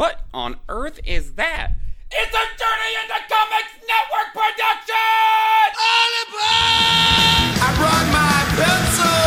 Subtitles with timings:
[0.00, 1.72] What on earth is that?
[2.10, 4.96] It's a Journey into Comics Network production!
[5.76, 7.52] All aboard!
[7.60, 9.20] I brought my pencil.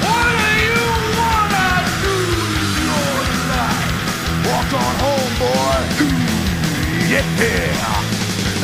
[0.00, 0.80] What do you
[1.20, 1.68] wanna
[2.00, 3.20] do with your
[3.52, 4.48] life?
[4.48, 5.92] Walk on home, boy.
[7.04, 7.20] Yeah.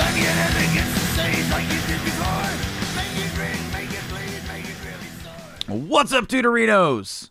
[0.00, 2.56] Like you never get to say like you did before.
[2.96, 5.76] Make it ring, make it bleed, make it really sore.
[5.76, 7.28] What's up, Tutorinos?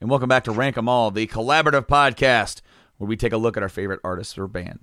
[0.00, 2.60] And welcome back to Rank 'em All, the collaborative podcast
[2.98, 4.80] where we take a look at our favorite artists or band,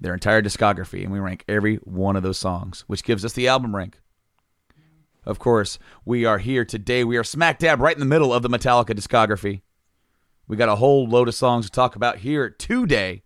[0.00, 3.48] their entire discography, and we rank every one of those songs, which gives us the
[3.48, 4.00] album rank.
[5.24, 7.04] Of course, we are here today.
[7.04, 9.60] We are smack dab right in the middle of the Metallica discography.
[10.46, 13.22] We got a whole load of songs to talk about here today.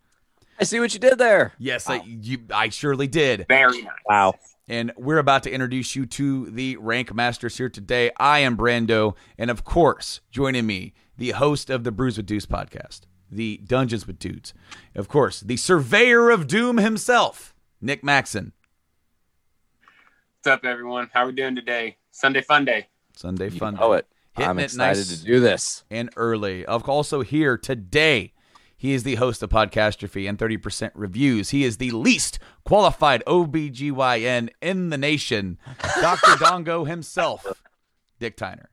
[0.59, 1.53] I see what you did there.
[1.59, 3.47] Yes, I, you, I surely did.
[3.49, 3.93] Very nice.
[4.07, 4.35] Wow.
[4.69, 8.11] And we're about to introduce you to the rank masters here today.
[8.17, 12.47] I am Brando, and of course, joining me, the host of the Brews with Deuce
[12.47, 14.53] podcast, the Dungeons with Dudes.
[14.95, 18.53] Of course, the surveyor of doom himself, Nick Maxon.
[20.45, 21.09] What's up, everyone?
[21.13, 21.97] How are we doing today?
[22.11, 22.89] Sunday fun day.
[23.17, 23.75] Sunday You fun.
[23.77, 24.07] know it.
[24.37, 25.19] Hitting I'm it excited nice.
[25.21, 25.85] to do this.
[25.91, 26.65] and early.
[26.65, 28.33] Of also here today,
[28.77, 31.51] he is the host of Podcastrophe and 30% Reviews.
[31.51, 35.59] He is the least qualified OBGYN in the nation,
[36.01, 36.33] Dr.
[36.43, 37.47] Dongo himself,
[38.19, 38.67] Dick Tyner.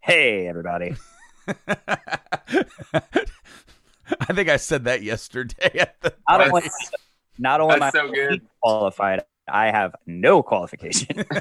[0.00, 0.96] Hey, everybody.
[4.20, 6.50] I think I said that yesterday at the Not party.
[6.50, 6.70] only,
[7.38, 8.40] not only am I That's so good.
[8.62, 11.24] qualified, I have no qualification.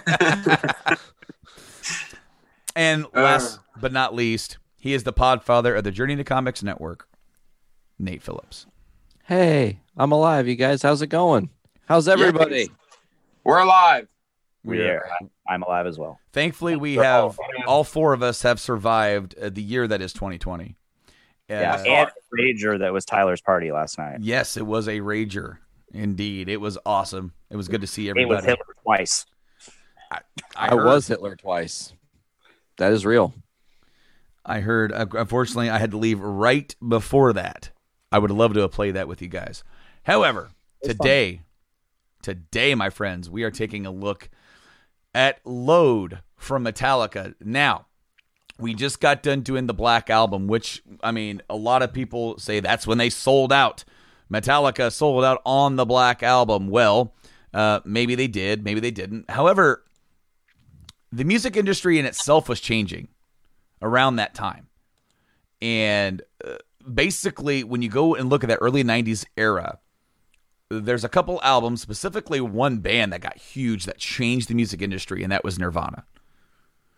[2.75, 7.05] And last but not least, he is the podfather of the Journey to Comics Network,
[7.99, 8.65] Nate Phillips.
[9.25, 10.81] Hey, I'm alive, you guys.
[10.81, 11.49] How's it going?
[11.87, 12.69] How's everybody?
[13.43, 14.07] We're alive.
[14.63, 15.05] we are.
[15.49, 16.19] I'm alive as well.
[16.31, 20.77] Thankfully, we have all four of us have survived uh, the year that is 2020.
[21.59, 24.19] Yeah, and Rager that was Tyler's party last night.
[24.21, 25.57] Yes, it was a rager.
[25.93, 27.33] Indeed, it was awesome.
[27.49, 28.47] It was good to see It was everybody.
[28.47, 29.25] Hitler twice.
[30.09, 30.19] I,
[30.55, 31.93] I, heard, was Hitler twice.
[32.77, 33.33] That is real.
[34.45, 34.91] I heard.
[34.91, 37.71] uh, Unfortunately, I had to leave right before that.
[38.11, 39.63] I would love to have played that with you guys.
[40.03, 40.51] However,
[40.83, 41.41] today,
[42.21, 44.29] today, my friends, we are taking a look
[45.13, 47.35] at Load from Metallica.
[47.41, 47.87] Now,
[48.61, 52.37] we just got done doing the Black Album, which I mean, a lot of people
[52.37, 53.83] say that's when they sold out.
[54.31, 56.69] Metallica sold out on the Black Album.
[56.69, 57.13] Well,
[57.53, 59.29] uh, maybe they did, maybe they didn't.
[59.29, 59.83] However,
[61.11, 63.09] the music industry in itself was changing
[63.81, 64.67] around that time.
[65.61, 66.55] And uh,
[66.91, 69.79] basically, when you go and look at that early 90s era,
[70.69, 75.21] there's a couple albums, specifically one band that got huge that changed the music industry,
[75.21, 76.05] and that was Nirvana.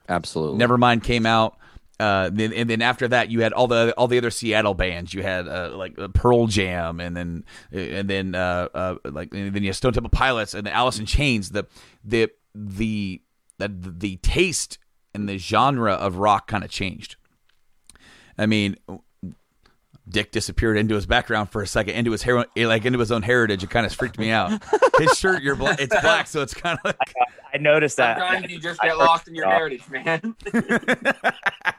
[0.10, 0.66] Absolutely.
[0.66, 1.58] Nevermind came out.
[2.00, 5.14] Uh, and then after that, you had all the all the other Seattle bands.
[5.14, 9.54] You had uh, like uh, Pearl Jam, and then and then uh, uh, like and
[9.54, 11.52] then you have Stone Temple Pilots and then Alice in Chains.
[11.52, 11.66] The
[12.04, 13.22] the the
[13.60, 14.80] the, the taste
[15.14, 17.16] and the genre of rock kind of changed.
[18.38, 18.76] I mean,
[20.08, 23.22] Dick disappeared into his background for a second, into his hair, like into his own
[23.22, 23.64] heritage.
[23.64, 24.62] It kind of freaked me out.
[24.98, 25.80] His shirt, you're black.
[25.80, 27.14] It's black, so it's kind of like
[27.54, 28.20] I noticed that.
[28.20, 30.36] Sometimes you just get lost in your heritage, man.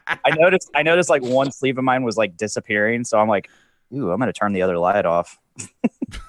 [0.07, 0.71] I noticed.
[0.73, 3.03] I noticed like one sleeve of mine was like disappearing.
[3.03, 3.49] So I'm like,
[3.93, 5.37] ooh, I'm gonna turn the other light off.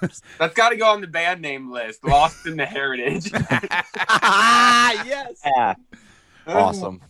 [0.00, 2.04] That's got to go on the band name list.
[2.04, 3.30] Lost in the heritage.
[3.32, 5.42] yes.
[5.44, 5.74] Yeah.
[6.46, 7.00] Awesome.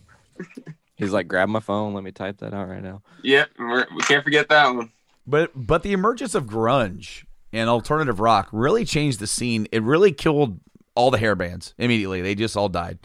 [0.97, 1.93] He's like, grab my phone.
[1.93, 3.01] Let me type that out right now.
[3.23, 4.91] Yep, we're, we can't forget that one.
[5.25, 9.67] But but the emergence of grunge and alternative rock really changed the scene.
[9.71, 10.59] It really killed
[10.95, 12.21] all the hair bands immediately.
[12.21, 12.97] They just all died.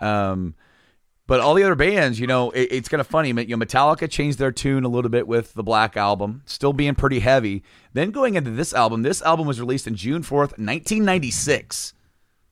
[0.00, 0.54] Um,
[1.26, 3.28] but all the other bands, you know, it, it's kind of funny.
[3.28, 6.94] You know, Metallica changed their tune a little bit with the Black Album, still being
[6.94, 7.62] pretty heavy.
[7.92, 11.94] Then going into this album, this album was released in June fourth, nineteen ninety six.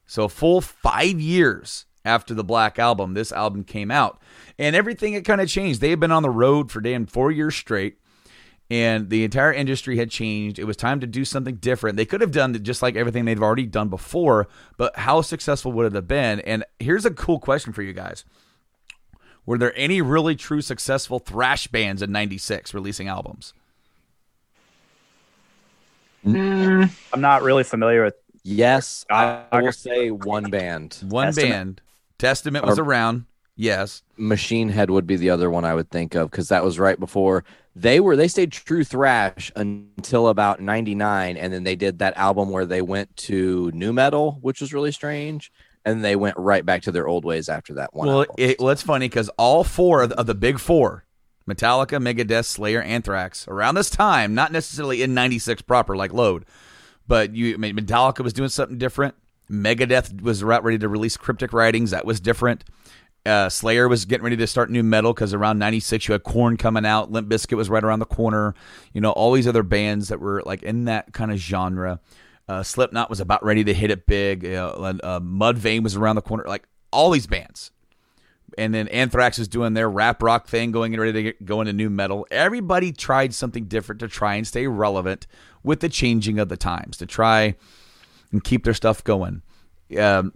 [0.07, 4.23] So a full five years after the Black Album, this album came out,
[4.59, 5.81] and everything had kind of changed.
[5.81, 7.99] They had been on the road for damn four years straight
[8.71, 10.59] and the entire industry had changed.
[10.59, 11.97] It was time to do something different.
[11.97, 14.47] They could have done just like everything they've already done before,
[14.77, 16.41] but how successful would it have been?
[16.41, 18.25] And here's a cool question for you guys.
[19.47, 23.55] Were there any really true successful thrash bands in 96 releasing albums?
[26.27, 26.91] Mm.
[27.13, 28.15] I'm not really familiar with.
[28.43, 30.99] Yes, I I- will say one band.
[31.09, 31.53] One Testament?
[31.53, 31.81] band.
[32.19, 33.25] Testament was Or- around.
[33.59, 34.05] Yes.
[34.17, 36.99] Machine Head would be the other one I would think of because that was right
[36.99, 37.45] before
[37.75, 38.15] they were.
[38.15, 42.83] They stayed true thrash until about '99, and then they did that album where they
[42.83, 45.51] went to nu metal, which was really strange,
[45.85, 48.07] and they went right back to their old ways after that one.
[48.07, 51.05] well, it, well, it's funny because all four of the, of the big four
[51.49, 53.49] Metallica, Megadeth, Slayer, Anthrax.
[53.49, 56.45] Around this time, not necessarily in 96 proper like Load,
[57.09, 59.17] but you I mean, Metallica was doing something different.
[59.51, 61.91] Megadeth was ready to release Cryptic Writings.
[61.91, 62.65] That was different.
[63.29, 66.57] Uh, Slayer was getting ready to start nu metal because around 96 you had Korn
[66.57, 67.13] coming out.
[67.13, 68.55] Limp Bizkit was right around the corner.
[68.93, 72.01] You know, all these other bands that were like in that kind of genre.
[72.49, 74.47] Uh, Slipknot was about ready to hit it big.
[74.47, 74.73] Uh,
[75.21, 76.45] Mudvayne was around the corner.
[76.47, 77.71] Like all these bands.
[78.57, 81.75] And then Anthrax is doing their rap rock thing, going ready to get, go into
[81.75, 82.27] nu metal.
[82.31, 85.27] Everybody tried something different to try and stay relevant
[85.63, 87.57] with the changing of the times, to try
[88.33, 89.43] and keep their stuff going.
[89.99, 90.33] Um,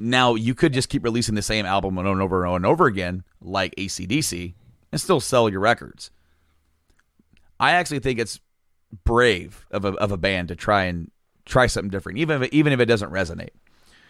[0.00, 3.24] now, you could just keep releasing the same album over and over and over again,
[3.40, 4.54] like ACDC,
[4.92, 6.10] and still sell your records.
[7.58, 8.40] I actually think it's
[9.04, 11.10] brave of a, of a band to try and
[11.44, 13.50] try something different, even if it, even if it doesn't resonate.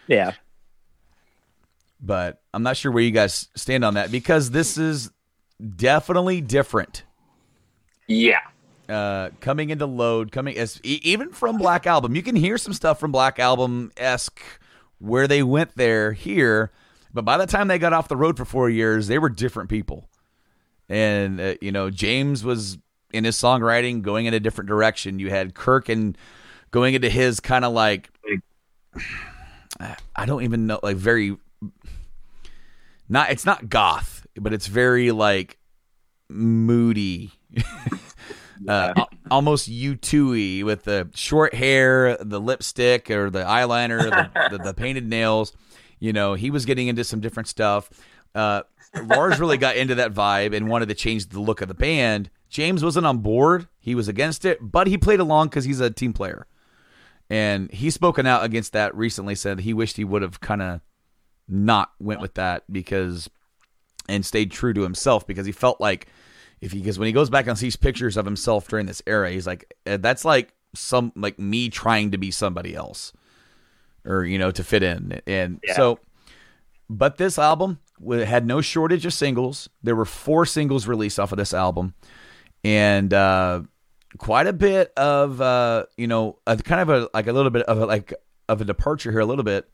[0.07, 0.33] Yeah.
[2.01, 5.11] But I'm not sure where you guys stand on that because this is
[5.77, 7.05] definitely different.
[8.07, 8.41] Yeah.
[8.89, 12.99] Uh, coming into load, coming as even from Black Album, you can hear some stuff
[12.99, 14.41] from Black Album esque
[15.01, 16.71] where they went there here,
[17.13, 19.69] but by the time they got off the road for four years, they were different
[19.69, 20.09] people.
[20.89, 22.79] And uh, you know, James was
[23.13, 25.19] in his songwriting going in a different direction.
[25.19, 26.17] You had Kirk and
[26.71, 28.11] going into his kind of like
[30.15, 31.37] I don't even know, like very
[33.09, 33.31] not.
[33.31, 35.59] It's not goth, but it's very like
[36.29, 37.33] moody.
[38.69, 44.57] uh, al- almost U two with the short hair, the lipstick or the eyeliner, the,
[44.57, 45.53] the, the painted nails.
[45.99, 47.91] You know, he was getting into some different stuff.
[48.35, 48.63] Uh,
[49.05, 52.31] Lars really got into that vibe and wanted to change the look of the band.
[52.49, 55.91] James wasn't on board; he was against it, but he played along because he's a
[55.91, 56.47] team player.
[57.29, 59.35] And he's spoken out against that recently.
[59.37, 60.81] Said he wished he would have kind of
[61.49, 63.31] not went with that because
[64.09, 66.07] and stayed true to himself because he felt like
[66.61, 69.31] if he because when he goes back and sees pictures of himself during this era,
[69.31, 73.13] he's like eh, that's like some like me trying to be somebody else
[74.05, 75.75] or you know to fit in and Yeah.
[75.75, 75.99] so
[76.89, 81.39] but this album had no shortage of singles there were four singles released off of
[81.39, 81.95] this album
[82.65, 83.63] and uh
[84.19, 87.63] quite a bit of uh you know a, kind of a like a little bit
[87.65, 88.15] of a like
[88.49, 89.69] of a departure here a little bit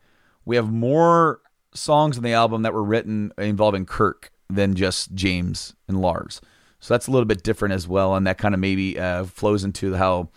[0.46, 1.40] we have more
[1.74, 6.40] songs in the album that were written involving Kirk than just James and Lars.
[6.80, 9.64] So that's a little bit different as well, and that kind of maybe uh, flows
[9.64, 10.30] into how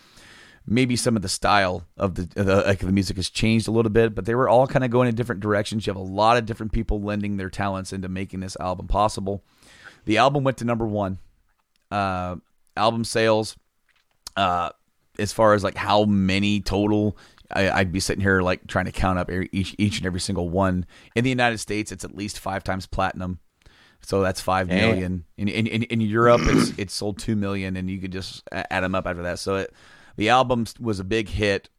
[0.65, 3.91] maybe some of the style of the, the like the music has changed a little
[3.91, 4.15] bit.
[4.15, 5.85] But they were all kind of going in different directions.
[5.85, 9.43] You have a lot of different people lending their talents into making this album possible.
[10.05, 11.19] The album went to number one.
[11.91, 12.37] Uh,
[12.77, 13.57] album sales,
[14.37, 14.69] uh,
[15.17, 17.17] as far as like how many total
[17.51, 20.49] I, I'd be sitting here like trying to count up each each and every single
[20.49, 20.85] one.
[21.15, 23.39] In the United States, it's at least five times platinum,
[24.01, 25.25] so that's five million.
[25.37, 28.83] In, in in in Europe, it's it's sold two million, and you could just add
[28.83, 29.39] them up after that.
[29.39, 29.73] So it,
[30.15, 31.69] the album was a big hit.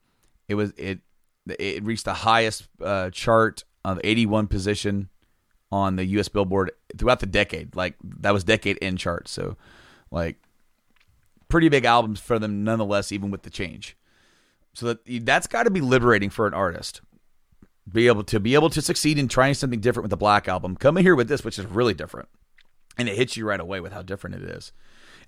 [0.48, 1.00] It was it
[1.46, 5.08] it reached the highest uh, chart of 81 position
[5.72, 6.28] on the U.S.
[6.28, 7.74] Billboard throughout the decade.
[7.74, 9.28] Like that was decade end chart.
[9.28, 9.56] So
[10.10, 10.36] like
[11.48, 13.96] pretty big albums for them nonetheless, even with the change.
[14.72, 17.00] So that that's got to be liberating for an artist.
[17.92, 20.76] Be able to be able to succeed in trying something different with the Black album.
[20.76, 22.28] Coming here with this, which is really different,
[22.96, 24.72] and it hits you right away with how different it is.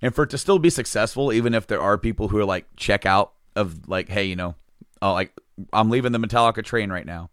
[0.01, 2.67] And for it to still be successful, even if there are people who are like
[2.77, 4.57] check out of like, hey, you know,
[5.01, 5.33] oh, like
[5.73, 7.31] I'm leaving the Metallica train right now.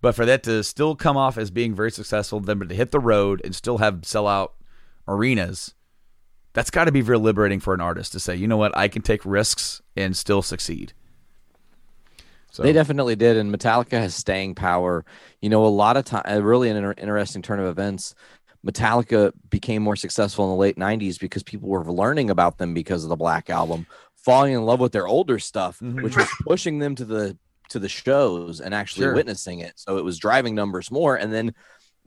[0.00, 3.00] But for that to still come off as being very successful, then to hit the
[3.00, 4.54] road and still have sell out
[5.08, 5.74] arenas,
[6.52, 8.88] that's got to be very liberating for an artist to say, you know what, I
[8.88, 10.92] can take risks and still succeed.
[12.50, 15.04] So They definitely did, and Metallica has staying power.
[15.40, 18.14] You know, a lot of time, really an inter- interesting turn of events.
[18.66, 23.04] Metallica became more successful in the late '90s because people were learning about them because
[23.04, 23.86] of the Black Album,
[24.16, 26.02] falling in love with their older stuff, Mhm.
[26.02, 27.36] which was pushing them to the
[27.68, 29.14] to the shows and actually Sure.
[29.14, 29.74] witnessing it.
[29.76, 31.16] So it was driving numbers more.
[31.16, 31.54] And then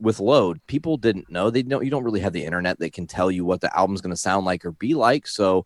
[0.00, 1.50] with Load, people didn't know.
[1.50, 1.84] They don't.
[1.84, 4.16] You don't really have the internet that can tell you what the album's going to
[4.16, 5.28] sound like or be like.
[5.28, 5.64] So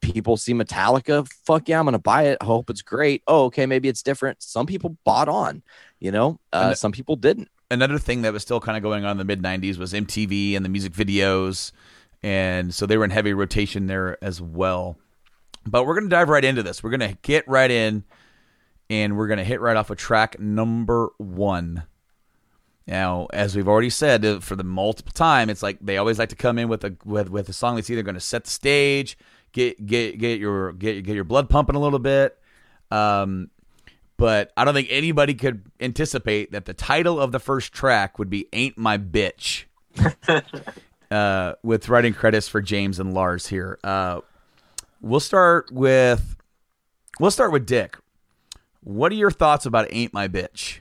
[0.00, 2.38] people see Metallica, fuck yeah, I'm gonna buy it.
[2.40, 3.22] I hope it's great.
[3.26, 4.42] Oh, okay, maybe it's different.
[4.42, 5.62] Some people bought on,
[6.00, 7.48] you know, uh, And- some people didn't.
[7.70, 10.54] another thing that was still kind of going on in the mid 90s was MTV
[10.54, 11.72] and the music videos.
[12.22, 14.96] And so they were in heavy rotation there as well.
[15.66, 16.82] But we're to dive right into this.
[16.82, 18.04] We're to get right in
[18.88, 21.82] and we're to hit right off with track number one.
[22.86, 26.28] Now, as we've already said uh, for the multiple time, it's like they always like
[26.28, 28.50] to come in with a with, with a song that's either going to set the
[28.50, 29.18] stage,
[29.56, 32.38] get get get your get get your blood pumping a little bit,
[32.90, 33.48] um,
[34.18, 38.28] but I don't think anybody could anticipate that the title of the first track would
[38.28, 39.64] be "Ain't My Bitch."
[41.10, 43.78] uh, with writing credits for James and Lars here.
[43.82, 44.20] Uh,
[45.00, 46.36] we'll start with
[47.18, 47.96] we'll start with Dick.
[48.84, 50.80] What are your thoughts about "Ain't My Bitch"?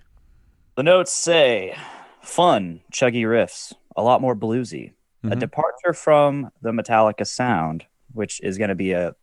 [0.75, 1.77] The notes say
[2.22, 4.91] fun, chuggy riffs, a lot more bluesy,
[5.24, 5.39] a Mhm.
[5.39, 9.15] departure from the Metallica sound, which is going to be a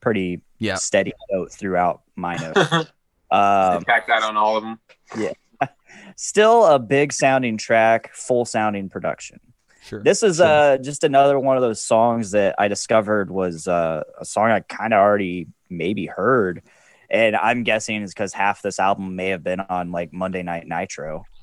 [0.00, 0.74] pretty Yeah.
[0.76, 2.72] steady note throughout my notes.
[3.30, 4.78] um, Pack that on all of them.
[5.16, 5.32] Yeah.
[6.16, 9.40] Still a big sounding track, full sounding production.
[9.82, 10.02] Sure.
[10.02, 14.24] This is uh, just another one of those songs that I discovered was uh, a
[14.24, 16.62] song I kind of already maybe heard.
[17.08, 20.66] And I'm guessing it's because half this album may have been on like Monday Night
[20.66, 21.24] Nitro.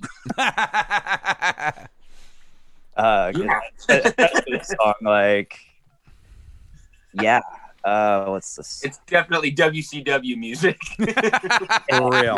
[2.95, 3.45] Uh, 'cause
[3.89, 5.55] especially this song, like,
[7.21, 7.41] yeah.
[7.83, 8.83] Uh, what's this?
[8.83, 10.77] It's definitely WCW music.
[11.89, 12.37] For real.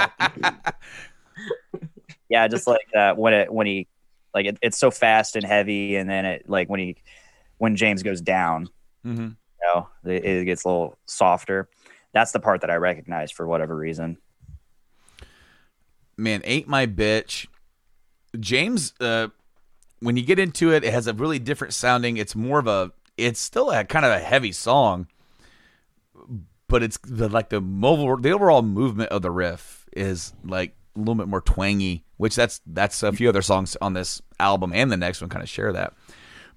[2.30, 3.88] yeah, just like that when it when he
[4.34, 6.98] like it, it's so fast and heavy, and then it like when he
[7.58, 8.70] when James goes down,
[9.04, 9.30] hmm
[9.62, 11.68] you know, it, it gets a little softer.
[12.14, 14.18] That's the part that I recognize for whatever reason.
[16.18, 17.48] Man, "Ain't My Bitch."
[18.40, 19.30] James, uh,
[20.00, 22.18] when you get into it, it has a really different sounding.
[22.18, 22.92] It's more of a.
[23.26, 25.08] It's still a kind of a heavy song,
[26.68, 31.00] but it's the like the mobile the overall movement of the riff is like a
[31.00, 34.92] little bit more twangy which that's that's a few other songs on this album and
[34.92, 35.94] the next one kind of share that.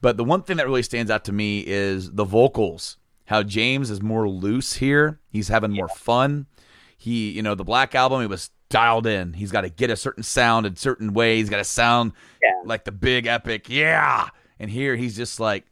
[0.01, 3.91] But the one thing that really stands out to me is the vocals how james
[3.91, 5.21] is more loose here.
[5.31, 6.47] He's having more fun.
[6.99, 9.35] He you know the black album he was dialed in.
[9.35, 12.51] He's got to get a certain sound in certain way he's got to sound Yeah.
[12.65, 14.29] like the big epic yeah!
[14.59, 15.65] And here he's just like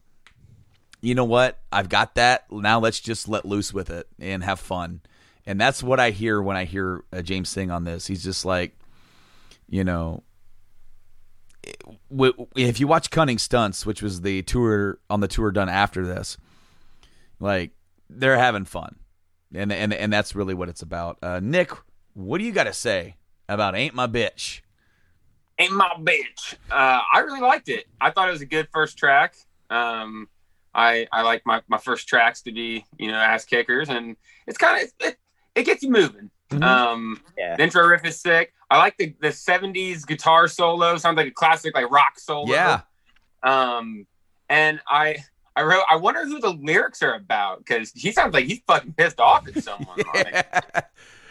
[1.01, 1.59] you know what?
[1.73, 2.51] I've got that.
[2.51, 5.01] Now let's just let loose with it and have fun.
[5.47, 8.07] And that's what I hear when I hear uh, James sing on this.
[8.07, 8.77] He's just like,
[9.69, 10.23] you know,
[12.55, 16.37] if you watch Cunning Stunts, which was the tour on the tour done after this,
[17.39, 17.73] like
[18.09, 18.97] they're having fun,
[19.55, 21.19] and and and that's really what it's about.
[21.23, 21.71] Uh, Nick,
[22.15, 23.17] what do you got to say
[23.49, 24.61] about "Ain't My Bitch"?
[25.59, 26.55] Ain't my bitch.
[26.71, 27.85] Uh, I really liked it.
[28.01, 29.35] I thought it was a good first track.
[29.69, 30.27] Um,
[30.75, 34.59] I I like my, my first tracks to be you know ass kickers, and it's
[34.59, 35.17] kind of it,
[35.55, 36.31] it gets you moving.
[36.51, 36.63] Mhm.
[36.65, 37.57] Um, Yeah.
[37.57, 38.53] the intro riff is sick.
[38.71, 40.97] I like the the '70s guitar solo.
[40.97, 42.47] Sounds like a classic like rock solo.
[42.53, 42.81] Yeah,
[43.43, 44.07] Um,
[44.49, 45.17] and I
[45.57, 48.95] I wrote I wonder who the lyrics are about because he sounds like he's fucking
[48.95, 49.99] pissed off at someone.
[50.01, 50.47] on it.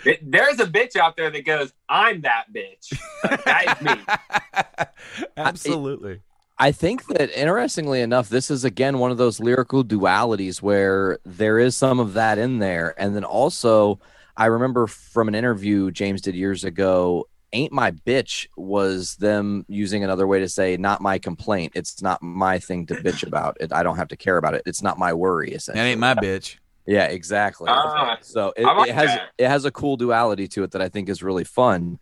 [0.06, 5.26] It- There's a bitch out there that goes, "I'm that bitch." Like, that is me.
[5.38, 6.22] absolutely.
[6.60, 11.58] I think that interestingly enough, this is again one of those lyrical dualities where there
[11.58, 12.94] is some of that in there.
[12.98, 14.00] And then also,
[14.36, 20.04] I remember from an interview James did years ago, Ain't My Bitch was them using
[20.04, 21.72] another way to say, not my complaint.
[21.76, 23.58] It's not my thing to bitch about.
[23.60, 24.62] It, I don't have to care about it.
[24.68, 25.90] It's not my worry, That essentially.
[25.92, 26.58] ain't my bitch.
[26.86, 27.68] Yeah, exactly.
[27.70, 29.30] Ah, so it, like it has that.
[29.38, 32.00] it has a cool duality to it that I think is really fun.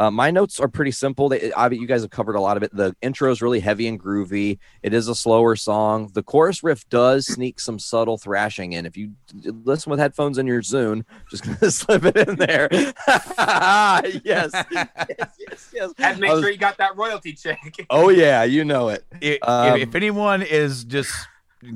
[0.00, 1.28] Uh, my notes are pretty simple.
[1.28, 2.74] They, I, you guys have covered a lot of it.
[2.74, 4.58] The intro is really heavy and groovy.
[4.82, 6.08] It is a slower song.
[6.14, 8.86] The chorus riff does sneak some subtle thrashing in.
[8.86, 9.12] If you
[9.44, 12.68] listen with headphones in your Zune, just gonna slip it in there.
[12.72, 15.92] yes, yes, yes, yes.
[15.98, 17.60] Had to make was- sure you got that royalty check.
[17.90, 19.04] oh yeah, you know it.
[19.20, 21.12] if, Um, if anyone is just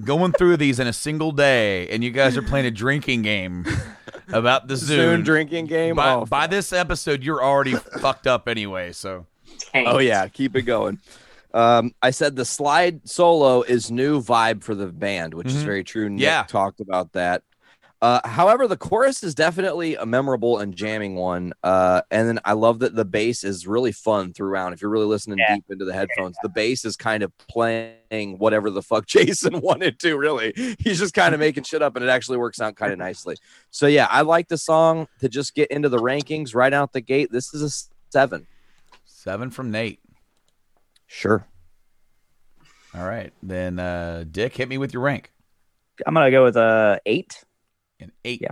[0.02, 3.66] going through these in a single day and you guys are playing a drinking game
[4.32, 5.96] about the Zune Zune, drinking game.
[5.96, 8.92] by, oh, by this episode, you're already fucked up anyway.
[8.92, 9.26] So
[9.74, 10.98] Oh yeah, keep it going.
[11.52, 15.64] Um, I said the slide solo is new vibe for the band, which is Mhm.
[15.64, 16.08] very true.
[16.10, 16.42] Nick Yeah.
[16.48, 17.42] talked about that.
[18.04, 21.54] Uh, however, the chorus is definitely a memorable and jamming one.
[21.62, 24.74] Uh, and then I love that the bass is really fun throughout.
[24.74, 25.54] If you're really listening Yeah.
[25.54, 29.98] deep into the headphones, the bass is kind of playing whatever the fuck Jason wanted
[30.00, 30.18] to.
[30.18, 32.98] Really, he's just kind of making shit up, and it actually works out kind of
[32.98, 33.36] nicely.
[33.70, 37.00] So yeah, I like the song to just get into the rankings right out the
[37.00, 37.30] gate.
[37.32, 37.70] This is a
[38.10, 38.46] seven.
[39.06, 40.00] seven from Nate.
[41.06, 41.46] Sure.
[42.94, 45.32] All right, then uh, Dick, hit me with your rank.
[46.06, 47.43] I'm gonna go with a eight.
[48.04, 48.40] An eight.
[48.42, 48.50] Yeah.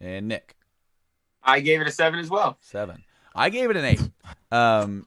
[0.00, 0.56] And Nick,
[1.42, 2.58] I gave it a seven as well.
[2.60, 3.02] seven.
[3.34, 4.00] I gave it an eight.
[4.50, 5.06] Um,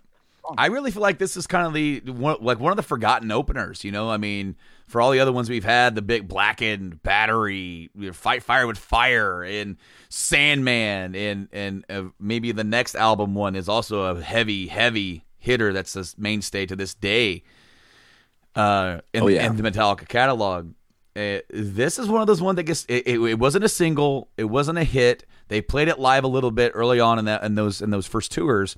[0.58, 3.32] I really feel like this is kind of the one, like one of the forgotten
[3.32, 3.84] openers.
[3.84, 4.56] You know, I mean,
[4.88, 9.44] for all the other ones we've had, the big blackened battery, fight fire with fire,
[9.44, 9.78] and
[10.10, 15.72] Sandman, and and uh, maybe the next album one is also a heavy, heavy hitter.
[15.74, 17.44] That's the mainstay to this day.
[18.56, 19.46] Uh, in, Oh, yeah.
[19.46, 20.74] in the Metallica catalog.
[21.20, 24.30] Uh, this is one of those ones that gets it, it, it wasn't a single,
[24.38, 25.26] it wasn't a hit.
[25.50, 28.08] They played it live a little bit early on in that in those in those
[28.08, 28.76] first tours,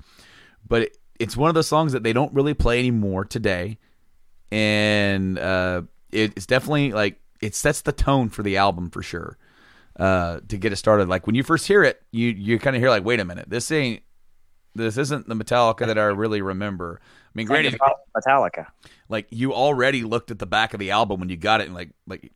[0.66, 3.78] but it, it's one of those songs that they don't really play anymore today.
[4.50, 9.38] and uh, it, it's definitely like it sets the tone for the album for sure.
[9.98, 12.80] Uh, to get it started, like when you first hear it, you you kind of
[12.80, 14.02] hear like, wait a minute, this ain't
[14.74, 17.00] this isn't the Metallica that I really remember.
[17.02, 17.78] I mean, granted,
[18.16, 18.66] Metallica.
[19.08, 21.74] like you already looked at the back of the album when you got it and
[21.74, 22.32] like like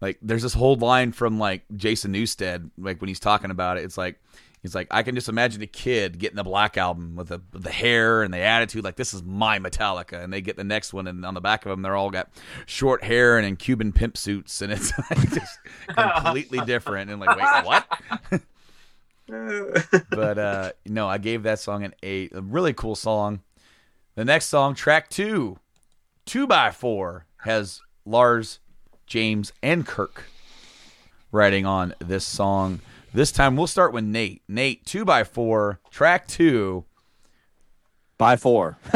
[0.00, 3.84] like there's this whole line from like Jason Newsted like when he's talking about it.
[3.84, 4.20] It's like
[4.60, 7.62] he's like I can just imagine a kid getting the black album with the with
[7.62, 10.22] the hair and the attitude like this is my Metallica.
[10.22, 12.30] And they get the next one and on the back of them they're all got
[12.66, 15.58] short hair and in Cuban pimp suits and it's like just
[15.88, 17.08] completely different.
[17.08, 18.42] And like wait what
[20.10, 23.40] but uh no I gave that song an 8 a really cool song
[24.14, 25.58] the next song track 2
[26.26, 28.60] 2 by 4 has Lars
[29.12, 30.24] James, and Kirk
[31.30, 32.80] writing on this song.
[33.12, 34.42] This time we'll start with Nate.
[34.48, 36.86] Nate, two by four, track two.
[38.16, 38.78] By four.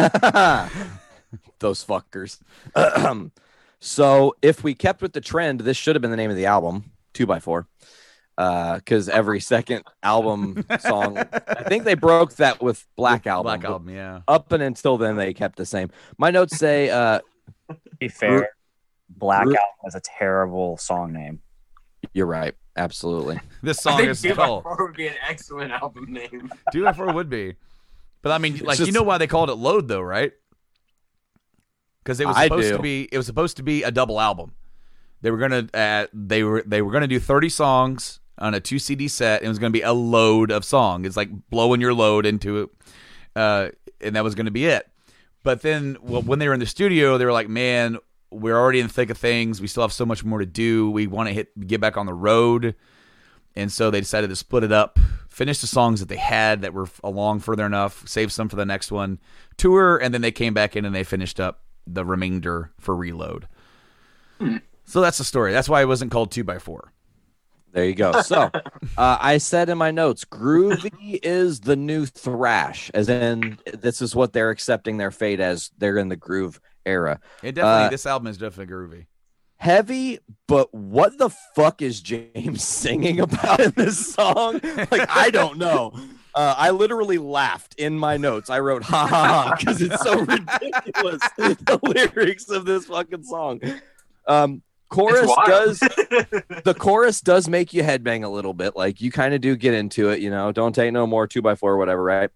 [1.59, 2.39] Those fuckers.
[3.81, 6.47] so if we kept with the trend, this should have been the name of the
[6.47, 7.67] album, two by four.
[8.37, 13.45] Because uh, every second album song, I think they broke that with Black Album.
[13.61, 14.21] Black Album, yeah.
[14.29, 15.91] Up and until then, they kept the same.
[16.19, 17.21] My notes say, uh,
[17.99, 18.51] be fair,
[19.09, 21.41] Black Album is a terrible song name.
[22.13, 22.55] You're right.
[22.77, 23.41] Absolutely.
[23.63, 26.51] This song I think is Two by called would be an excellent album name.
[26.73, 27.57] Two by Four would be,
[28.23, 30.33] but I mean, like just- you know why they called it Load though, right?
[32.05, 34.53] Because it was supposed to be it was supposed to be a double album.
[35.23, 38.79] They were gonna uh, they were they were gonna do thirty songs on a two
[38.79, 39.43] CD set.
[39.43, 41.05] It was gonna be a load of song.
[41.05, 42.71] It's like blowing your load into it,
[43.35, 43.69] uh,
[44.01, 44.89] and that was gonna be it.
[45.43, 47.99] But then well, when they were in the studio, they were like, "Man,
[48.31, 49.61] we're already in the thick of things.
[49.61, 50.91] We still have so much more to do.
[50.91, 52.75] We want to hit get back on the road."
[53.55, 54.99] And so they decided to split it up,
[55.31, 58.67] finish the songs that they had that were along further enough, save some for the
[58.67, 59.19] next one,
[59.57, 63.49] tour, and then they came back in and they finished up the remainder for Reload.
[64.85, 65.53] So that's the story.
[65.53, 66.93] That's why it wasn't called two by four.
[67.73, 68.23] There you go.
[68.23, 68.51] So
[68.99, 74.15] uh, I said in my notes, groovy is the new thrash, as in this is
[74.17, 75.71] what they're accepting their fate as.
[75.79, 77.21] They're in the groove era.
[77.43, 79.07] It definitely Uh, this album is definitely groovy.
[79.59, 84.61] Heavy, but what the fuck is James singing about in this song?
[84.91, 85.93] Like, I don't know.
[86.35, 88.51] Uh, I literally laughed in my notes.
[88.51, 91.23] I wrote "ha ha ha" because it's so ridiculous.
[91.39, 93.61] the lyrics of this fucking song.
[94.29, 95.79] Um, chorus does
[96.65, 98.77] the chorus does make you headbang a little bit.
[98.77, 100.53] Like you kind of do get into it, you know.
[100.53, 102.31] Don't take no more, two by four, whatever, right?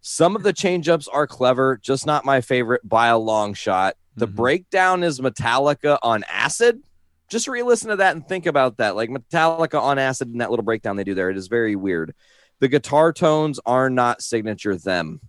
[0.00, 3.96] Some of the changeups are clever, just not my favorite by a long shot.
[4.16, 4.34] The Mhm.
[4.34, 6.82] breakdown is Metallica on acid.
[7.28, 8.96] Just re listen to that and think about that.
[8.96, 11.30] Like Metallica on acid and that little breakdown they do there.
[11.30, 12.14] It is very weird.
[12.58, 15.20] The guitar tones are not signature them.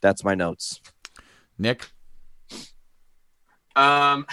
[0.00, 0.80] That's my notes.
[1.58, 1.90] Nick,
[3.76, 4.26] Um,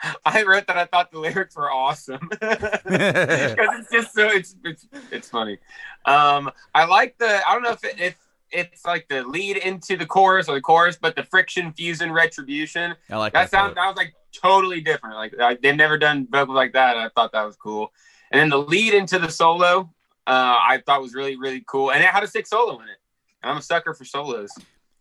[0.24, 4.86] I wrote that I thought the lyrics were awesome because it's just so it's it's
[5.10, 5.58] it's funny.
[6.04, 8.16] Um, I like the I don't know if it, if
[8.50, 12.94] it's like the lead into the chorus or the chorus, but the friction fusion retribution
[13.10, 13.50] I like that that.
[13.50, 15.16] sounds that was like totally different.
[15.16, 16.96] Like I, they've never done vocals like that.
[16.96, 17.92] I thought that was cool.
[18.30, 19.90] And then the lead into the solo,
[20.26, 22.98] uh, I thought was really really cool, and it had a sick solo in it.
[23.42, 24.50] And I'm a sucker for solos,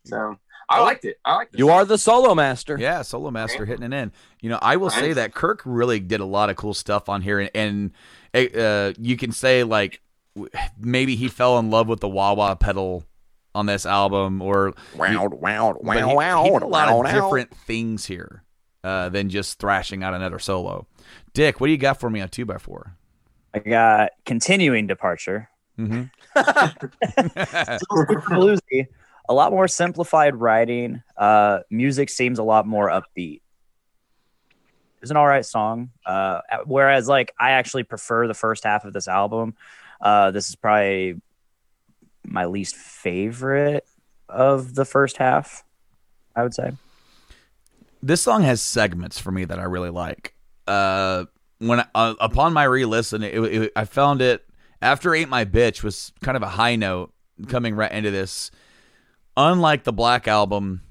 [0.05, 0.37] so
[0.69, 1.17] I liked it.
[1.23, 1.59] I liked it.
[1.59, 2.77] You are the solo master.
[2.79, 4.11] Yeah, Solo Master hitting it in.
[4.41, 7.21] You know, I will say that Kirk really did a lot of cool stuff on
[7.21, 7.91] here, and,
[8.33, 10.01] and uh, you can say like
[10.79, 13.05] maybe he fell in love with the wah wah pedal
[13.55, 16.97] on this album, or Wow, wow, but he, wow, wow, he did a lot of
[16.97, 17.11] wow.
[17.11, 18.43] different things here
[18.83, 20.85] uh, than just thrashing out another solo.
[21.33, 22.95] Dick, what do you got for me on two by four?
[23.53, 25.49] I got continuing departure.
[25.79, 26.03] Mm-hmm.
[28.33, 28.87] Bluesy,
[29.29, 31.03] a lot more simplified writing.
[31.15, 33.41] Uh, music seems a lot more upbeat.
[35.01, 35.91] It's an all right song.
[36.05, 39.55] Uh, whereas, like, I actually prefer the first half of this album.
[40.01, 41.21] Uh, this is probably
[42.23, 43.85] my least favorite
[44.27, 45.63] of the first half.
[46.35, 46.71] I would say.
[48.03, 50.35] this song has segments for me that I really like.
[50.67, 51.25] Uh,
[51.59, 54.45] when uh, upon my re-listen, it, it, I found it
[54.81, 57.13] after "Ain't My Bitch" was kind of a high note
[57.47, 58.51] coming right into this.
[59.37, 60.81] Unlike the Black album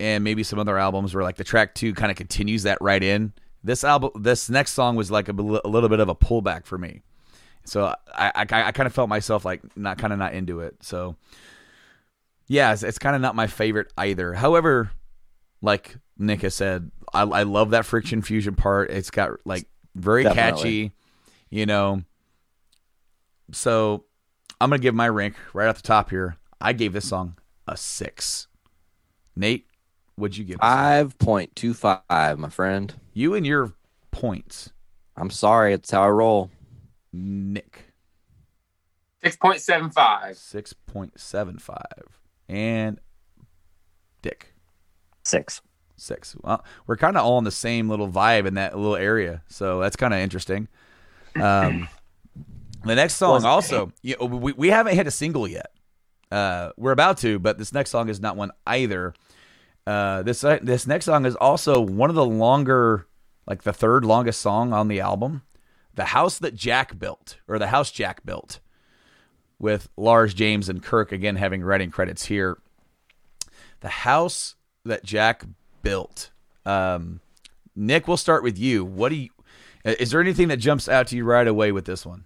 [0.00, 3.02] and maybe some other albums where like the track two kind of continues that right
[3.02, 3.34] in.
[3.62, 6.78] This album, this next song was like a, a little bit of a pullback for
[6.78, 7.02] me.
[7.64, 10.76] So I, I, I kind of felt myself like not kind of not into it.
[10.80, 11.16] So
[12.48, 14.32] yeah, it's, it's kind of not my favorite either.
[14.32, 14.90] However,
[15.60, 18.90] like Nick has said, I, I love that friction fusion part.
[18.90, 20.62] It's got like very Definitely.
[20.62, 20.92] catchy,
[21.50, 22.02] you know.
[23.52, 24.04] So
[24.60, 26.36] I'm gonna give my rank right off the top here.
[26.60, 27.36] I gave this song
[27.66, 28.48] a six.
[29.34, 29.66] Nate,
[30.16, 30.56] What'd you give?
[30.56, 30.60] us?
[30.60, 32.94] Five point two five, my friend.
[33.12, 33.72] you and your
[34.10, 34.72] points,
[35.16, 36.50] I'm sorry, it's how I roll.
[37.12, 37.92] Nick.
[39.22, 40.36] Six point seven five.
[40.36, 42.98] Six point seven five, and
[44.22, 44.54] Dick
[45.24, 45.60] Six.
[45.96, 46.36] six.
[46.42, 49.80] Well, we're kind of all in the same little vibe in that little area, so
[49.80, 50.68] that's kind of interesting.
[51.34, 51.88] Um,
[52.84, 55.70] the next song also, you know, we we haven't hit a single yet.
[56.30, 59.14] Uh, we're about to, but this next song is not one either.
[59.86, 63.06] Uh, this this next song is also one of the longer,
[63.46, 65.42] like the third longest song on the album,
[65.94, 68.58] "The House That Jack Built" or "The House Jack Built,"
[69.58, 72.58] with Lars, James, and Kirk again having writing credits here.
[73.80, 75.44] The house that Jack
[75.82, 76.30] built.
[76.64, 77.20] Um,
[77.76, 78.84] Nick, we'll start with you.
[78.84, 79.30] What do you?
[79.84, 82.24] Is there anything that jumps out to you right away with this one?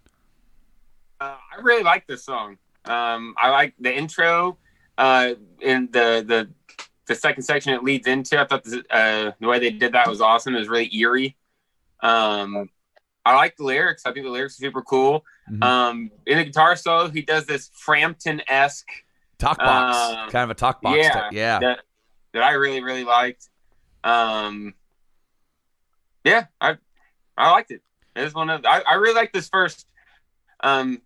[1.20, 2.56] Uh, I really like this song.
[2.84, 4.56] Um, I like the intro
[4.98, 6.50] uh, and the the
[7.06, 8.40] the second section it leads into.
[8.40, 10.54] I thought the, uh, the way they did that was awesome.
[10.54, 11.36] It was really eerie.
[12.02, 12.68] Um,
[13.26, 14.06] I like the lyrics.
[14.06, 15.24] I think the lyrics are super cool.
[15.50, 15.62] Mhm.
[15.64, 18.88] Um, in the guitar solo, he does this Frampton esque
[19.38, 20.98] Talk box, Um, kind of a talk box.
[20.98, 21.32] yeah, type.
[21.32, 21.58] yeah.
[21.60, 21.80] that
[22.32, 23.48] that I really really liked.
[24.04, 24.74] Um,
[26.24, 26.76] yeah, I
[27.36, 27.82] I liked it.
[28.14, 29.86] It was one of I, I really like this first
[30.62, 31.00] um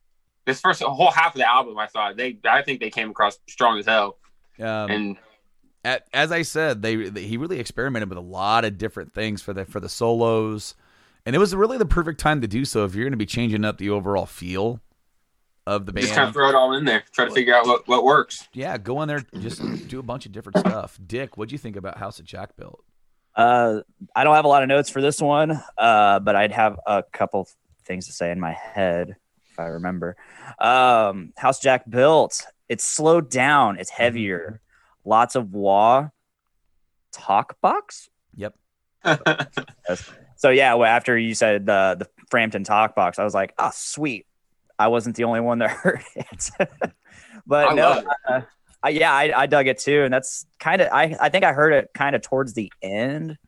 [0.46, 1.78] this first whole half of the album.
[1.78, 4.18] I thought they I think they came across strong as hell.
[4.60, 5.16] Um, And
[5.84, 9.42] at, as I said, they, they he really experimented with a lot of different things
[9.42, 10.74] for the for the solos,
[11.26, 13.26] and it was really the perfect time to do so if you're going to be
[13.26, 14.80] changing up the overall feel
[15.66, 16.04] of the band.
[16.04, 18.48] just kind of throw it all in there, try to figure out what, what works.
[18.52, 20.98] yeah, go in there, just do a bunch of different stuff.
[21.06, 22.84] Dick, what do you think about House of Jack built?
[23.34, 23.80] Uh,
[24.14, 27.02] I don't have a lot of notes for this one, uh, but I'd have a
[27.12, 27.48] couple
[27.84, 29.16] things to say in my head
[29.54, 30.16] if I remember.
[30.58, 32.44] Um, House Jack built.
[32.68, 33.78] It's slowed down.
[33.78, 34.60] It's heavier.
[35.04, 36.08] Lots of wah.
[37.12, 38.10] Talk box.
[38.34, 38.54] Yep.
[40.36, 43.70] So yeah, well, after you said the the Frampton talk box, I was like, oh
[43.72, 44.26] sweet.
[44.78, 46.50] I wasn't the only one that heard it.
[47.46, 48.40] but I no, uh,
[48.82, 51.52] I, yeah, I, I dug it too, and that's kind of I I think I
[51.52, 53.38] heard it kind of towards the end,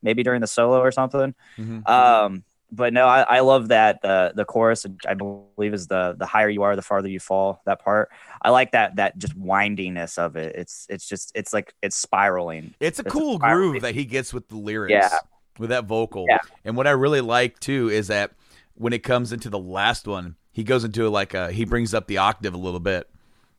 [0.00, 1.34] maybe during the solo or something.
[1.58, 1.88] Mhm.
[1.88, 4.84] Um, but no, I, I love that uh, the chorus.
[5.06, 7.62] I believe is the the higher you are, the farther you fall.
[7.66, 8.10] That part,
[8.42, 10.54] I like that that just windiness of it.
[10.56, 12.74] It's it's just it's like it's spiraling.
[12.80, 13.70] It's a It's cool spiral.
[13.70, 14.92] groove that he gets with the lyrics.
[14.92, 15.18] Yeah.
[15.58, 16.26] With that vocal.
[16.28, 16.38] Yeah.
[16.64, 18.32] And what I really like too is that
[18.74, 22.08] when it comes into the last one, he goes into like a he brings up
[22.08, 23.08] the octave a little bit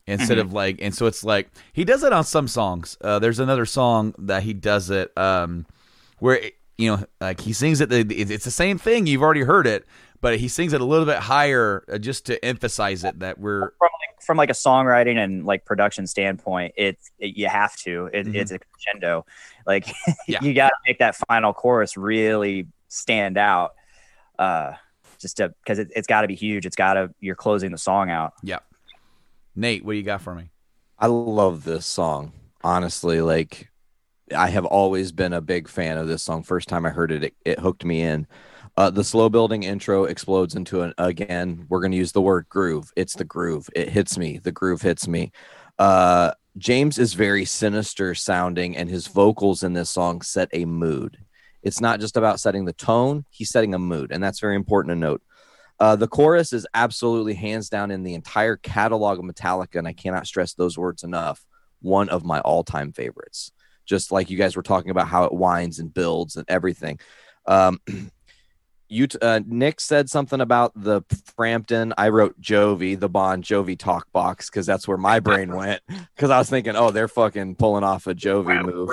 [0.06, 0.48] instead Mm-hmm.
[0.48, 2.98] of like and so it's like he does it on some songs.
[3.02, 5.66] Uh, there's another song that he does it um
[6.20, 9.42] where it, you know like he sings it it- it's the same thing you've already
[9.42, 9.86] heard it
[10.22, 13.72] but he sings it a little bit higher uh, just to emphasize it that we're
[13.78, 18.10] from like, from like a songwriting and like production standpoint, it's it, you have to.
[18.12, 18.36] It, Mhm.
[18.36, 19.26] It's a crescendo.
[19.68, 19.86] Like
[20.28, 20.40] Yeah.
[20.42, 23.76] you got to make that final chorus really stand out.
[24.40, 24.74] Uh,
[25.20, 26.66] just to because it, it's got to be huge.
[26.66, 28.34] It's got to you're closing the song out.
[28.44, 28.60] Yeah.
[29.56, 30.50] Nate what do you got for me
[30.98, 32.32] I love this song.
[32.64, 33.70] Honestly, like
[34.36, 36.44] I have always been a big fan of this song.
[36.44, 38.28] First time I heard it, it, it hooked me in.
[38.76, 41.66] Uh, the slow building intro explodes into an again.
[41.70, 42.92] We're going to use the word groove.
[42.96, 43.70] It's the groove.
[43.76, 44.38] It hits me.
[44.38, 45.32] The groove hits me.
[45.80, 51.18] Uh, James is very sinister sounding, and his vocals in this song set a mood.
[51.64, 54.92] It's not just about setting the tone; he's setting a mood, and that's very important
[54.92, 55.22] to note.
[55.80, 59.94] Uh, the chorus is absolutely hands down in the entire catalog of Metallica, and I
[59.94, 61.46] cannot stress those words enough.
[61.82, 63.52] One of my all-time favorites.
[63.88, 67.00] Just like you guys were talking about how it winds and builds and everything.
[67.48, 67.80] Um,
[68.90, 71.02] you, t- uh, Nick said something about the
[71.36, 71.94] Frampton.
[71.98, 75.82] I wrote Jovi, the Bon Jovi talk box, because that's where my brain went.
[76.16, 78.90] Because I was thinking, oh, they're fucking pulling off a Jovi move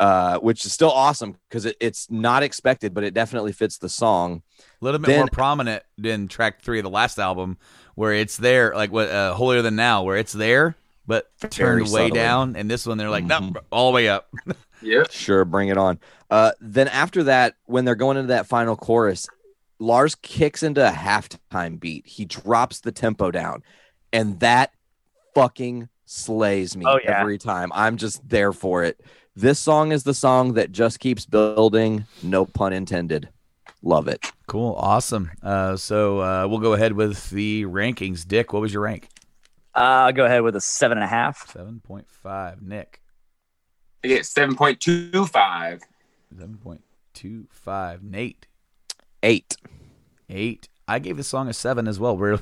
[0.00, 3.88] uh, which is still awesome because it, it's not expected, but it definitely fits the
[3.88, 4.42] song.
[4.80, 7.58] a little bit Then- more prominent than track three of the last album,
[7.94, 10.74] where it's there, like what uh, holier than thou, where it's there
[11.10, 12.10] but turned way subtly.
[12.12, 12.56] down.
[12.56, 13.54] And this one, they're like, Mhm.
[13.54, 14.30] no, all the way up.
[14.82, 15.10] Yep.
[15.12, 15.98] Sure, bring it on.
[16.30, 19.28] Uh, then after that, when they're going into that final chorus,
[19.78, 22.06] Lars kicks into a halftime beat.
[22.06, 23.62] He drops the tempo down,
[24.10, 24.72] and that
[25.34, 27.20] fucking slays me Oh, yeah.
[27.20, 27.70] every time.
[27.74, 28.98] I'm just there for it.
[29.36, 32.06] This song is the song that just keeps building.
[32.22, 33.28] No pun intended.
[33.82, 34.24] Love it.
[34.46, 35.30] Cool, awesome.
[35.42, 38.26] Uh, so uh, we'll go ahead with the rankings.
[38.26, 39.08] Dick, what was your rank?
[39.74, 39.78] Uh,
[40.08, 41.50] I'll go ahead with a seven and a half.
[41.52, 42.60] Seven point five.
[42.62, 43.00] Nick,
[44.04, 45.82] I get seven point two five.
[46.36, 46.82] seven point
[47.14, 48.02] two five.
[48.02, 48.46] Nate,
[49.22, 49.56] Eight.
[50.28, 50.68] eight.
[50.88, 52.16] I gave the song a seven as well.
[52.16, 52.36] We're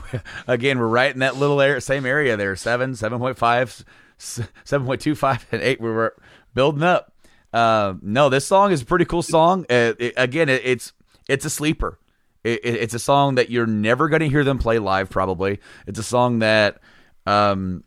[0.48, 2.56] again, we're right in that little area, same area there.
[2.56, 3.84] Seven, seven point five,
[4.18, 5.80] seven point two five, and eight.
[5.80, 6.16] We were
[6.52, 7.12] building up.
[7.52, 9.66] Uh, no, this song is a pretty cool song.
[9.70, 10.92] Uh, it- again, it, it's
[11.28, 11.98] it's a sleeper.
[12.44, 15.10] It, it- it's a song that you're never going to hear them play live.
[15.10, 16.80] Probably, it's a song that,
[17.26, 17.84] um,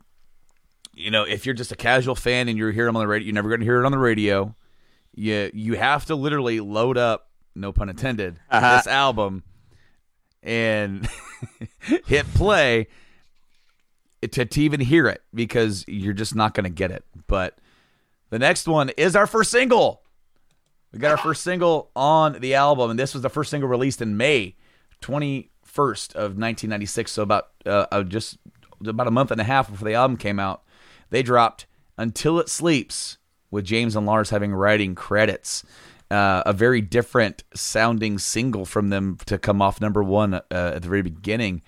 [0.94, 3.26] you know, if you're just a casual fan and you're hearing them on the radio,
[3.26, 4.54] you're never going to hear it on the radio.
[5.14, 8.76] You you have to literally load up, no pun intended, Uh-huh.
[8.76, 9.42] this album
[10.42, 11.08] and
[12.06, 12.86] hit play
[14.22, 17.04] to, to even hear it because you're just not going to get it.
[17.26, 17.58] But
[18.30, 20.02] the next one is our first single.
[20.92, 24.00] We got our first single on the album, and this was the first single released
[24.00, 24.54] in May
[25.02, 27.12] 21st of 1996.
[27.12, 28.38] So about uh, uh, just
[28.86, 30.62] about a month and a half before the album came out,
[31.10, 31.66] they dropped
[31.98, 33.18] "Until It Sleeps"
[33.50, 35.64] with James and Lars having writing credits.
[36.08, 40.82] Uh, a very different sounding single from them to come off number one uh, at
[40.82, 41.60] the very beginning.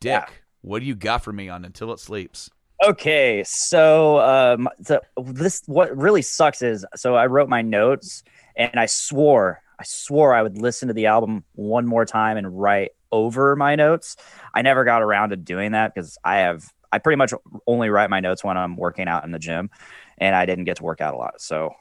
[0.00, 0.26] Dick, Yeah.
[0.60, 2.50] what do you got for me on "Until It Sleeps"?
[2.84, 8.22] Okay, so um, the, this what really sucks is so I wrote my notes
[8.56, 12.58] and I swore I swore I would listen to the album one more time and
[12.58, 14.16] write over my notes.
[14.54, 17.32] I never got around to doing that because I have I pretty much
[17.66, 19.70] only write my notes when I'm working out in the gym,
[20.18, 21.40] and I didn't get to work out a lot.
[21.40, 21.74] So,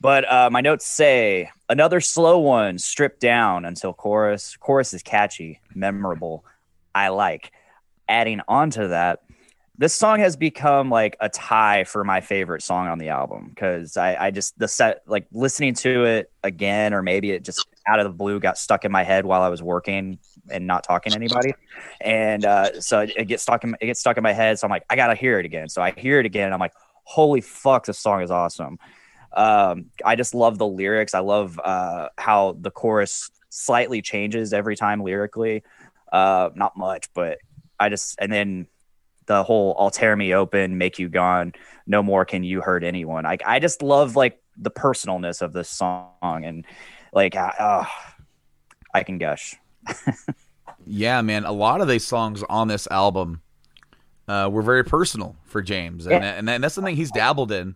[0.00, 4.56] but uh, my notes say another slow one, stripped down until chorus.
[4.56, 6.44] Chorus is catchy, memorable.
[6.94, 7.52] I like.
[8.08, 9.22] Adding on to that,
[9.78, 13.96] this song has become like a tie for my favorite song on the album because
[13.96, 17.98] I, I just the set like listening to it again or maybe it just out
[17.98, 20.18] of the blue got stuck in my head while I was working
[20.50, 21.52] and not talking to anybody.
[22.00, 24.66] And uh, so it, it gets stuck in it gets stuck in my head so
[24.66, 25.68] I'm like I gotta hear it again.
[25.68, 28.78] So I hear it again and I'm like holy fuck this song is awesome.
[29.32, 31.12] Um, I just love the lyrics.
[31.12, 35.62] I love uh, how the chorus slightly changes every time lyrically.
[36.10, 37.38] Uh, not much but
[37.78, 38.68] I just and then
[39.26, 41.52] the whole "I'll tear me open, make you gone,
[41.86, 45.68] no more can you hurt anyone." I I just love like the personalness of this
[45.68, 46.64] song and
[47.12, 47.84] like uh, uh,
[48.94, 49.54] I can gush.
[50.88, 51.44] Yeah, man.
[51.44, 53.40] A lot of these songs on this album
[54.28, 56.34] uh, were very personal for James, and, Yeah.
[56.54, 57.74] and that's something he's dabbled in,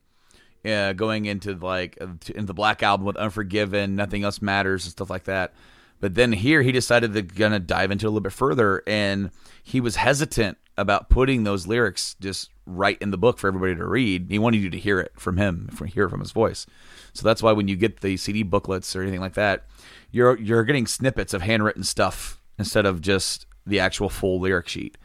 [0.65, 4.93] uh, going into like uh, into the Black Album with Unforgiven, Nothing Else Matters, and
[4.93, 5.55] stuff like that.
[6.01, 9.31] But then here he decided to gonna dive into a little bit further, and
[9.65, 13.87] he was hesitant about putting those lyrics just right in the book for everybody to
[13.87, 14.27] read.
[14.31, 16.67] He wanted you to hear it from him, from hear it from his voice.
[17.13, 19.67] So that's why when you get the CD booklets or anything like that,
[20.11, 24.97] you're you're getting snippets of handwritten stuff instead of just the actual full lyric sheet.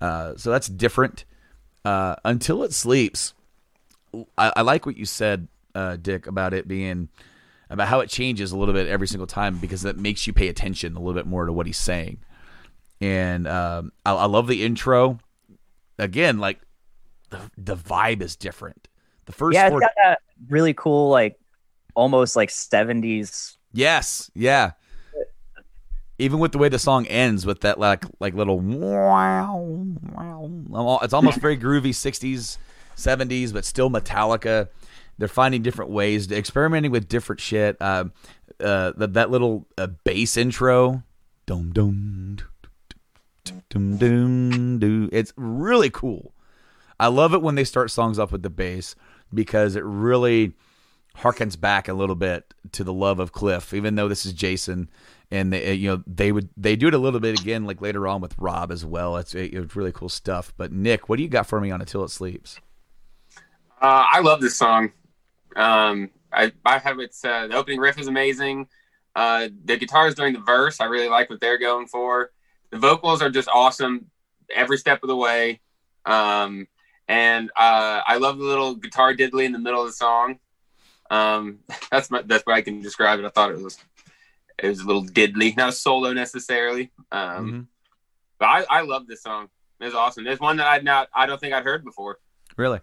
[0.00, 1.24] Uh, so that's different.
[1.84, 3.34] Uh, Until it sleeps,
[4.36, 7.08] I, I like what you said, uh, Dick, about it being
[7.70, 10.48] about how it changes a little bit every single time because that makes you pay
[10.48, 12.18] attention a little bit more to what he's saying.
[13.02, 15.18] And um, I, I love the intro.
[15.98, 16.60] Again, like
[17.30, 18.86] the the vibe is different.
[19.26, 21.36] The first yeah, it's four, got that really cool like
[21.96, 23.58] almost like seventies.
[23.72, 24.72] yes, yeah.
[26.18, 29.56] Even with the way the song ends with that like like little wow,
[30.12, 31.00] wow.
[31.02, 32.58] it's almost very groovy 60s,
[32.96, 34.68] 70s, but still Metallica.
[35.18, 37.76] They're finding different ways, experimenting with different shit.
[37.80, 38.04] Uh,
[38.60, 41.02] uh, that that little uh, bass intro,
[41.46, 42.38] dum dum,
[43.44, 45.08] dum dum dum.
[45.12, 46.32] It's really cool.
[46.98, 48.94] I love it when they start songs off with the bass
[49.32, 50.52] because it really
[51.18, 54.88] harkens back a little bit to the love of Cliff, even though this is Jason,
[55.30, 58.06] and they, you know they would they do it a little bit again like later
[58.06, 59.16] on with Rob as well.
[59.16, 60.52] It's it's really cool stuff.
[60.56, 62.60] But Nick, what do you got for me on Until It Sleeps?
[63.80, 64.92] Uh, I love this song.
[65.56, 68.68] Um, I, I have its uh, the opening riff is amazing.
[69.14, 72.30] Uh, the guitars during the verse, I really like what they're going for.
[72.72, 74.06] The vocals are just awesome
[74.54, 75.60] every step of the way.
[76.04, 76.66] Um,
[77.06, 80.38] and uh, I love the little guitar diddly in the middle of the song.
[81.10, 83.24] Um, that's my, that's what I can describe it.
[83.24, 83.78] I thought it was
[84.58, 86.90] it was a little diddly, not a solo necessarily.
[87.10, 87.66] Um, Mhm.
[88.38, 89.48] but I, I love this song.
[89.80, 90.26] It's awesome.
[90.26, 92.18] It's one that I'd not I don't think I'd heard before.
[92.56, 92.80] Really,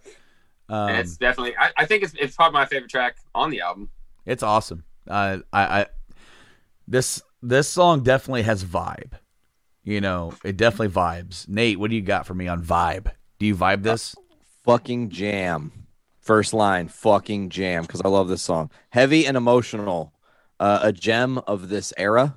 [0.68, 3.90] um, it's definitely I, I think it's it's probably my favorite track on the album.
[4.26, 4.84] It's awesome.
[5.08, 5.86] Uh, I, I
[6.88, 9.14] this this song definitely has vibe.
[9.84, 11.48] You know, it definitely vibes.
[11.48, 13.12] Nate, what do you got for me on vibe?
[13.40, 14.16] Do you vibe this?
[14.70, 15.88] fucking jam.
[16.20, 18.70] First line, fucking jam, because I love this song.
[18.92, 20.14] Heavy and emotional.
[20.60, 22.36] Uh, a gem of this era.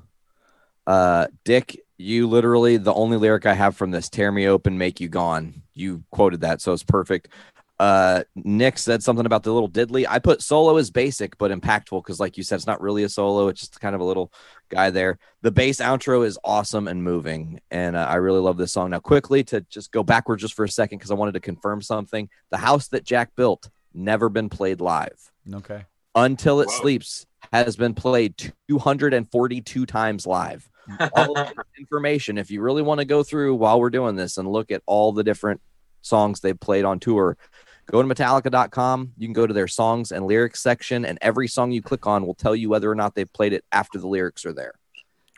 [0.87, 5.01] Uh, Dick, you literally the only lyric I have from this: "Tear me open, make
[5.01, 7.29] you gone." You quoted that, so it's perfect.
[7.83, 10.07] Uh, Nick said something about the little diddly.
[10.09, 13.09] I put solo as basic but impactful because, like you said, it's not really a
[13.09, 14.33] solo; it's just kind of a little
[14.69, 15.19] guy there.
[15.41, 18.91] The bass outro is awesome and moving, and uh, I really love this song.
[18.91, 21.83] Now, quickly to just go backward just for a second because I wanted to confirm
[21.83, 22.29] something.
[22.51, 25.19] The house that Jack built never been played live.
[25.53, 25.85] Okay.
[26.15, 26.83] Until It Whoa.
[26.83, 30.71] Sleeps has been played 242 times live.
[31.17, 34.37] All of this information, if you really want to go through while we're doing this
[34.37, 35.61] and look at all the different
[36.01, 37.37] songs they've played on tour,
[37.87, 39.13] go to Metallica.com.
[39.17, 42.27] You can go to their songs and lyrics section, and every song you click on
[42.27, 44.75] will tell you whether or not they've played it after the lyrics are there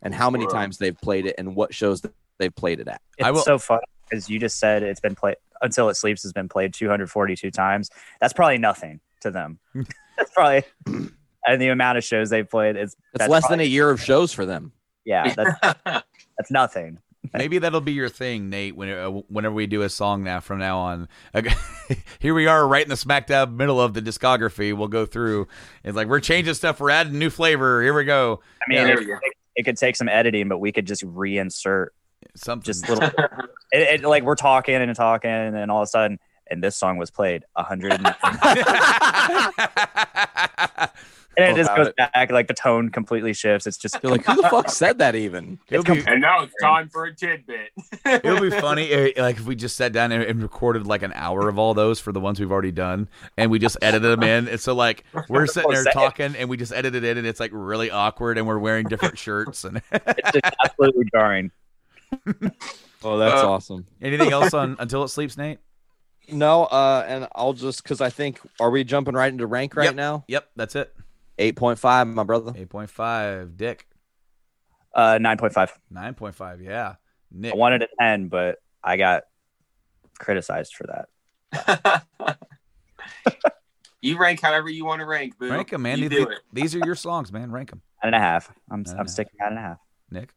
[0.03, 3.01] and how many times they've played it and what shows that they've played it at.
[3.19, 6.23] It's I will- so fun because you just said it's been played until it sleeps
[6.25, 7.89] has been played 242 times.
[8.21, 9.59] That's probably nothing to them.
[10.17, 10.65] that's probably
[11.47, 12.77] and the amount of shows they've played.
[12.77, 14.73] It's It's that's less than a year of shows for them.
[15.07, 15.33] yeah.
[15.35, 16.99] That's that's nothing.
[17.35, 18.77] Maybe that'll be your thing, Nate.
[18.77, 21.55] When, uh, whenever we do a song now from now on, Okay,
[22.21, 24.73] here we are, right in the smack dab middle of the discography.
[24.77, 25.49] We'll go through.
[25.83, 26.81] It's like we're changing stuff.
[26.81, 27.83] We're adding new flavor.
[27.83, 28.41] Here we go.
[28.63, 29.19] I mean, Yeah, it, go.
[29.57, 31.89] it could take some editing, but we could just reinsert
[32.37, 32.65] Something.
[32.65, 33.05] just little.
[33.73, 36.19] it, it, like we're talking and talking, and then all of a sudden,
[36.51, 37.93] and this song was played a hundred,
[41.37, 41.97] and, and it just goes it.
[41.97, 42.31] back.
[42.31, 43.67] Like the tone completely shifts.
[43.67, 45.59] It's just You're like, who the fuck said that even?
[45.71, 47.71] it'll be and now it's time for a tidbit.
[48.07, 48.91] it'll be funny.
[48.91, 51.75] eh, Like if we just sat down and, and recorded like an hour of all
[51.75, 54.49] those for the ones we've already done, and we just edited them in.
[54.49, 57.51] And so like we're sitting there talking, and we just edited it, and it's like
[57.53, 59.65] really awkward, and we're wearing different shirts.
[59.65, 61.51] And it's just absolutely jarring.
[63.03, 63.87] Oh, that's Uh, awesome.
[64.01, 65.59] anything else on until it sleeps, Nate?
[66.33, 69.85] No, uh, and I'll just because I think are we jumping right into rank right
[69.85, 69.95] Yep.
[69.95, 70.25] now?
[70.29, 70.95] Yep, that's it.
[71.39, 72.53] Eight point five, my brother.
[72.57, 73.57] Eight point five.
[73.57, 73.87] Dick.
[74.95, 75.77] Uh, nine point five.
[75.91, 76.61] Nine point five.
[76.61, 76.95] Yeah.
[77.33, 77.53] Nick.
[77.55, 79.25] I wanted a ten, but I got
[80.19, 82.07] criticized for that.
[84.01, 85.51] you rank however you want to rank, boo.
[85.51, 85.99] Rank them, man.
[85.99, 86.39] You These, do it.
[86.53, 87.51] these are your songs, man.
[87.51, 87.83] Rank them.
[88.03, 88.53] Nine and a half.
[88.71, 89.09] I'm Nine and a I'm half.
[89.09, 89.79] sticking nine and a half.
[90.11, 90.31] Nick.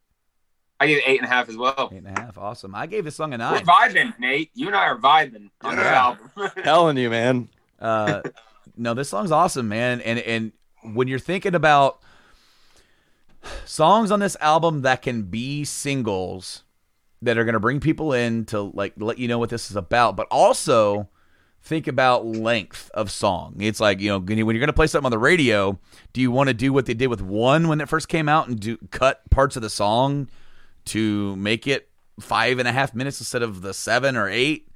[0.80, 1.90] I give it eight and a half as well.
[1.92, 2.38] Eight and a half.
[2.38, 2.76] Awesome.
[2.76, 3.52] I gave this song a nine.
[3.54, 3.92] We're nine.
[4.14, 4.52] vibing, Nate.
[4.54, 6.30] You and I are vibing on this album.
[6.64, 7.50] Telling you, man.
[7.80, 8.22] Uh,
[8.76, 10.02] no, this song's awesome, man.
[10.02, 10.52] And and
[10.84, 12.02] when you're thinking about
[13.66, 16.64] songs on this album that can be singles
[17.22, 19.76] that are going to bring people in to like let you know what this is
[19.76, 21.10] about, but also
[21.62, 23.56] think about length of song.
[23.60, 25.80] It's like you know when you're going to play something on the radio,
[26.14, 28.48] do you want to do what they did with one when it first came out
[28.48, 30.30] and do cut parts of the song
[30.86, 34.68] to make it five and a half minutes instead of the seven or eight?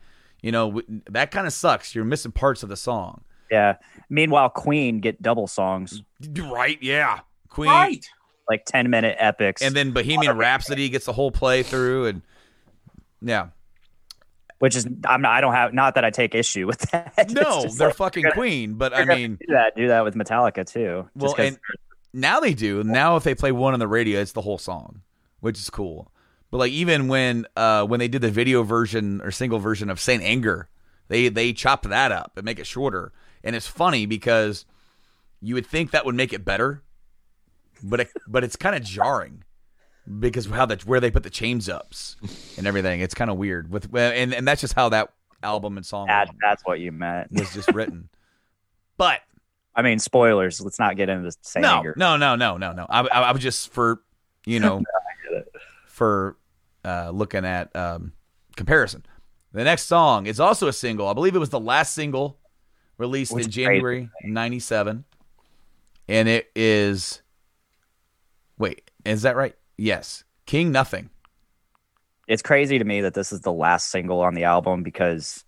[0.42, 1.94] You know that kind of sucks.
[1.94, 3.22] You're missing parts of the song.
[3.52, 3.76] Yeah.
[4.10, 6.02] Meanwhile, Queen get double songs,
[6.38, 6.78] Right?
[6.82, 7.20] Yeah.
[7.50, 7.70] Queen.
[7.70, 8.06] right.
[8.50, 12.22] like ten minute epics, And then Bohemian Rhapsody gets the whole playthrough, and
[13.22, 13.48] yeah,
[14.60, 17.14] which is I'm not, I don't have not that I take issue with that.
[17.32, 18.74] No, they're like, fucking gonna- Queen.
[18.76, 21.08] But I mean, do that do that with Metallica too.
[21.16, 21.60] Well, Just 'cause and-
[22.14, 22.84] now they do.
[22.84, 25.02] Now if they play one on the radio, it's the whole song,
[25.40, 26.12] which is cool.
[26.52, 30.00] But like even when uh when they did the video version or single version of
[30.00, 30.68] Saint Anger,
[31.08, 33.12] they they chopped that up and make it shorter.
[33.44, 34.66] And it's funny because
[35.42, 36.84] you would think that would make it better,
[37.84, 39.44] but it, but it's kind of jarring
[40.20, 42.16] because of how that where they put the chains ups
[42.58, 43.02] and everything.
[43.02, 46.30] It's kind of weird with and and that's just how that album and song that,
[46.42, 47.32] that's what you meant.
[47.32, 48.10] was just written.
[48.98, 49.22] But
[49.76, 50.62] I mean, spoilers.
[50.62, 51.94] Let's not get into the same no, anger.
[51.98, 52.86] no, no, no, no, no.
[52.90, 54.02] I, I, I was just for
[54.46, 54.84] you know
[55.88, 56.38] for
[56.86, 58.12] uh, looking at um,
[58.56, 59.04] comparison.
[59.54, 61.08] The next song is also a single.
[61.08, 62.38] I believe it was the last single
[63.02, 63.52] released Which in.
[63.52, 65.04] January '97,
[66.08, 67.22] and it is.
[68.58, 69.56] Wait, is that right?
[69.78, 71.10] Yes, King Nothing.
[72.28, 75.44] It's crazy to me that this is the last single on the album because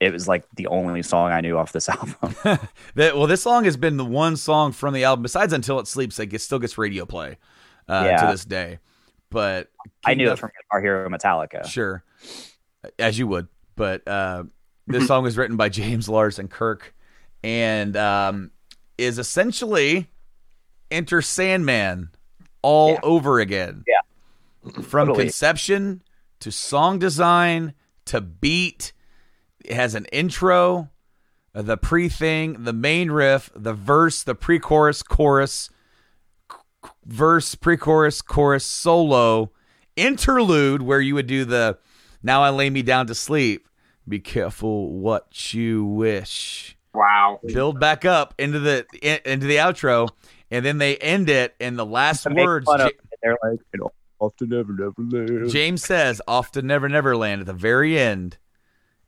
[0.00, 2.34] it was like the only song I knew off this album.
[2.94, 5.86] That well, this song has been the one song from the album besides "Until It
[5.86, 7.36] Sleeps" that gets, still gets radio play
[7.88, 8.78] uh, to this day.
[9.30, 9.68] But
[10.04, 11.66] I King knew it from Guitar Hero Metallica.
[11.66, 12.02] Sure,
[12.98, 13.48] as you would.
[13.76, 14.44] But uh,
[14.86, 16.94] this song was written by James Lars and Kirk,
[17.42, 18.50] and um,
[18.98, 20.08] is essentially
[20.90, 22.10] Enter Sandman
[22.62, 23.00] all Yeah.
[23.02, 23.84] over again.
[23.86, 24.00] Yeah.
[24.82, 25.24] from Totally.
[25.24, 26.02] conception
[26.40, 27.74] to song design
[28.06, 28.92] to beat.
[29.64, 30.90] It has an intro,
[31.52, 35.70] the pre thing, the main riff, the verse, the pre chorus, chorus,
[37.04, 39.52] verse, pre chorus, chorus, solo,
[39.96, 41.78] interlude, where you would do the
[42.22, 43.65] now I lay me down to sleep.
[44.08, 46.76] Be careful what you wish.
[46.94, 47.40] Wow.
[47.44, 50.08] Build back up into the in, into the outro,
[50.50, 52.66] and then they end it in the last words.
[52.68, 52.88] Ja-
[53.22, 55.50] They're like, you know, off to never, never land.
[55.50, 58.38] James says off to Never Never Land at the very end,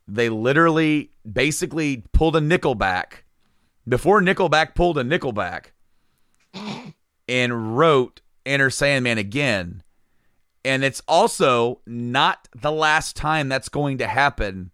[0.07, 3.23] they literally basically pulled a Nickelback
[3.87, 5.67] before Nickelback pulled a Nickelback
[7.27, 9.81] and wrote Enter Sandman again.
[10.65, 14.71] And it's also not the last time that's going to happen.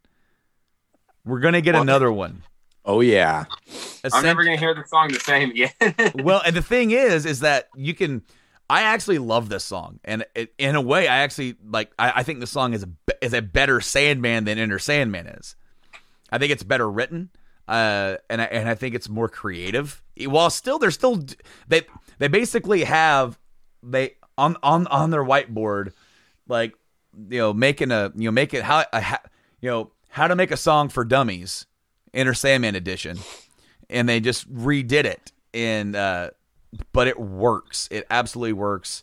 [1.26, 2.44] We're going to get Well- another one.
[2.86, 3.46] Oh yeah.
[4.14, 5.72] I'm never gonna hear the song the same again.
[6.24, 8.22] well, and the thing is, is that you can.
[8.70, 11.92] I actually love this song, and it, in a way, I actually like.
[11.98, 12.90] I, I think the song is a
[13.26, 15.56] is a better Sandman than Enter Sandman is.
[16.32, 17.32] I think it's better written,
[17.68, 20.04] uh, and I, and I think it's more creative.
[20.24, 21.26] While still, they're still
[21.68, 21.82] they
[22.20, 23.40] they basically have
[23.82, 25.94] they on on on their whiteboard,
[26.48, 26.76] like
[27.30, 29.20] you know, making a you know making how a,
[29.62, 31.66] you know how to make a song for dummies,
[32.14, 33.20] Enter Sandman edition,
[33.90, 35.96] and they just redid it and.
[35.96, 36.30] uh
[36.92, 37.88] but it works.
[37.90, 39.02] It absolutely works,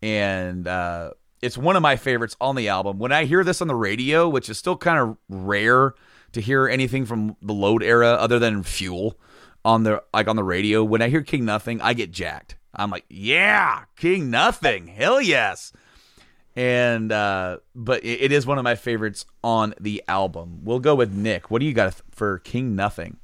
[0.00, 1.10] and uh,
[1.42, 3.00] it's one of my favorites on the album.
[3.00, 5.94] When I hear this on the radio, which is still kind of rare
[6.30, 9.18] to hear anything from the Load era other than Fuel
[9.64, 10.84] on the like on the radio.
[10.84, 12.54] When I hear King Nothing, I get jacked.
[12.72, 15.72] I'm like, yeah, King Nothing, hell yes.
[16.58, 20.58] And uh, but it, it is one of my favorites on the album.
[20.64, 21.52] We'll go with Nick.
[21.52, 23.18] What do you got for King Nothing?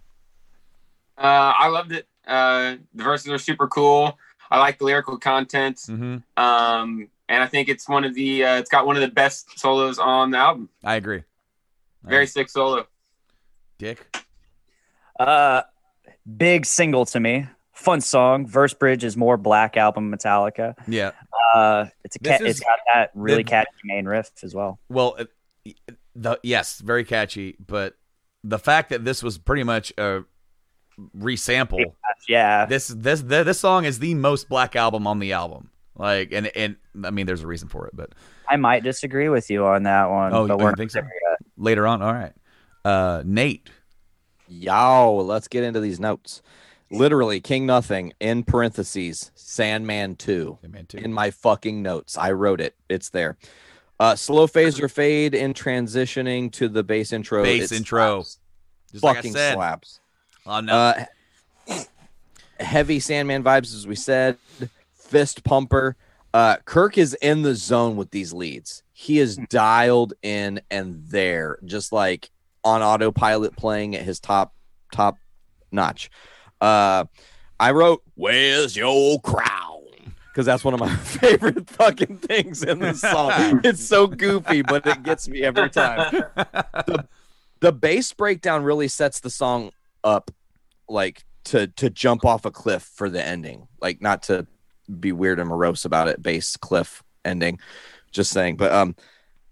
[1.19, 2.07] Uh, I loved it.
[2.25, 4.17] Uh, the verses are super cool.
[4.53, 5.79] I like the lyrical content.
[5.79, 6.19] Mm-hmm.
[6.41, 9.59] Um, and I think it's one of the uh, it's got one of the best
[9.59, 10.69] solos on the album.
[10.85, 11.25] I agree.
[12.05, 12.87] Very sick solo.
[13.79, 14.17] Dick.
[15.19, 15.63] Uh,
[16.37, 17.49] big single to me.
[17.75, 18.47] Fun song.
[18.47, 20.75] Verse bridge is more Black Album Metallica.
[20.87, 21.11] Yeah.
[21.55, 24.79] Uh, it's a ca- is- it's got that really the- catchy main riff as well.
[24.89, 25.17] Well,
[26.15, 27.95] the yes, very catchy, but
[28.45, 30.23] the fact that this was pretty much a
[31.19, 31.85] resample.
[32.29, 35.71] Yeah, This this this, this song is the most black album on the album.
[35.97, 38.13] Like and and I mean there's a reason for it, but
[38.49, 40.33] I might disagree with you on that one.
[40.33, 41.01] Oh, but you we're think so?
[41.57, 42.33] later on, all right.
[42.85, 43.71] Uh Nate.
[44.49, 46.43] Yo, let's get into these notes.
[46.97, 50.99] Literally, King Nothing in parentheses, Sandman 2 Yeah, man, too.
[50.99, 52.17] in my fucking notes.
[52.17, 52.75] I wrote it.
[52.89, 53.37] It's there.
[54.01, 57.43] Uh, slow phase or fade in transitioning to the bass intro.
[57.43, 58.23] Bass It intro.
[58.23, 58.39] slaps.
[58.93, 59.55] Just like I Fucking said.
[59.55, 60.01] slaps.
[60.47, 60.73] Oh no.
[60.75, 61.05] Uh,
[62.61, 64.37] heavy Sandman vibes, as we said.
[64.95, 65.97] Fist pumper.
[66.33, 68.83] Uh, Kirk is in the zone with these leads.
[68.93, 72.31] He is dialed in and there, just like
[72.65, 74.55] on autopilot, playing at his top
[74.93, 75.17] top
[75.71, 76.11] notch.
[76.65, 77.05] Uh,
[77.61, 79.83] I wrote, "Where's your crown?"
[80.29, 83.61] Because that's one of my favorite fucking things in this song.
[83.65, 86.11] It's so goofy, but it gets me every time
[87.65, 89.71] the bass breakdown really sets the song
[90.03, 90.31] up
[90.87, 94.47] like to to jump off a cliff for the ending like not to
[95.01, 97.59] be weird and morose about it bass cliff ending
[98.13, 98.95] just saying but um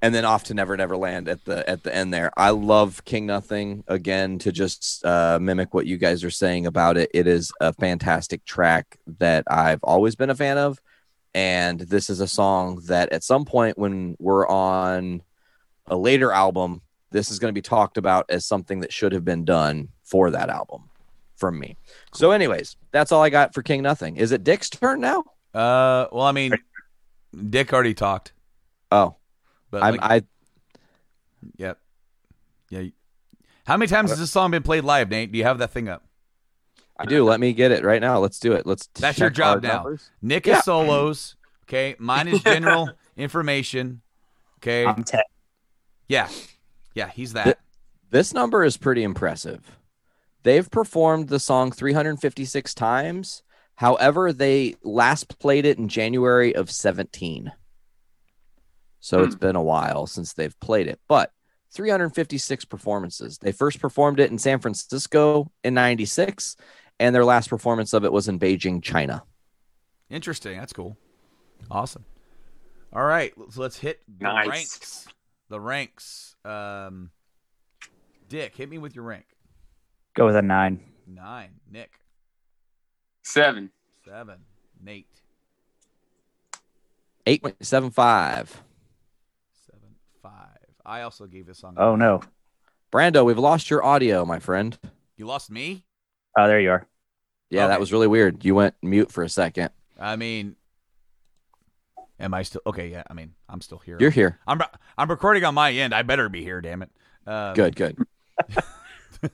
[0.03, 3.05] and then off to never never land at the at the end there i love
[3.05, 7.27] king nothing again to just uh mimic what you guys are saying about it it
[7.27, 10.81] is a fantastic track that i've always been a fan of
[11.35, 15.23] and this is a song that at some point when we're on
[15.87, 16.83] a later album
[17.13, 20.31] this is going to be talked about as something that should have been done for
[20.31, 20.89] that album
[21.37, 21.77] from me.
[22.15, 24.17] So, anyways, that's all I got for King Nothing.
[24.17, 25.25] Is it Dick's turn now?
[25.55, 26.53] Uh well I mean
[27.51, 28.33] Dick already talked.
[28.91, 29.17] Oh,
[29.73, 30.23] But I'm, like, I
[31.57, 31.79] Yep.
[32.71, 32.83] Yeah.
[33.67, 35.33] How many times has this song been played live, Nate?
[35.33, 36.05] Do you have that thing up?
[36.99, 37.25] I do.
[37.25, 38.19] Let me get it right now.
[38.21, 38.67] Let's do it.
[38.67, 38.87] Let's.
[38.95, 39.75] That's your check job our now.
[39.77, 40.11] numbers.
[40.21, 40.59] Nick Yeah.
[40.59, 41.35] is solos.
[41.65, 41.97] Okay.
[41.99, 44.03] Mine is general information.
[44.59, 44.87] Okay.
[44.87, 45.23] I'm ten.
[46.09, 46.29] Yeah.
[46.95, 47.45] Yeah, he's that.
[47.45, 47.57] Th-
[48.11, 49.79] This number is pretty impressive.
[50.43, 53.43] They've performed the song 356 times.
[53.77, 57.53] However, they last played it in January of 17.
[59.05, 61.33] So it's been a while since they've played it, but
[61.73, 63.37] 356 performances.
[63.37, 66.57] They first performed it in San Francisco in 96,
[67.01, 69.25] and their last performance of it was in Beijing, China.
[70.09, 70.57] Interesting.
[70.57, 70.97] That's cool.
[71.69, 72.05] Awesome.
[72.93, 74.47] All right, so let's hit the Nice.
[74.49, 75.09] ranks.
[75.49, 76.37] The ranks.
[76.45, 77.11] Um,
[78.29, 79.27] Dick, hit me with your rank.
[80.15, 80.79] Go with a nine.
[81.09, 81.55] Nine.
[81.69, 81.91] Nick,
[83.25, 83.71] Seven.
[84.05, 84.39] seven.
[84.81, 85.09] Nate,
[87.27, 88.49] 8.75.
[90.23, 90.37] seven.
[90.37, 90.59] Five.
[90.85, 91.75] I also gave this song.
[91.77, 91.99] a Oh nine.
[92.09, 92.23] no.
[92.93, 94.79] Brando, we've lost your audio, my friend.
[95.17, 95.85] You lost me.
[96.39, 96.87] Oh, there you are.
[97.51, 97.69] Yeah, Okay.
[97.69, 98.45] that was really weird.
[98.45, 99.71] You went mute for a second.
[99.99, 100.57] I mean,
[102.19, 102.89] am I still okay?
[102.89, 103.97] Yeah, I mean, I'm still here.
[104.01, 104.39] You're here.
[104.47, 104.61] I'm
[104.99, 105.95] I'm recording on my end.
[105.95, 106.61] I better be here.
[106.61, 106.91] Damn it.
[107.27, 107.97] Um, Good, good.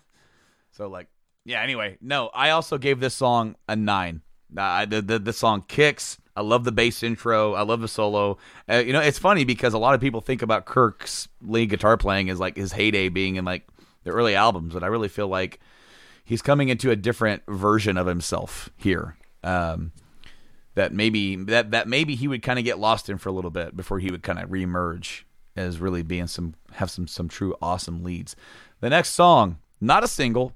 [0.73, 1.09] So like,
[1.45, 1.61] yeah.
[1.63, 2.29] Anyway, no.
[2.33, 4.23] I also gave this song a nine.
[4.57, 6.19] Uh, the, the the song kicks.
[6.39, 7.55] I love the bass intro.
[7.55, 8.39] I love the solo.
[8.71, 11.97] Uh, you know, it's funny because a lot of people think about Kirk's lead guitar
[11.97, 13.67] playing as like his heyday being in like
[14.05, 15.59] the early albums, but I really feel like
[16.25, 19.17] he's coming into a different version of himself here.
[19.43, 19.91] Um,
[20.77, 23.51] that maybe that that maybe he would kind of get lost in for a little
[23.51, 25.23] bit before he would kind of reemerge
[25.57, 28.37] as really being some have some some true awesome leads.
[28.79, 30.53] The next song, not a single,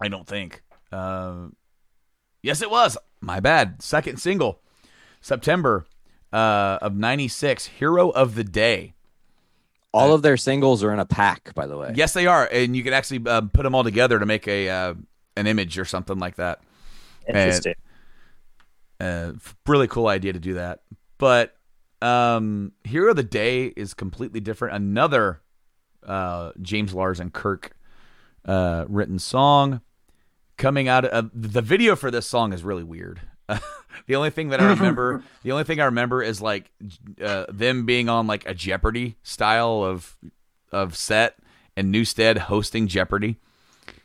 [0.00, 0.62] I don't think.
[0.92, 1.48] Uh,
[2.44, 2.96] yes, it was.
[3.20, 3.82] My bad.
[3.82, 4.60] Second single,
[5.20, 5.86] September
[6.32, 7.66] uh, of '96.
[7.66, 8.94] Hero of the Day.
[9.92, 11.92] All of their singles are in a pack, by the way.
[11.96, 14.68] Yes, they are, and you can actually uh, put them all together to make a
[14.68, 14.94] uh,
[15.36, 16.60] an image or something like that.
[17.26, 17.74] Interesting.
[19.00, 19.32] Uh,
[19.66, 20.82] really cool idea to do that.
[21.18, 21.56] But
[22.02, 24.74] um, Hero of the Day is completely different.
[24.74, 25.40] Another
[26.06, 27.72] uh, James Lars and Kirk
[28.44, 29.80] uh, written song
[30.56, 33.22] coming out of the video for this song is really weird.
[34.06, 36.70] the only thing that I remember, the only thing I remember is like
[37.22, 40.16] uh, them being on like a Jeopardy style of
[40.72, 41.36] of set
[41.76, 43.36] and Newsted hosting Jeopardy.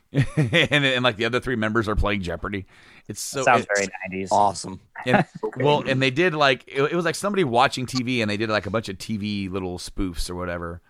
[0.12, 2.64] and, and like the other three members are playing Jeopardy.
[3.08, 4.28] It's so Sounds it- very 90s.
[4.32, 4.80] Awesome.
[5.04, 5.24] and,
[5.58, 8.48] well, and they did like it, it was like somebody watching TV, and they did
[8.48, 10.80] like a bunch of TV little spoofs or whatever.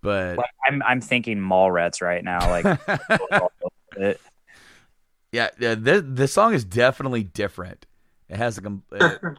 [0.00, 2.48] But Like, I'm I'm thinking Mallrats right now.
[2.50, 2.64] Like,
[3.96, 4.20] it-
[5.32, 7.86] yeah, yeah the the song is definitely different.
[8.28, 9.14] It has a uh,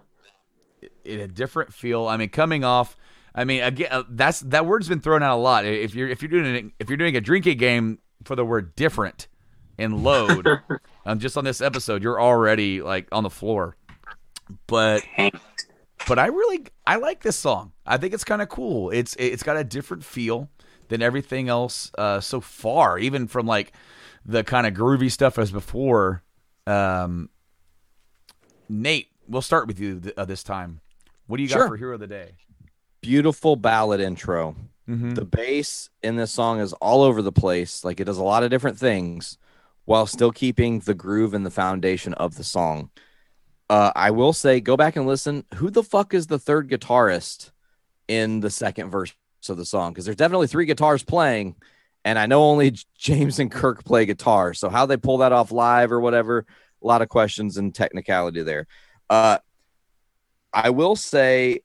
[0.82, 2.08] it, it a different feel.
[2.08, 2.96] I mean, coming off.
[3.34, 5.66] I mean, again, uh, that's that word's been thrown out a lot.
[5.66, 8.76] If you're if you're doing a, if you're doing a drinking game for the word
[8.76, 9.28] different
[9.78, 10.48] and load,
[11.06, 13.76] um, just on this episode, you're already like on the floor.
[14.66, 15.04] But
[16.08, 17.74] but I really I like this song.
[17.86, 18.90] I think it's kind of cool.
[18.90, 20.50] It's it's got a different feel
[20.88, 23.74] than everything else uh, so far, even from like
[24.28, 26.21] the kind of groovy stuff as before.
[26.67, 27.30] Um,
[28.69, 30.82] Nate, we'll start with you th- uh, this time.
[31.25, 32.34] What do you got for Hero of the Day?
[33.01, 34.55] Beautiful ballad intro.
[34.88, 35.11] Mm-hmm.
[35.11, 37.84] The bass in this song is all over the place.
[37.84, 39.38] Like it does a lot of different things
[39.86, 42.89] while still keeping the groove and the foundation of the song.
[43.69, 45.45] Uh, I will say, go back and listen.
[45.55, 47.51] Who the fuck is the third guitarist
[48.07, 49.13] in the second verse
[49.49, 49.91] of the song?
[49.91, 51.55] Because there's definitely three guitars playing,
[52.08, 54.53] and I know only James and Kirk play guitar.
[54.53, 56.45] So how they pull that off live or whatever,
[56.82, 58.66] a lot of questions and technicality there.
[59.10, 59.39] Uh,
[60.53, 61.64] I will say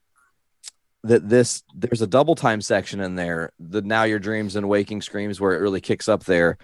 [1.04, 5.00] that this there's a double time section in there the now your dreams and waking
[5.00, 6.58] screams where it really kicks up there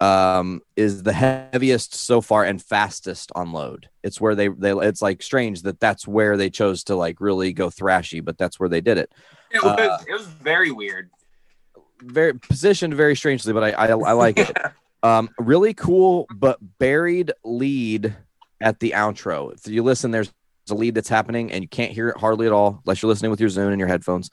[0.00, 5.02] um is the heaviest so far and fastest on load it's where they they it's
[5.02, 8.70] like strange that that's where they chose to like really go thrashy but that's where
[8.70, 9.12] they did it
[9.50, 11.10] It was, Uh, it was very weird.
[12.06, 14.56] Very positioned very strangely but i i, I like it.
[15.02, 18.16] Um really cool but buried lead
[18.62, 19.52] at the outro.
[19.52, 20.32] If you listen there's
[20.70, 23.30] a lead that's happening and you can't hear it hardly at all unless you're listening
[23.30, 24.30] with your zune and your headphones.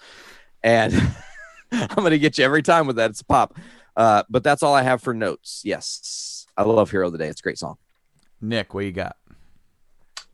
[0.64, 0.94] And
[1.74, 3.10] i'm gonna get you every time with that.
[3.10, 3.58] It's a pop.
[3.98, 5.62] Uh but that's all i have for notes.
[5.66, 6.48] Yes.
[6.56, 7.28] I love hero of the day.
[7.28, 7.76] It's a great song.
[8.40, 9.18] Nick, what you got?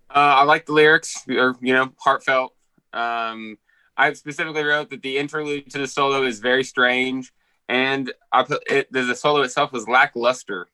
[0.09, 2.53] Uh, I like the lyrics, or you know, heartfelt.
[2.93, 3.57] Um,
[3.97, 7.33] I specifically wrote that the interlude to the solo is very strange,
[7.67, 8.91] and I put it.
[8.91, 10.67] The solo itself was lackluster.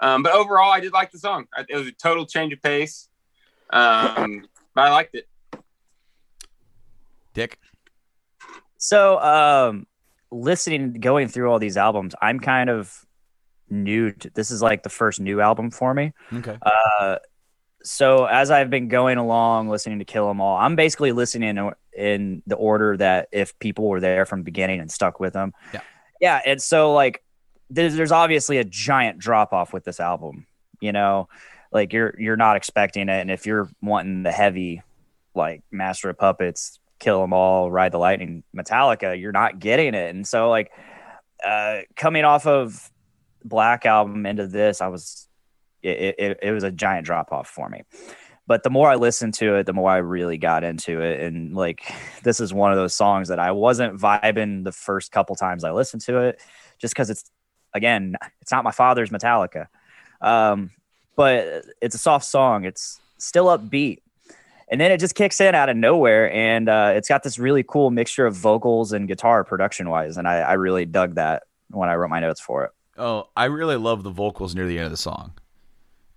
[0.00, 1.46] Um, but overall, I did like the song.
[1.54, 3.08] I- It was a total change of pace.
[3.70, 5.28] Um, but I liked it.
[7.34, 7.58] Dick.
[8.78, 9.86] So, um,
[10.30, 13.04] listening, going through all these albums, I'm kind of
[13.68, 14.12] new.
[14.12, 16.12] To, this is like the first new album for me.
[16.32, 16.56] Okay.
[16.62, 17.16] Uh,
[17.82, 21.70] so as I've been going along, listening to Kill 'Em All, I'm basically listening in,
[21.96, 25.52] in the order that if people were there from the beginning and stuck with them.
[25.72, 25.80] Yeah.
[26.20, 26.40] Yeah.
[26.46, 27.22] And so like,
[27.68, 30.46] there's, there's obviously a giant drop off with this album,
[30.80, 31.28] you know,
[31.72, 33.20] like you're, you're not expecting it.
[33.20, 34.82] And if you're wanting the heavy,
[35.34, 40.14] like Master of Puppets, Kill 'Em All, Ride the Lightning, Metallica, you're not getting it.
[40.14, 40.70] And so like,
[41.44, 42.90] uh, coming off of
[43.44, 45.28] Black album into this, I was,
[45.82, 47.82] it, it, it was a giant drop off for me.
[48.46, 51.20] But the more I listened to it, the more I really got into it.
[51.20, 51.92] And like,
[52.22, 55.72] this is one of those songs that I wasn't vibing the first couple times I
[55.72, 56.40] listened to it,
[56.78, 57.28] just because it's,
[57.74, 59.66] again, it's not my father's Metallica.
[60.20, 60.70] Um,
[61.16, 62.64] but it's a soft song.
[62.64, 63.98] It's still upbeat.
[64.68, 66.30] And then it just kicks in out of nowhere.
[66.32, 70.16] And uh, it's got this really cool mixture of vocals and guitar production wise.
[70.16, 72.70] And I, I really dug that when I wrote my notes for it.
[72.96, 75.32] Oh, I really love the vocals near the end of the song.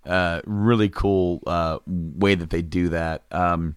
[0.06, 3.24] Uh, really cool uh, way that they do that.
[3.32, 3.76] Um,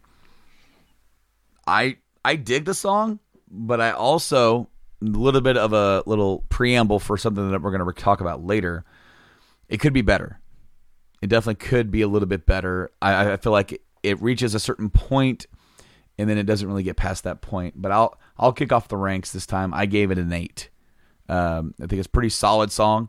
[1.66, 3.18] I I dig the song,
[3.50, 4.68] but I also
[5.02, 8.44] a little bit of a little preamble for something that we're going to talk about
[8.44, 8.84] later.
[9.68, 10.40] It could be better.
[11.20, 12.90] It definitely could be a little bit better.
[13.00, 15.46] I, I feel like it, it reaches a certain point,
[16.18, 17.80] and then it doesn't really get past that point.
[17.80, 19.74] But I'll I'll kick off the ranks this time.
[19.74, 20.68] I gave it an eight.
[21.28, 23.08] Um, I think it's a pretty solid song,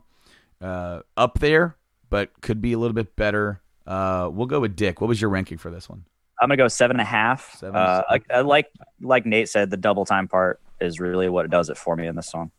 [0.60, 1.76] uh, up there,
[2.14, 3.60] but could be a little bit better.
[3.88, 5.00] Uh, we'll go with Dick.
[5.00, 6.04] What was your ranking for this one?
[6.40, 7.56] I'm gonna go seven and a half.
[7.58, 7.74] Seven.
[7.74, 11.70] Uh, I, I like like Nate said, the double time part is really what does
[11.70, 12.52] it for me in this song.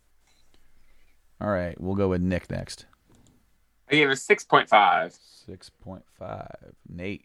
[1.40, 2.86] All right, we'll go with Nick next.
[3.90, 5.18] I gave it six point five.
[5.46, 6.74] Six point five.
[6.90, 7.24] Nate.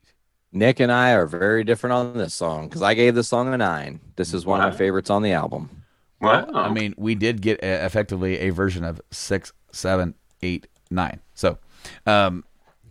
[0.52, 3.58] Nick and I are very different on this song because I gave the song a
[3.58, 3.98] nine.
[4.14, 5.82] This is one of my favorites on the album.
[6.20, 6.48] Wow.
[6.54, 11.18] I mean, we did get uh effectively a version of six, seven, eight, nine.
[11.34, 11.58] So,
[12.06, 12.44] um,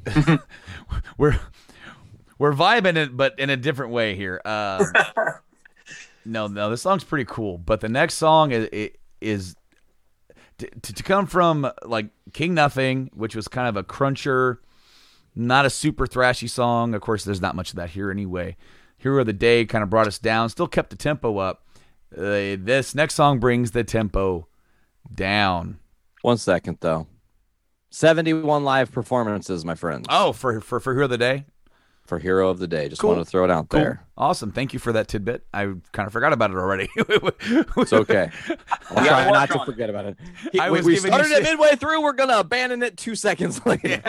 [1.17, 1.39] we're
[2.37, 4.41] we're vibing it, but in a different way here.
[4.45, 4.85] Um,
[6.25, 9.55] no, no, this song's pretty cool, but the next song is is
[10.57, 14.61] to, to to come from like King Nothing, which was kind of a cruncher,
[15.35, 16.93] not a super thrashy song.
[16.95, 18.55] Of course, there's not much of that here anyway.
[18.97, 21.65] Hero of the Day kind of brought us down, still kept the tempo up.
[22.15, 24.47] Uh, this next song brings the tempo
[25.13, 25.79] down.
[26.21, 27.07] One second though.
[27.91, 30.05] 71 live performances, my friends.
[30.09, 31.45] Oh, for for for Hero of the Day.
[32.05, 32.89] For Hero of the Day.
[32.89, 33.11] Just Cool.
[33.11, 33.79] want to throw it out Cool.
[33.81, 34.03] there.
[34.17, 34.51] Awesome.
[34.51, 35.45] Thank you for that tidbit.
[35.53, 36.89] I kind of forgot about it already.
[37.77, 38.31] It's okay.
[38.89, 39.65] I'll Yeah, try not to on it.
[39.65, 40.17] forget about it.
[40.51, 41.43] He- I we, was we started it shit.
[41.43, 42.01] midway through.
[42.01, 44.01] We're going to abandon it two seconds later.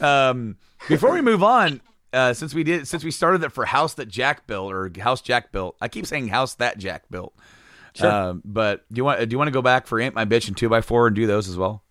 [0.00, 0.56] um,
[0.88, 1.80] before we move on,
[2.12, 5.20] uh, since we did, since we started it for house that Jack built or house
[5.20, 7.34] Jack built, I keep saying house that Jack built.
[7.94, 8.10] Sure.
[8.10, 10.48] Um, but do you want do you want to go back for Ain't My Bitch
[10.48, 11.82] and Two by Four and do those as well?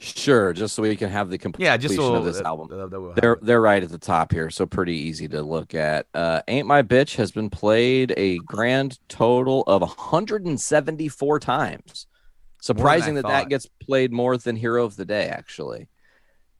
[0.00, 2.68] Sure, just so we can have the completion Yeah, just so of this uh, album.
[2.72, 3.46] uh, that will They're happen.
[3.46, 6.06] they're right at the top here, so pretty easy to look at.
[6.14, 12.06] Uh, Ain't My Bitch has been played a grand total of 174 times.
[12.60, 13.30] Surprising that thought.
[13.30, 15.88] that gets played more than Hero of the Day, actually.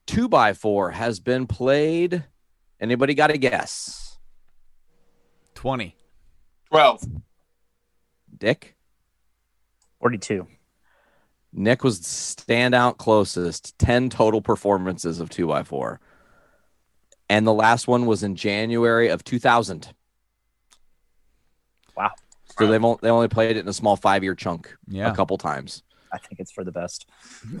[0.05, 2.23] Two by Four has been played.
[2.81, 4.17] Anybody got a guess?
[5.55, 5.95] twenty.
[6.71, 7.01] Twelve.
[8.39, 8.75] Dick?
[9.99, 10.47] 42.
[11.51, 15.97] Nick was standout closest, 10 total performances of 2x4.
[17.29, 19.93] And the last one was in January of 2000.
[21.95, 22.11] Wow.
[22.57, 25.15] So they've only, they only played it in a small five year chunk Yeah, a
[25.15, 27.07] couple times, I think it's for the best.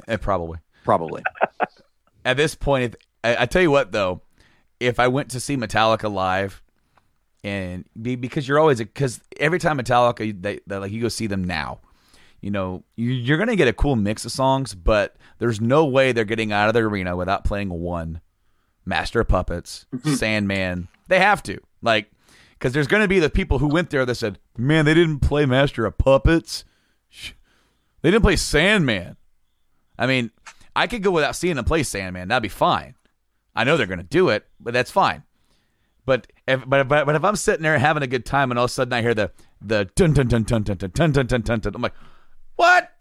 [0.07, 0.59] eh, probably.
[0.83, 1.23] probably.
[2.25, 4.21] At this point, I, I tell you what though,
[4.79, 6.61] if I went to see Metallica live,
[7.43, 11.27] and be, because you're always because every time Metallica, they, they like you go see
[11.27, 11.79] them now,
[12.41, 16.11] you know you, you're gonna get a cool mix of songs, but there's no way
[16.11, 18.21] they're getting out of the arena without playing one
[18.85, 20.13] Master of Puppets, mm-hmm.
[20.13, 20.87] Sandman.
[21.07, 22.11] They have to like
[22.53, 25.45] because there's gonna be the people who went there that said, "Man, they didn't play
[25.45, 26.65] Master of Puppets,
[28.01, 29.15] they didn't play Sandman."
[29.97, 30.31] I mean,
[30.75, 32.29] I could go without seeing them play Sandman.
[32.29, 32.95] That'd be fine.
[33.53, 35.23] I know they're going to do it, but that's fine.
[36.09, 38.65] But if, but, but but if I'm sitting there having a good time and all
[38.65, 39.29] of a sudden I hear the
[39.61, 41.93] the dun dun dun dun dun dun dun dun dun dun, dun I'm like,
[42.55, 42.91] what?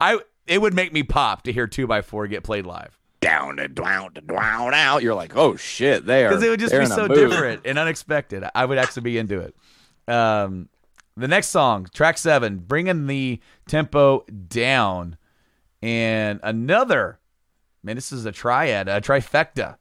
[0.00, 0.18] I
[0.48, 3.76] it would make me pop to hear two by four get played live Down and
[3.76, 5.04] down and down out.
[5.04, 6.30] You're like, oh shit, they are.
[6.30, 8.42] because it would just be so different and unexpected.
[8.56, 9.54] I would actually be into it.
[10.12, 10.68] Um,
[11.16, 13.38] the next song, track seven, bringing the
[13.68, 15.16] tempo down,
[15.80, 17.20] and another
[17.84, 17.94] man.
[17.94, 19.76] This is a triad, a trifecta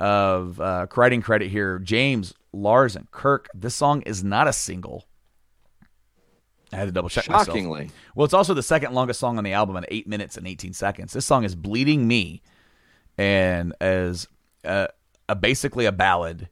[0.00, 1.78] of uh, writing credit here.
[1.78, 3.48] James, Lars, and Kirk.
[3.54, 5.06] This song is not a single.
[6.72, 7.46] I had to double check myself.
[7.46, 7.90] Shockingly.
[8.14, 10.72] Well, it's also the second longest song on the album at eight minutes and 18
[10.72, 11.12] seconds.
[11.12, 12.42] This song is Bleeding Me
[13.18, 14.26] and as
[14.64, 14.86] uh,
[15.28, 16.48] a, basically a ballad,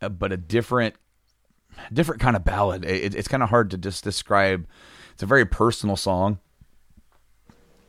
[0.00, 0.94] uh, but a different
[1.92, 2.84] different kind of ballad.
[2.84, 4.66] It, it's kind of hard to just describe.
[5.12, 6.38] It's a very personal song,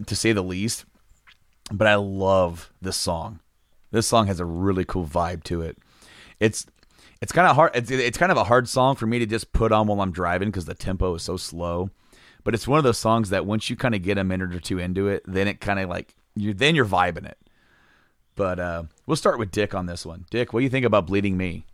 [0.05, 0.86] to say the least.
[1.71, 3.39] But I love this song.
[3.92, 5.78] This song has a really cool vibe to it.
[6.39, 6.66] It's
[7.22, 7.72] it's kind of hard.
[7.76, 10.12] It's, it's kind of a hard song for me to just put on while I'm
[10.12, 11.92] driving because the tempo is so slow.
[12.44, 14.60] But it's one of those songs that once you kind of get a minute or
[14.60, 17.38] two into it, then it kind of like you then you're vibing it.
[18.36, 20.26] But uh, we'll start with Dick on this one.
[20.32, 21.66] Dick, what do you think about Bleeding Me?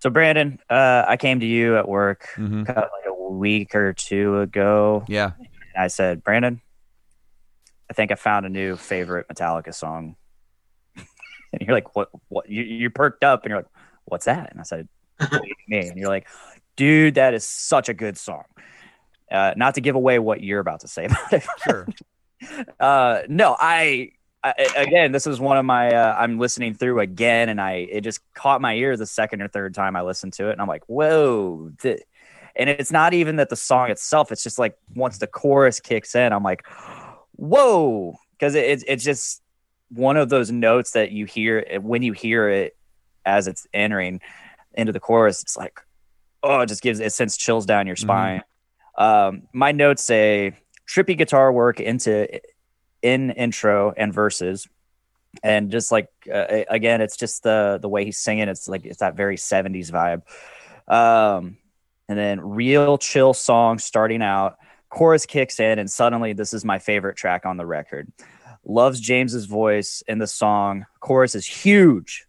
[0.00, 2.66] So, Brandon, uh, I came to you at work Mhm.
[2.66, 5.04] kind of like a week or two ago.
[5.08, 5.48] Yeah, And
[5.82, 6.60] I said, Brandon,
[7.88, 10.16] I think I found a new favorite Metallica song.
[11.58, 12.10] And you're like, what?
[12.28, 12.48] What?
[12.48, 13.70] You, you perked up and you're like,
[14.04, 14.50] what's that?
[14.50, 14.88] And I said,
[15.68, 15.88] Me.
[15.88, 16.28] And you're like,
[16.76, 18.44] dude, that is such a good song.
[19.30, 21.44] Uh, not to give away what you're about to say about it.
[21.64, 21.88] sure.
[22.80, 24.12] uh, no, I,
[24.44, 25.92] I again, this is one of my.
[25.92, 29.48] Uh, I'm listening through again, and I it just caught my ear the second or
[29.48, 31.72] third time I listened to it, and I'm like, whoa.
[31.80, 32.02] th-
[32.54, 36.14] and it's not even that the song itself; it's just like once the chorus kicks
[36.14, 36.64] in, I'm like,
[37.32, 39.42] whoa, because it, it's it's just
[39.90, 42.76] one of those notes that you hear when you hear it
[43.24, 44.20] as it's entering
[44.74, 45.42] into the chorus.
[45.42, 45.80] It's like,
[46.42, 48.42] oh, it just gives it sends chills down your spine.
[48.96, 50.54] Um, my notes say
[50.88, 52.40] trippy guitar work into
[53.02, 54.68] in intro and verses
[55.42, 59.00] and just like uh, again it's just the the way he's singing it's like it's
[59.00, 60.22] that very 70s vibe
[60.92, 61.58] um
[62.08, 64.56] and then real chill song starting out
[64.88, 68.10] chorus kicks in, and suddenly this is my favorite track on the record.
[68.68, 70.86] Loves James's voice in the song.
[71.00, 72.26] Chorus is huge.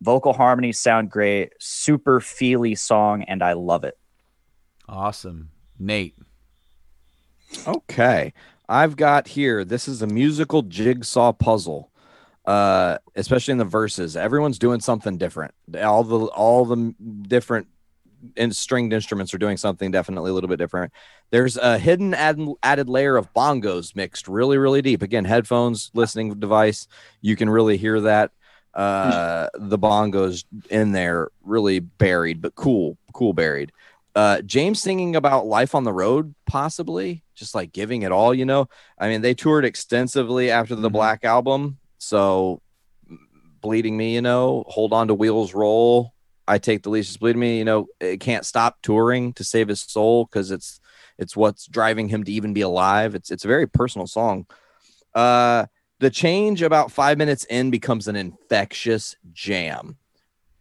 [0.00, 1.52] Vocal harmonies sound great.
[1.58, 3.96] Super feely song, and I love it.
[4.88, 5.50] Awesome.
[5.78, 6.16] Nate.
[7.66, 8.32] Okay.
[8.68, 11.90] I've got here, this is a musical jigsaw puzzle.
[12.46, 14.16] Uh, especially in the verses.
[14.16, 15.52] Everyone's doing something different.
[15.82, 17.66] All the all the different
[18.36, 20.92] in stringed instruments are doing something definitely a little bit different.
[21.30, 25.02] There's a hidden add, added layer of bongos mixed really, really deep.
[25.02, 26.86] Again, headphones, listening device,
[27.20, 28.32] you can really hear that.
[28.74, 33.72] Uh, the bongos in there really buried, but cool, cool buried.
[34.14, 38.44] Uh, James singing about life on the road, possibly just like giving it all, you
[38.44, 38.68] know.
[38.98, 40.92] I mean, they toured extensively after the Mhm.
[40.92, 42.60] Black album, so
[43.60, 46.12] bleeding me, you know, hold on to wheels roll.
[46.48, 49.80] I take the leash, bleeding me, you know, it can't stop touring to save his
[49.80, 50.80] soul because it's
[51.18, 53.14] it's what's driving him to even be alive.
[53.14, 54.46] It's it's a very personal song.
[55.14, 55.66] Uh,
[55.98, 59.96] the change about five minutes in becomes an infectious jam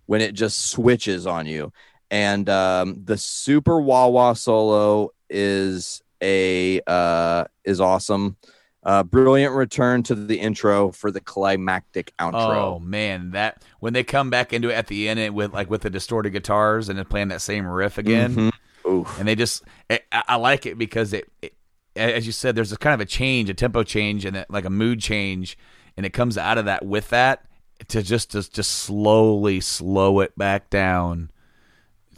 [0.05, 1.71] when it just switches on you
[2.11, 8.37] and um, the super wah wah solo is a uh, is awesome.
[8.85, 12.55] Uh, brilliant return to the intro for the climactic outro.
[12.75, 15.71] Oh man, that when they come back into it at the end, it with like
[15.71, 18.51] with the distorted guitars and then playing that same riff again, Mhm.
[18.87, 19.19] Oof.
[19.19, 21.55] and they just I, I like it because it, it,
[21.95, 24.65] as you said, there's a kind of a change, a tempo change, and a, like
[24.65, 25.57] a mood change,
[25.97, 27.43] and it comes out of that with that
[27.87, 31.31] to just to just slowly slow it back down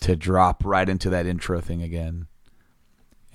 [0.01, 2.27] to drop right into that intro thing again.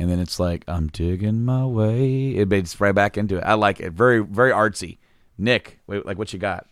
[0.03, 2.31] And then it's like I'm digging my way.
[2.31, 3.45] It it's right back into it.
[3.45, 3.93] I like it.
[3.93, 4.99] Very very artsy.
[5.39, 6.67] Nick, wait, like what you got?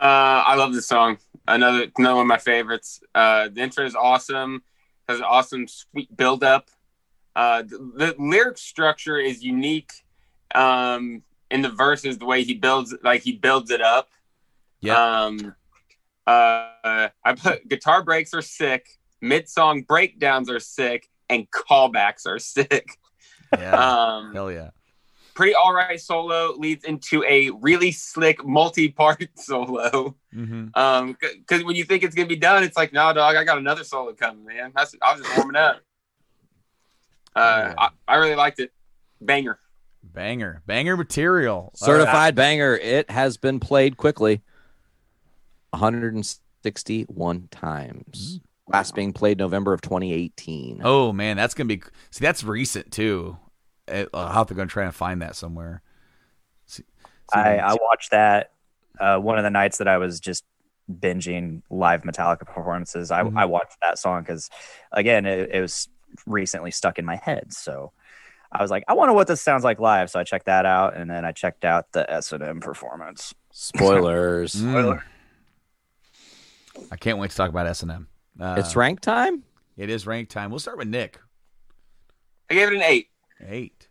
[0.00, 1.18] Uh, I love this song.
[1.46, 3.00] Another another one of my favorites.
[3.14, 4.62] Uh, the intro is awesome.
[5.08, 6.70] Has an awesome sweet build up.
[7.36, 9.92] Uh, the, the lyric structure is unique.
[10.54, 14.08] Um, in the verses, the way he builds, like he builds it up.
[14.80, 15.24] Yeah.
[15.24, 15.54] Um,
[16.26, 18.88] uh, I put guitar breaks are sick.
[19.20, 22.88] Mid song breakdowns are sick, and callbacks are sick.
[23.52, 24.16] Yeah.
[24.16, 24.70] Um, Hell yeah.
[25.34, 30.16] pretty all right solo leads into a really slick multi-part solo.
[30.34, 30.68] Mm-hmm.
[30.74, 33.58] Um, because when you think it's gonna be done, it's like, no, dog, I got
[33.58, 34.72] another solo coming, man.
[34.74, 35.80] That's, I was just warming up.
[37.34, 38.72] Uh, I, I really liked it.
[39.20, 39.58] Banger.
[40.02, 40.62] Banger.
[40.66, 41.70] Banger material.
[41.74, 42.74] Certified banger.
[42.76, 44.42] It has been played quickly
[45.70, 48.40] 161 times.
[48.68, 50.80] Last being played November of 2018.
[50.84, 52.24] Oh man, that's gonna be see.
[52.24, 53.36] That's recent too.
[53.90, 55.82] Uh, I'll have to go and try and find that somewhere.
[56.66, 56.82] See,
[57.32, 58.50] see I, I watched that
[58.98, 60.44] uh, one of the nights that I was just
[60.90, 63.10] binging live Metallica performances.
[63.12, 63.36] I, Mhm.
[63.36, 64.50] I watched that song because,
[64.92, 65.88] again, it, it was
[66.26, 67.52] recently stuck in my head.
[67.52, 67.92] So
[68.50, 70.10] I was like, I wonder what this sounds like live.
[70.10, 73.32] So I checked that out, and then I checked out the S and M performance.
[73.52, 74.54] Spoilers.
[74.60, 75.02] Mm.
[76.92, 78.08] I can't wait to talk about S and M.
[78.40, 79.42] Uh, It's rank time?
[79.76, 80.50] It is rank time.
[80.50, 81.20] We'll start with Nick.
[82.50, 83.08] I gave it an eight.
[83.46, 83.88] Eight.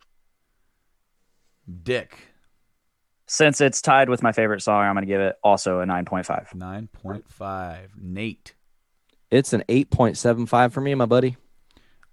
[1.83, 2.17] Dick.
[3.27, 6.53] Since it's tied with my favorite song, I'm going to give it also a 9.5.
[6.55, 7.91] Nine point five.
[7.99, 8.53] Nate.
[9.31, 11.37] It's an 8.75 for me, my buddy.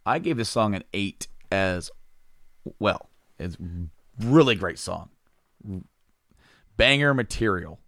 [0.07, 1.91] I gave this song an eight as
[2.79, 3.11] well.
[3.39, 3.57] It's
[4.19, 5.11] really great song.
[6.77, 7.79] Banger material,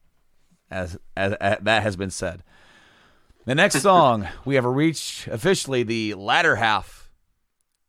[0.71, 2.45] as, as, as that has been said.
[3.47, 7.11] The next song we have reached officially the latter half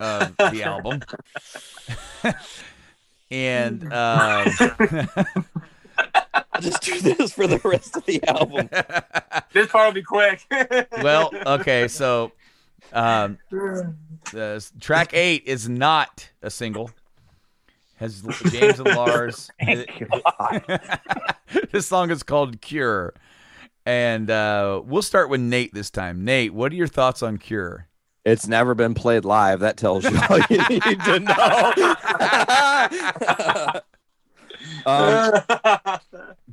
[0.02, 1.02] of the album,
[3.32, 4.52] and um,
[6.52, 8.70] I'll just do this for the rest of the album.
[9.54, 10.46] This part will be quick.
[11.02, 12.34] well, okay, so
[12.92, 16.92] um, the track eight is not a single.
[17.96, 19.50] Has James and Lars.
[19.64, 20.82] Thank God.
[21.72, 23.14] this song is called Cure.
[23.86, 26.26] And uh, we'll start with Nate this time.
[26.26, 27.88] Nate, what are your thoughts on Cure?
[28.26, 29.60] It's never been played live.
[29.60, 31.74] That tells you all you need to know.
[34.88, 35.34] um,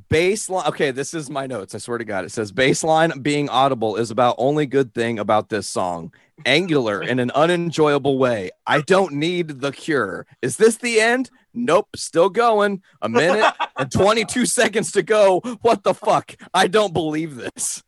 [0.09, 0.67] bass line.
[0.67, 1.73] Okay, this is my notes.
[1.73, 2.25] I swear to God.
[2.25, 6.13] It says bass line being audible is about only good thing about this song.
[6.45, 8.51] Angular in an unenjoyable way.
[8.67, 10.27] I don't need the cure.
[10.43, 11.31] Is this the end?
[11.53, 11.89] Nope.
[11.95, 12.81] Still going.
[13.01, 15.39] A minute and 22 seconds to go.
[15.61, 16.35] What the fuck?
[16.53, 17.83] I don't believe this.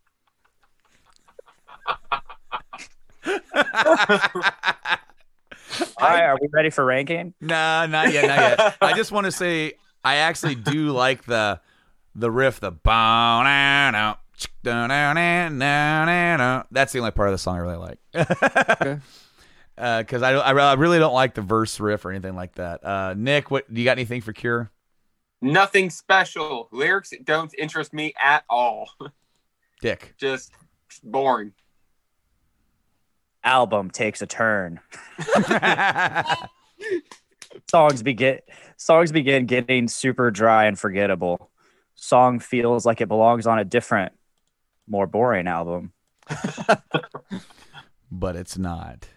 [5.98, 7.34] All right, are we ready for ranking?
[7.42, 8.78] Nah, not yet, not yet.
[8.82, 11.60] I just want to say I actually do like the
[12.14, 14.20] the riff, the bow now now.
[16.72, 18.00] That's the only part of the song I really like.
[19.76, 22.86] because I, I I really don't like the verse riff or anything like that.
[22.86, 24.72] Uh, Nick, what do you got anything for Cure?
[25.42, 26.70] Nothing special.
[26.72, 28.90] Lyrics don't interest me at all.
[29.82, 30.16] Dick.
[30.18, 30.52] Just
[31.04, 31.54] boring.
[33.44, 34.80] Album takes a turn.
[37.70, 38.40] Songs begin
[38.78, 41.52] songs begin getting super dry and forgettable.
[41.96, 44.14] Song feels like it belongs on a different,
[44.88, 45.94] more boring album.
[48.12, 49.08] but it's not.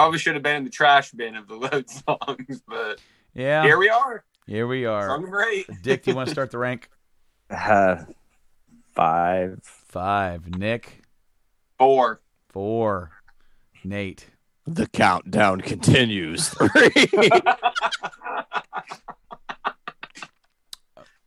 [0.00, 3.02] Probably should have been in the trash bin of the load songs, but
[3.34, 3.62] Yeah.
[3.62, 4.24] here we are.
[4.46, 5.06] Here we are.
[5.08, 5.66] Song number eight.
[5.82, 6.88] Dick, do you want to start the rank?
[7.50, 8.04] Uh,
[8.94, 9.60] five.
[9.62, 10.56] Five.
[10.56, 11.02] Nick,
[11.78, 12.22] Four.
[12.48, 13.10] four.
[13.84, 14.24] Nate.
[14.66, 16.48] The countdown continues.
[16.48, 17.10] Three.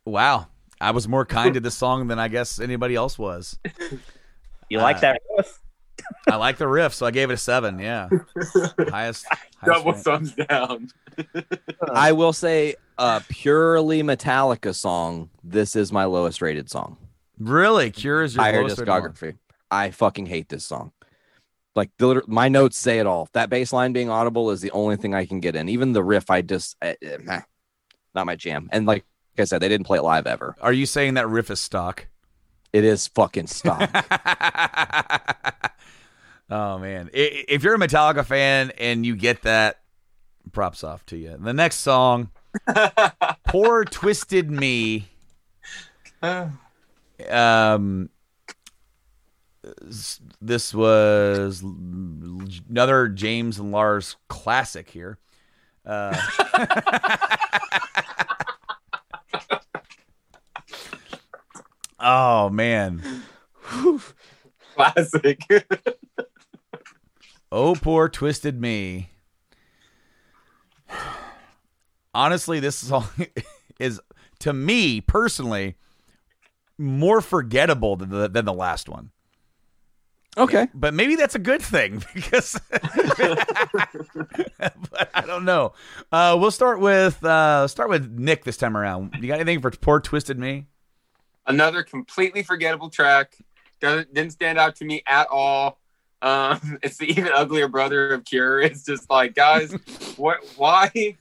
[0.06, 0.48] Wow.
[0.82, 3.58] I was more kind to this song than I guess anybody else was.
[4.70, 5.60] You like Uh, that riff?
[6.30, 7.80] I like the riff, so I gave it a seven.
[7.80, 8.10] Yeah.
[8.90, 9.26] Highest.
[9.26, 9.26] highest
[9.66, 10.04] Double rank.
[10.04, 10.90] thumbs down.
[11.92, 15.30] I will say a purely Metallica song.
[15.44, 16.98] This is my lowest rated song.
[17.40, 17.92] Really?
[17.92, 18.88] Cure is your Entire lowest one?
[18.88, 19.38] discography.
[19.72, 20.92] I fucking hate this song.
[21.76, 23.28] Like the, my notes say it all.
[23.34, 25.68] That bass line being audible is the only thing I can get in.
[25.70, 27.42] Even the riff, I just eh, eh, meh,
[28.14, 28.70] not my jam.
[28.72, 29.06] And like
[29.40, 30.56] I said, they didn't play it live ever.
[30.62, 32.08] Are you saying that riff is stock?
[32.72, 33.90] It is fucking stock.
[36.54, 39.82] oh man, if you're a Metallica fan and you get that,
[40.52, 41.36] props off to you.
[41.40, 42.30] The next song,
[43.48, 45.08] "Poor Twisted Me."
[46.22, 48.10] Um,
[50.42, 51.64] this was
[52.70, 55.18] another James and Lars classic here.
[55.86, 56.16] Uh,
[62.00, 63.02] oh man.
[64.76, 65.40] Classic.
[67.56, 69.12] Oh, poor twisted me.
[72.12, 73.08] Honestly, this song
[73.80, 74.02] is
[74.40, 75.76] to me personally
[76.80, 79.12] more forgettable than the, than the last one.
[80.36, 80.68] okay.
[80.74, 82.82] But maybe that's a good thing because but
[85.14, 85.74] I don't know.
[86.12, 89.14] Uh, we'll start with uh, start with Nick this time around.
[89.22, 90.66] You got anything for poor twisted me?
[91.46, 93.38] Another completely forgettable track.
[93.80, 95.78] Doesn't didn't stand out to me at all.
[96.24, 98.62] Um, it's the even uglier brother of Cure.
[98.62, 99.72] It's just like, guys,
[100.18, 100.40] what?
[100.58, 101.18] Why?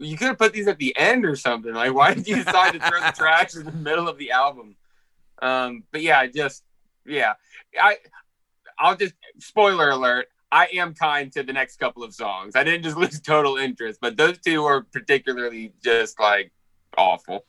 [0.00, 1.72] You could have put these at the end or something.
[1.72, 4.76] Like, why did you decide to throw the trash in the middle of the album?
[5.40, 6.62] Um, but yeah, just
[7.06, 7.34] yeah,
[7.80, 7.96] I
[8.78, 10.26] I'll just spoiler alert.
[10.50, 12.56] I am kind to the next couple of songs.
[12.56, 16.52] I didn't just lose total interest, but those two are particularly just like
[16.96, 17.44] awful.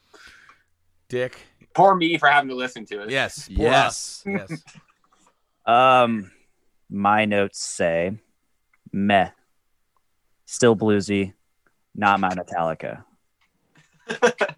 [1.07, 1.38] Dick.
[1.76, 3.09] Poor me for having to listen to it.
[3.11, 3.47] Yes.
[3.47, 3.88] Poor Yes.
[3.88, 4.24] us.
[4.26, 4.63] Yes.
[5.65, 6.32] Um,
[6.89, 8.17] my notes say,
[8.91, 9.29] meh.
[10.45, 11.33] Still bluesy,
[11.95, 13.03] not my Metallica.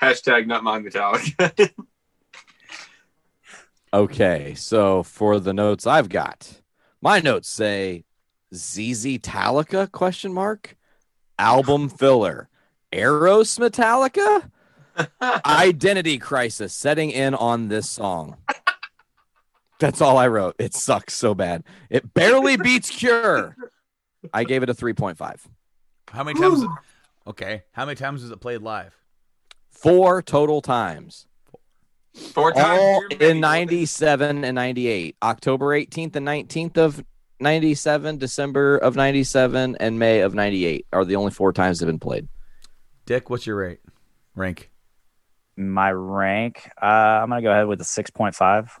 [0.00, 1.72] Hashtag not my Metallica.
[3.94, 4.54] Okay.
[4.54, 6.60] So for the notes I've got,
[7.00, 8.04] my notes say
[8.54, 10.76] ZZ Metallica question mark
[11.38, 12.50] album filler.
[12.92, 14.50] Eros Metallica
[15.46, 18.36] identity crisis setting in on this song.
[19.78, 20.56] That's all I wrote.
[20.58, 21.64] It sucks so bad.
[21.90, 23.56] It barely beats Cure.
[24.32, 25.40] I gave it a 3.5.
[26.08, 26.64] How many times?
[27.26, 27.62] Okay.
[27.72, 28.94] How many times was it played live?
[29.70, 31.26] Four total times.
[32.14, 35.16] Four times All in 97 and 98.
[35.22, 37.04] October 18th and 19th of
[37.40, 41.98] 97, December of 97, and May of 98 are the only four times they've been
[41.98, 42.28] played.
[43.04, 43.80] Dick, what's your rate?
[44.34, 44.70] Rank.
[45.58, 48.78] My rank, uh, I'm gonna go ahead with a six point five.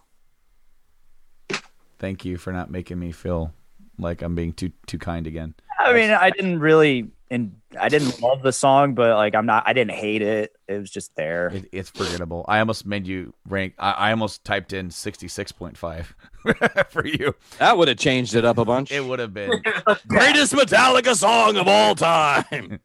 [1.98, 3.52] Thank you for not making me feel
[3.98, 5.54] like I'm being too too kind again.
[5.78, 9.64] I mean, I didn't really, and I didn't love the song, but like, I'm not,
[9.66, 10.52] I didn't hate it.
[10.66, 11.48] It was just there.
[11.48, 12.44] It, it's forgettable.
[12.48, 13.74] I almost made you rank.
[13.78, 16.14] I, I almost typed in sixty six point five
[16.90, 17.34] for you.
[17.58, 18.90] That would have changed it up a bunch.
[18.90, 19.50] It would have been
[20.08, 22.80] Greatest Metallica song of all time.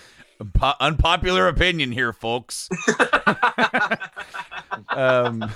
[0.54, 2.68] po- unpopular opinion here, folks.
[4.90, 5.50] um,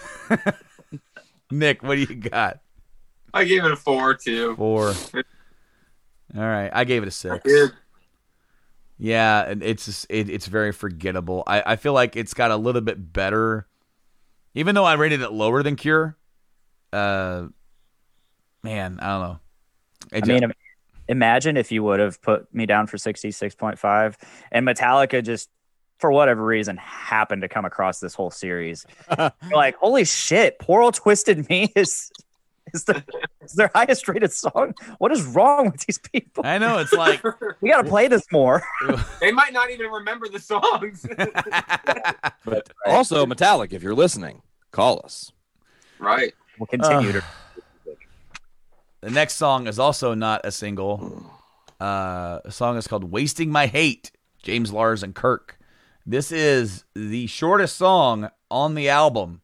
[1.50, 2.60] Nick, what do you got?
[3.34, 4.56] I gave it a four too.
[4.56, 4.94] Four.
[6.36, 7.42] All right, I gave it a six.
[7.44, 7.72] Dude,
[8.98, 11.42] Yeah, and it's it, it's very forgettable.
[11.46, 13.66] I, I feel like it's got a little bit better,
[14.54, 16.16] even though I rated it lower than Cure.
[16.92, 17.46] Uh,
[18.62, 19.40] man, I don't know.
[20.12, 20.52] It I ju- mean,
[21.08, 24.14] imagine if you would have put me down for 66.5
[24.52, 25.50] and Metallica just,
[25.98, 28.86] for whatever reason, happened to come across this whole series.
[29.18, 32.10] You're like, holy shit, poor old Twisted Me is
[32.74, 33.02] is, the,
[33.42, 34.74] is their highest rated song.
[34.98, 36.44] What is wrong with these people?
[36.46, 37.22] I know it's like
[37.60, 38.62] We got to play this more.
[39.20, 41.06] they might not even remember the songs.
[42.44, 44.42] But also, Metallic, if you're listening,
[44.72, 45.30] call us.
[45.98, 46.32] right.
[46.58, 47.24] We'll continue Uh, to.
[49.02, 51.30] the next song is also not a single.
[51.78, 54.10] Uh, the song is called "Wasting My Hate."
[54.42, 55.58] James Lars and Kirk.
[56.06, 59.42] This is the shortest song on the album,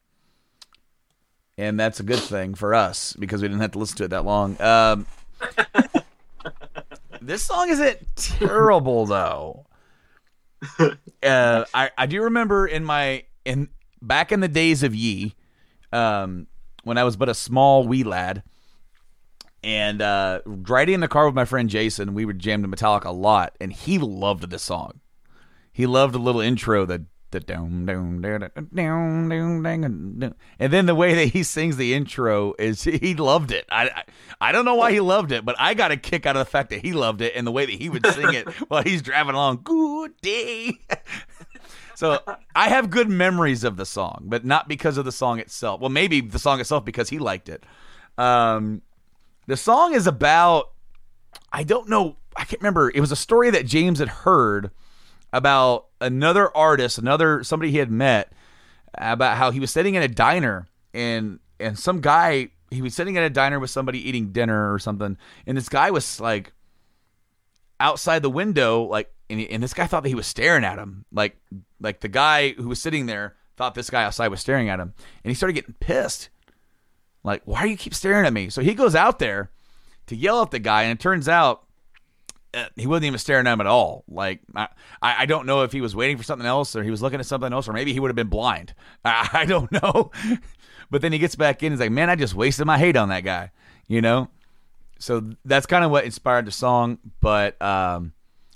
[1.59, 4.09] and that's a good thing for us because we didn't have to listen to it
[4.09, 4.61] that long.
[4.61, 5.07] Um,
[7.21, 9.67] this song isn't terrible though.
[11.23, 13.69] Uh, I I do remember in my in
[14.01, 15.35] back in the days of Ye,
[15.93, 16.47] um,
[16.85, 18.45] when I was but a small wee lad,
[19.65, 23.07] and uh, riding in the car with my friend Jason, we would jam to Metallica
[23.07, 25.01] a lot, and he loved this song.
[25.73, 27.41] He loved the little intro, the the
[30.59, 33.67] and then the way that he sings the intro is he loved it.
[33.71, 34.05] I, I
[34.41, 36.51] I don't know why he loved it, but I got a kick out of the
[36.51, 39.03] fact that he loved it and the way that he would sing it while he's
[39.03, 39.61] driving along.
[39.65, 40.79] Good day.
[41.95, 42.21] So
[42.55, 45.81] I have good memories of the song, but not because of the song itself.
[45.81, 47.65] Well, maybe the song itself because he liked it.
[48.19, 48.83] Um,
[49.47, 50.73] the song is about
[51.51, 52.17] I don't know.
[52.37, 52.91] I can't remember.
[52.91, 54.73] It was a story that James had heard
[55.33, 58.33] about another artist, another somebody he had met,
[58.95, 63.17] about how he was sitting in a diner and and some guy he was sitting
[63.17, 65.17] at a diner with somebody eating dinner or something,
[65.47, 66.53] and this guy was like
[67.79, 71.05] outside the window, like, and, and this guy thought that he was staring at him,
[71.13, 71.37] like
[71.81, 74.95] like the guy who was sitting there thought this guy outside was staring at him,
[75.23, 76.29] and he started getting pissed.
[77.23, 78.51] Like, why do you keep staring at me?
[78.51, 79.51] So he goes out there
[80.07, 81.65] to yell at the guy, and it turns out
[82.77, 84.05] he wasn't even staring at him at all.
[84.09, 84.69] Like, I,
[85.03, 87.27] I don't know if he was waiting for something else or he was looking at
[87.27, 88.75] something else, or maybe he would have been blind.
[89.05, 90.11] I, I don't know.
[90.91, 91.73] but then he gets back in.
[91.73, 93.51] He's like, man, I just wasted my hate on that guy,
[93.87, 94.29] you know?
[94.99, 96.99] So that's kind of what inspired the song.
[97.21, 98.13] But um,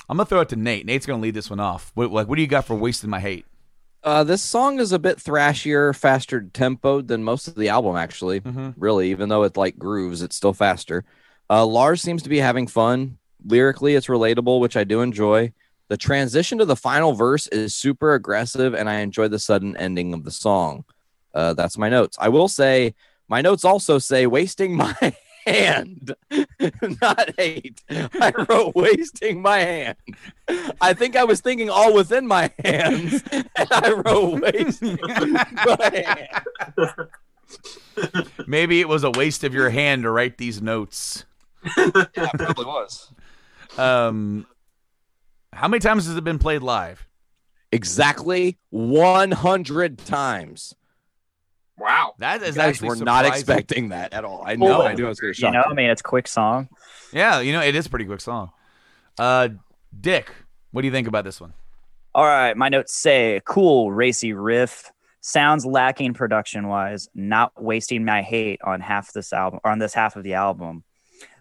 [0.09, 0.87] I'm going to throw it to Nate.
[0.87, 1.93] Nate's going to lead this one off.
[1.95, 3.47] What, like, what do you got for wasting my hate?
[4.03, 8.41] Uh, this song is a bit thrashier, faster tempoed than most of the album, actually.
[8.41, 8.73] Mhm.
[8.79, 11.05] Really, even though it like grooves, it's still faster.
[11.51, 13.19] Uh, Lars seems to be having fun.
[13.45, 15.53] Lyrically, it's relatable, which I do enjoy.
[15.89, 20.15] The transition to the final verse is super aggressive, and I enjoy the sudden ending
[20.15, 20.85] of the song.
[21.35, 22.17] Uh, that's my notes.
[22.21, 22.95] I will say,
[23.29, 24.95] my notes also say wasting my
[25.47, 26.15] hand,
[27.01, 27.83] not hate.
[27.91, 29.97] I wrote wasting my hand.
[30.81, 37.09] I think I was thinking all within my hands, and I wrote wasting my hand.
[38.47, 41.25] Maybe it was a waste of your hand to write these notes.
[41.77, 43.13] Yeah, it probably was.
[43.81, 44.47] Um,
[45.53, 47.07] how many times has it been played live?
[47.73, 50.75] Exactly 100 times.
[51.79, 52.15] Wow.
[52.19, 53.33] That is You guys actually were not surprising.
[53.41, 54.43] expecting that at all.
[54.47, 54.83] I know.
[54.83, 55.71] Oh, I knew I was going to You know, you.
[55.71, 56.69] I mean, it's a quick song.
[57.13, 58.51] Yeah, you know, it is a pretty quick song.
[59.19, 59.49] Uh,
[59.99, 60.31] Dick,
[60.73, 61.55] what do you think about this one?
[62.15, 64.91] All right, my notes say cool, racy riff.
[65.23, 69.93] Sounds lacking production wise, not wasting my hate on half this album or on this
[69.95, 70.83] half of the album.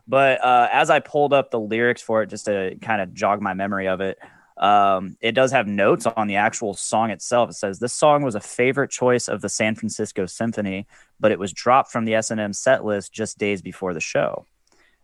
[0.09, 3.43] But uh, as I pulled up the lyrics for it, just to kind of jog
[3.43, 4.17] my memory of it,
[4.57, 7.51] um, it does have notes on the actual song itself.
[7.51, 10.87] It says this song was a favorite choice of the San Francisco Symphony,
[11.19, 14.47] but it was dropped from the S&M set list just days before the show.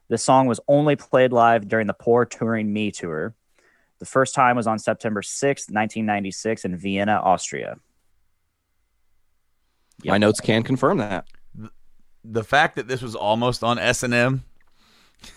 [0.08, 3.36] The song was only played live during the Poor Touring Me tour.
[3.99, 7.78] The first time was on September 6th, 1996, in Vienna, Austria.
[10.03, 11.28] My notes can confirm that.
[12.24, 14.43] The fact that this was almost on S and M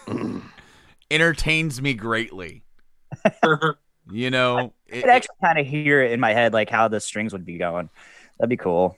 [1.11, 2.63] entertains me greatly.
[4.11, 6.89] You know, I it- could actually kind of hear it in my head, like how
[6.89, 7.91] the strings would be going.
[8.39, 8.97] That'd be cool.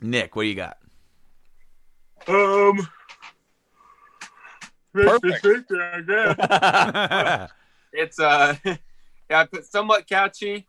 [0.00, 0.78] Nick, what do you got?
[2.26, 2.88] Um.
[4.92, 5.70] Perfect.
[7.92, 8.76] It's uh, yeah,
[9.30, 10.66] I put somewhat catchy.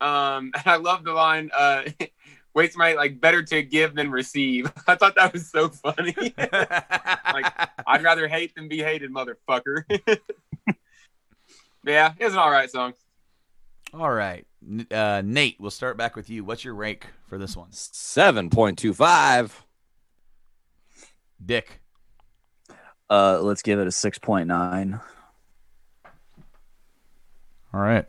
[0.00, 1.50] Um, and I love the line.
[1.52, 1.82] Uh,
[2.54, 4.72] waste my like better to give than receive.
[4.86, 6.14] I thought that was so funny.
[7.32, 9.84] Like I'd rather hate than be hated, motherfucker.
[11.86, 12.92] yeah, it's an all right song.
[13.94, 14.46] All right,
[14.90, 16.44] uh, Nate, we'll start back with you.
[16.44, 17.70] What's your rank for this one?
[17.70, 19.50] 7.25.
[21.44, 21.80] Dick.
[23.08, 25.00] Uh, let's give it a 6.9.
[27.74, 28.04] All right.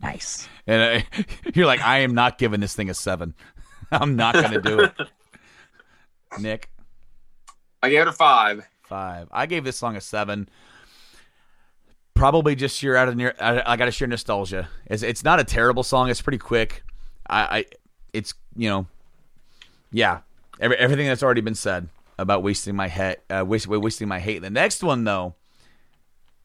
[0.00, 0.48] Nice.
[0.66, 1.22] And uh,
[1.54, 3.34] you're like, I am not giving this thing a seven.
[3.92, 4.92] I'm not going to do it.
[6.40, 6.70] Nick,
[7.82, 8.66] I gave it a five.
[8.82, 9.28] five.
[9.30, 10.48] I gave this song a seven.
[12.14, 13.34] Probably just sheer out of near.
[13.40, 14.68] I, I got to sheer nostalgia.
[14.86, 16.10] It's, it's not a terrible song.
[16.10, 16.82] It's pretty quick.
[17.30, 17.64] I, I
[18.12, 18.86] it's you know,
[19.92, 20.20] yeah,
[20.60, 21.88] every, everything that's already been said.
[22.18, 24.40] about wasting my head, uh, waste, wasting my hate.
[24.40, 25.36] The next one though,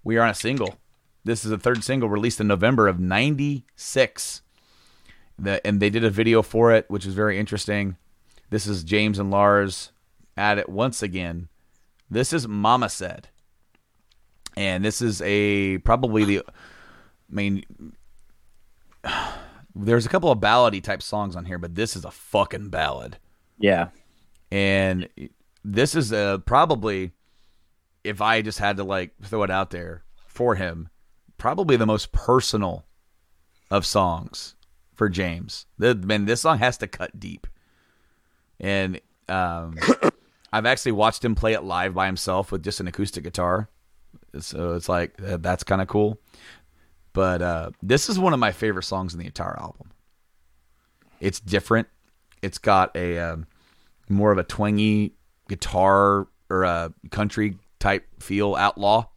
[0.03, 0.77] we are on a single.
[1.23, 4.42] This is the third single released in November of '96.
[5.39, 7.97] The, and they did a video for it, which is very interesting.
[8.49, 9.91] This is James and Lars
[10.37, 11.49] at it once again.
[12.09, 13.29] This is Mama Said.
[14.55, 16.51] And this is a probably the I
[17.29, 17.63] mean
[19.75, 23.17] there's a couple of ballady type songs on here, but this is a fucking ballad.
[23.57, 23.89] Yeah.
[24.51, 25.09] And
[25.63, 27.11] this is a, probably
[28.03, 30.89] if I just had to like throw it out there for him,
[31.37, 32.85] probably the most personal
[33.71, 34.55] of songs
[34.95, 35.65] for James.
[35.77, 37.47] The, man, this song has to cut deep.
[38.59, 39.77] And um,
[40.53, 43.69] I've actually watched him play it live by himself with just an acoustic guitar.
[44.39, 46.19] So it's like uh, that's kind of cool.
[47.13, 49.91] But uh, this is one of my favorite songs in the entire album.
[51.19, 51.87] It's different.
[52.41, 53.47] It's got a um,
[54.09, 55.13] more of a twangy
[55.47, 59.07] guitar or a country type feel, outlaw.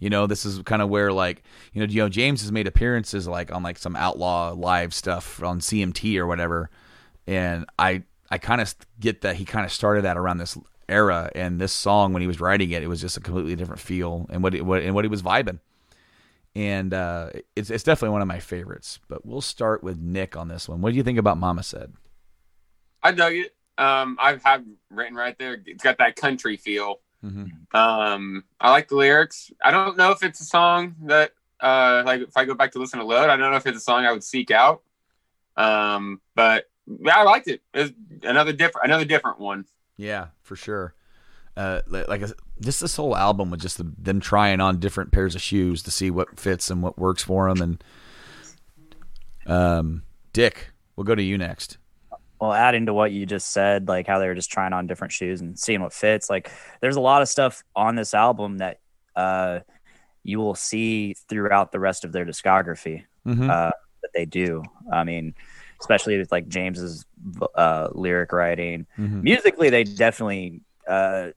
[0.00, 2.66] You know, this is kind of where like you know, you know, James has made
[2.66, 6.70] appearances like on like some outlaw live stuff on CMT or whatever,
[7.26, 10.56] and I I kind of get that he kind of started that around this
[10.88, 13.80] era, and this song when he was writing it, it was just a completely different
[13.80, 15.60] feel and what, it, what and what he was vibing,
[16.54, 18.98] and uh, it's it's definitely one of my favorites.
[19.06, 20.80] But we'll start with Nick on this one.
[20.80, 21.92] What do you think about Mama Said?
[23.02, 23.54] I dug it.
[23.76, 25.58] Um, I've had written right there.
[25.66, 27.00] It's got that country feel.
[27.24, 27.76] Mm-hmm.
[27.76, 29.50] Um, I like the lyrics.
[29.62, 32.78] I don't know if it's a song that, uh, like if I go back to
[32.78, 34.82] listen to Load, I don't know if it's a song I would seek out.
[35.56, 37.62] Um, but yeah, I liked it.
[37.74, 37.92] It's
[38.22, 39.66] another different, another different one.
[39.96, 40.94] Yeah, for sure.
[41.56, 45.34] Uh, like I- just this whole album with just the, them trying on different pairs
[45.34, 47.80] of shoes to see what fits and what works for them.
[49.46, 50.02] And um,
[50.32, 51.78] Dick, we'll go to you next.
[52.40, 55.12] Well, adding to what you just said, like how they were just trying on different
[55.12, 58.78] shoes and seeing what fits, like there's a lot of stuff on this album that
[59.14, 59.60] uh,
[60.22, 63.50] you will see throughout the rest of their discography Mhm.
[63.50, 63.72] uh,
[64.02, 64.62] that they do.
[64.90, 65.34] I mean,
[65.80, 67.04] especially with like James's
[67.54, 68.86] uh, lyric writing.
[68.98, 69.22] Mhm.
[69.22, 71.30] Musically, they definitely uh,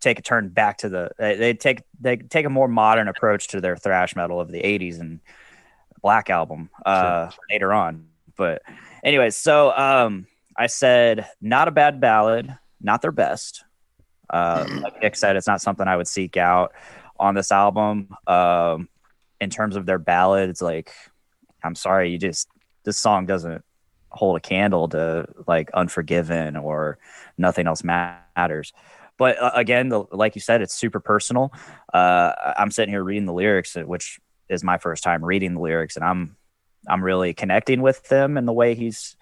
[0.00, 1.10] take a turn back to the.
[1.18, 4.60] They, they take they take a more modern approach to their thrash metal of the
[4.62, 5.20] '80s and
[6.00, 8.06] Black album uh, later on.
[8.36, 8.62] But
[9.04, 10.26] anyways, so um,
[10.58, 13.64] I said not a bad ballad, not their best.
[14.28, 16.72] Uh, like Nick said, it's not something I would seek out
[17.18, 18.08] on this album.
[18.26, 18.88] Um,
[19.40, 20.92] in terms of their ballads, like
[21.62, 22.48] I'm sorry, you just
[22.84, 23.64] this song doesn't
[24.10, 26.98] hold a candle to like Unforgiven or
[27.36, 28.72] Nothing Else Matters.
[29.18, 31.52] But uh, again, the, like you said, it's super personal.
[31.92, 35.96] Uh, I'm sitting here reading the lyrics, which is my first time reading the lyrics,
[35.96, 36.36] and I'm
[36.88, 39.15] I'm really connecting with them and the way he's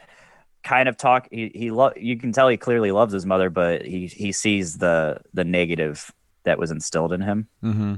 [0.65, 1.29] kind of talk.
[1.31, 4.79] He he lo- you can tell he clearly loves his mother, but he he sees
[4.79, 6.11] the the negative
[6.45, 7.95] that was instilled in him Mm-hmm.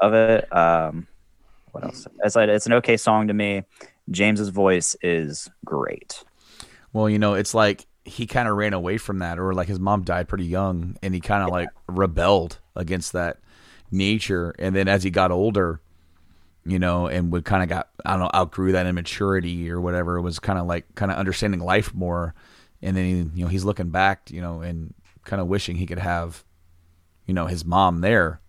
[0.00, 0.56] of it.
[0.56, 1.06] Um,
[1.72, 2.06] what else?
[2.22, 3.64] It's like it's an okay song to me.
[4.10, 6.22] James's voice is great.
[6.92, 9.78] Well, you know, it's like he kind of ran away from that, or like his
[9.80, 13.38] mom died pretty young, and he kind of like rebelled against that
[13.90, 14.54] nature.
[14.58, 15.80] And then as he got older,
[16.64, 20.16] you know, and would kind of got I don't know outgrew that immaturity or whatever,
[20.16, 22.34] It was kind of like kind of understanding life more.
[22.80, 24.94] And then he, you know he's looking back, you know, and
[25.24, 26.44] kind of wishing he could have,
[27.26, 28.40] you know, his mom there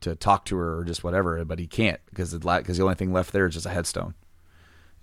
[0.00, 3.12] to talk to her or just whatever, but he can't because because the only thing
[3.12, 4.14] left there is just a headstone.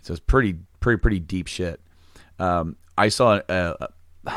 [0.02, 1.82] So it's pretty pretty pretty deep shit.
[2.40, 3.90] Um, I saw a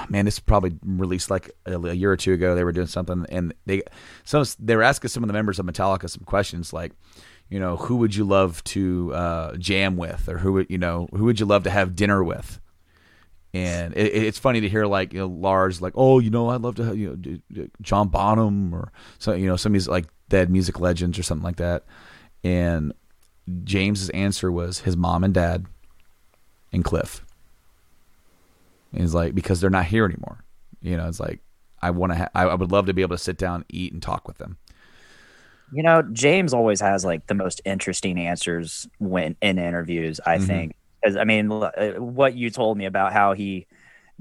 [0.08, 2.54] man, this probably released like a, a year or two ago.
[2.54, 3.82] They were doing something, and they
[4.24, 6.92] some they were asking some of the members of Metallica some questions like,
[7.50, 11.08] you know, who would you love to uh, jam with, or who would you know
[11.12, 12.60] who would you love to have dinner with?
[13.52, 16.60] And it, it's funny to hear like you know Lars like, oh, you know, I'd
[16.60, 17.18] love to have you
[17.50, 21.24] know John Bonham or so you know some of these like dead music legends or
[21.24, 21.84] something like that.
[22.44, 22.94] And
[23.64, 25.66] James's answer was his mom and dad
[26.72, 27.24] and Cliff.
[28.92, 30.44] And he's like, because they're not here anymore.
[30.80, 31.40] You know, it's like
[31.82, 32.18] I want to.
[32.18, 34.58] Ha- I would love to be able to sit down, eat, and talk with them.
[35.72, 40.20] You know, James always has like the most interesting answers when in interviews.
[40.26, 40.46] I Mhm.
[40.46, 43.66] think, because I mean, uh, what you told me about how he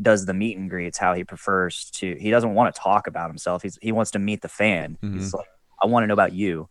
[0.02, 2.16] does the meet and greets, how he prefers to.
[2.16, 3.64] He doesn't want to talk about himself.
[3.64, 4.98] He's he wants to meet the fan.
[5.02, 5.48] He's like,
[5.82, 6.70] I want to know about you.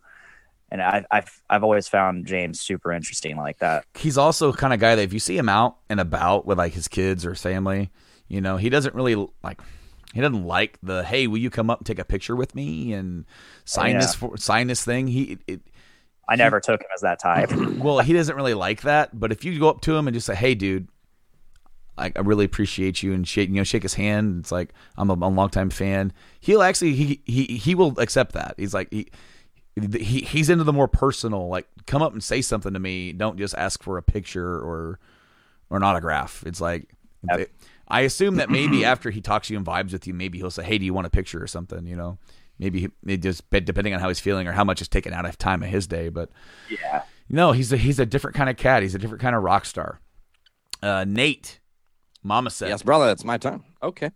[0.71, 3.85] And I, I've I've always found James super interesting like that.
[3.95, 6.73] He's also kind of guy that if you see him out and about with like
[6.73, 7.91] his kids or family,
[8.27, 9.59] you know, he doesn't really like.
[10.13, 12.93] He doesn't like the hey, will you come up and take a picture with me
[12.93, 13.25] and
[13.65, 14.01] sign Yeah.
[14.01, 15.07] this for, sign this thing.
[15.07, 15.61] He it,
[16.27, 17.51] I never took him as that type.
[17.77, 19.19] well, he doesn't really like that.
[19.19, 20.87] But if you go up to him and just say, "Hey, dude,
[21.97, 24.39] I, I really appreciate you and shake you know shake his hand.
[24.41, 26.13] It's like I'm a, a longtime fan.
[26.39, 28.55] He'll actually he he he will accept that.
[28.57, 29.07] He's like he.
[29.97, 33.13] He he's into the more personal, like come up and say something to me.
[33.13, 34.99] Don't just ask for a picture or
[35.69, 36.43] or an autograph.
[36.45, 36.89] It's like
[37.29, 37.49] Yep.
[37.89, 40.51] I assume that maybe after he talks to you and vibes with you, maybe he'll
[40.51, 42.17] say, "Hey, do you want a picture or something?" You know,
[42.59, 45.37] maybe it just depending on how he's feeling or how much is taken out of
[45.37, 46.09] time of his day.
[46.09, 46.29] But
[46.69, 47.03] Yeah.
[47.29, 48.83] no, he's a he's a different kind of cat.
[48.83, 49.99] He's a different kind of rock star.
[50.81, 51.59] Uh, Nate,
[52.23, 53.63] Mama said, Yes, brother, it's my turn.
[53.83, 54.11] Okay.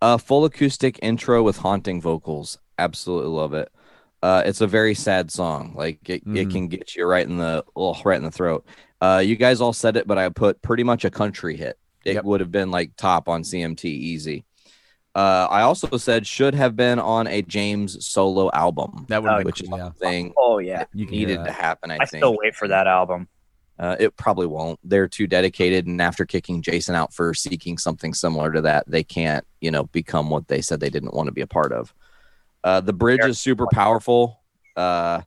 [0.00, 2.58] Uh, full acoustic intro with haunting vocals.
[2.78, 3.72] Absolutely love it.
[4.22, 5.72] Uh, it's a very sad song.
[5.74, 6.50] Like it, it Mhm.
[6.52, 8.66] can get you right in the oh, right in the throat.
[9.00, 11.78] Uh, you guys all said it, but I put pretty much a country hit.
[12.06, 12.24] It Yep.
[12.24, 14.44] would have been like top on CMT easy.
[15.14, 19.42] Uh, I also said should have been on a James solo album, that would Oh,
[19.42, 19.84] which been is cool, yeah.
[19.84, 20.84] something Oh yeah.
[20.94, 21.90] You needed to happen.
[21.90, 23.26] I, I, think still wait for that album.
[23.78, 24.78] uh, it probably won't.
[24.84, 29.02] They're too dedicated, and after kicking Jason out for seeking something similar to that, they
[29.02, 31.92] can't, you know, become what they said they didn't want to be a part of.
[32.62, 33.28] Uh, the bridge Fair.
[33.30, 34.40] is super powerful.
[34.76, 35.22] Uh,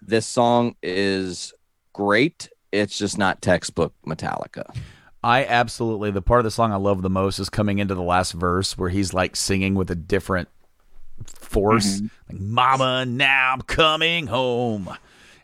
[0.00, 1.52] this song is
[1.92, 2.48] great.
[2.70, 4.74] It's just not textbook Metallica.
[5.24, 8.02] I absolutely the part of the song I love the most is coming into the
[8.02, 10.48] last verse where he's like singing with a different
[11.26, 14.88] force, like "Mama, now I'm coming home,"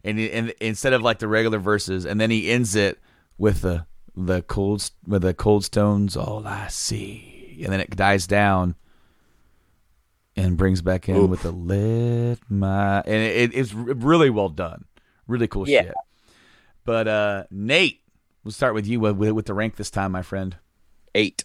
[0.03, 2.99] and, and instead of like the regular verses, and then he ends it
[3.37, 3.87] with the
[4.17, 6.17] the cold with the cold stones.
[6.17, 8.75] All I see, and then it dies down
[10.37, 11.31] and brings back in Oof.
[11.31, 14.87] with the let my and it, it's really well done,
[15.29, 15.83] really cool Yeah.
[15.83, 15.95] shit.
[16.85, 18.01] But uh Nate,
[18.45, 20.57] we'll start with you with, with the rank this time, my friend.
[21.15, 21.45] Eight.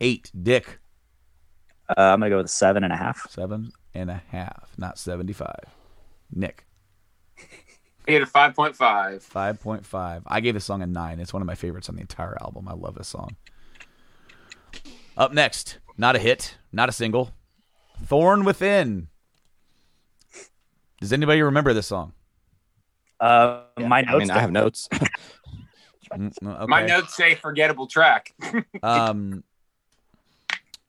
[0.00, 0.78] Eight, Dick,
[1.88, 3.30] Uh, I'm gonna go with a seven and a half.
[3.30, 5.64] seven and a half, not seventy-five.
[6.30, 6.66] Nick,
[7.38, 7.44] I
[8.10, 9.22] gave it five point five.
[9.22, 10.22] five point five.
[10.26, 11.18] I gave this song a nine.
[11.18, 12.68] It's one of my favorites on the entire album.
[12.68, 13.36] I love this song.
[15.16, 17.30] Up next, not a hit, not a single.
[18.04, 19.08] Thorn Within.
[21.00, 22.12] Does anybody remember this song?
[23.18, 24.18] Uh, my I notes.
[24.18, 24.88] mean, I have notes.
[26.12, 26.66] Mm, Okay.
[26.66, 28.32] My notes say forgettable track.
[28.82, 29.42] Um,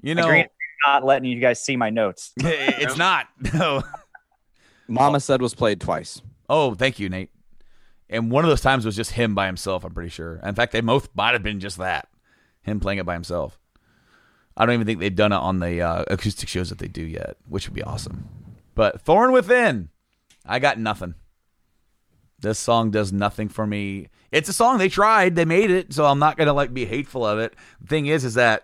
[0.02, 0.50] you know, Agreed.
[0.86, 2.34] not letting you guys see my notes.
[2.38, 3.28] it's not.
[3.54, 3.84] No.
[4.88, 6.22] Mama said was played twice.
[6.50, 7.30] Oh, thank you, Nate.
[8.10, 9.84] And one of those times was just him by himself.
[9.84, 10.40] I'm pretty sure.
[10.46, 12.08] In fact, they both might have been just that,
[12.62, 13.60] him playing it by himself.
[14.56, 17.04] I don't even think they've done it on the uh, acoustic shows that they do
[17.04, 18.30] yet, which would be awesome.
[18.76, 19.90] But Thorn Within,
[20.46, 21.16] I got nothing.
[22.40, 24.10] This song does nothing for me.
[24.32, 27.26] It's a song they tried, they made it, so I'm not gonna like be hateful
[27.26, 27.56] of it.
[27.82, 28.64] The thing is, is that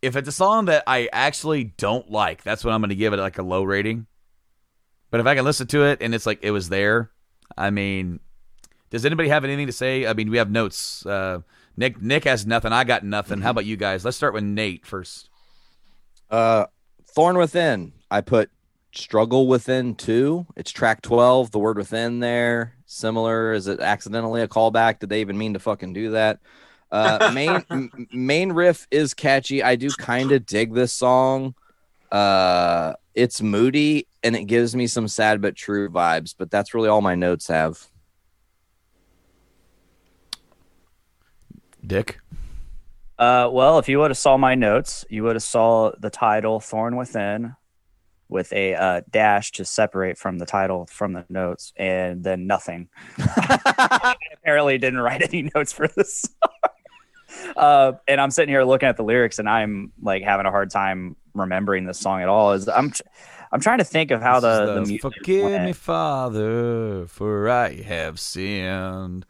[0.00, 3.18] if it's a song that I actually don't like, that's when I'm gonna give it
[3.18, 4.06] like a low rating.
[5.10, 7.10] But if I can listen to it and it's like it was there,
[7.56, 8.20] I mean,
[8.90, 10.06] does anybody have anything to say?
[10.06, 11.04] I mean, we have notes.
[11.04, 11.40] Uh,
[11.76, 12.72] Nick Nick has nothing.
[12.72, 13.40] I got nothing.
[13.40, 14.04] How about you guys?
[14.04, 15.30] Let's start with Nate first.
[16.30, 16.66] Uh,
[17.06, 17.92] Thorn Within.
[18.10, 18.50] I put
[18.94, 20.46] Struggle Within too.
[20.54, 22.74] It's track 12, the word within there.
[22.84, 23.54] Similar.
[23.54, 24.98] Is it accidentally a callback?
[24.98, 26.40] Did they even mean to fucking do that?
[26.90, 29.62] Uh, main m- main riff is catchy.
[29.62, 31.54] I do kind of dig this song.
[32.10, 36.90] Uh, it's moody and it gives me some sad but true vibes, but that's really
[36.90, 37.88] all my notes have.
[41.84, 42.20] Dick.
[43.18, 46.60] Uh, well, if you would have saw my notes, you would have saw the title
[46.60, 47.56] "Thorn Within"
[48.32, 52.88] with a uh, dash to separate from the title from the notes, and then nothing.
[53.18, 56.24] I apparently didn't write any notes for this.
[57.56, 60.70] uh, and I'm sitting here looking at the lyrics, and I'm like having a hard
[60.70, 62.52] time remembering this song at all.
[62.52, 62.92] Is I'm
[63.52, 65.64] I'm trying to think of how the, the music forgive went.
[65.64, 69.26] me, Father, for I have sinned.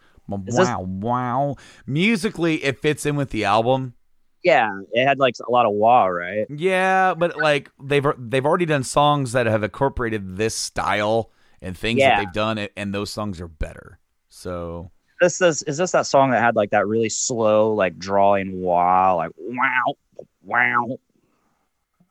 [0.47, 1.57] Is this- Wow, wow.
[1.87, 3.95] Musically, it fits in with the album.
[4.43, 6.47] Yeah, it had like a lot of wah, right?
[6.51, 12.01] Yeah, but like they've they've already done songs that have incorporated this style and things
[12.01, 12.16] Yeah.
[12.16, 13.98] that they've done, and those songs are better.
[14.28, 14.90] So
[15.20, 19.14] This is is this that song that had like that really slow like drawing wah,
[19.14, 19.94] like wow,
[20.43, 20.98] wow.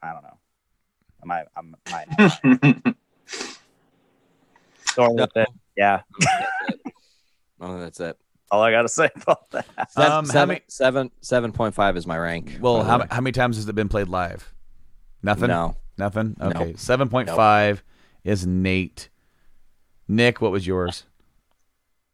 [0.01, 0.37] I don't know.
[1.21, 2.07] I might, I'm, might.
[4.95, 5.23] Thorn No.
[5.23, 5.45] Within.
[5.77, 6.01] Yeah,
[7.61, 8.17] Oh, that's it.
[8.51, 9.65] All I gotta say about that.
[9.91, 12.57] Seven, Um, seven, many- seven, seven point five is my rank.
[12.61, 14.53] Well, how, how many times has it been played live?
[15.23, 15.47] Nothing.
[15.47, 15.75] No.
[15.97, 16.35] Nothing.
[16.39, 16.47] No.
[16.47, 17.83] Okay, seven point five
[18.23, 19.09] is Nate.
[20.07, 21.05] Nick, what was yours?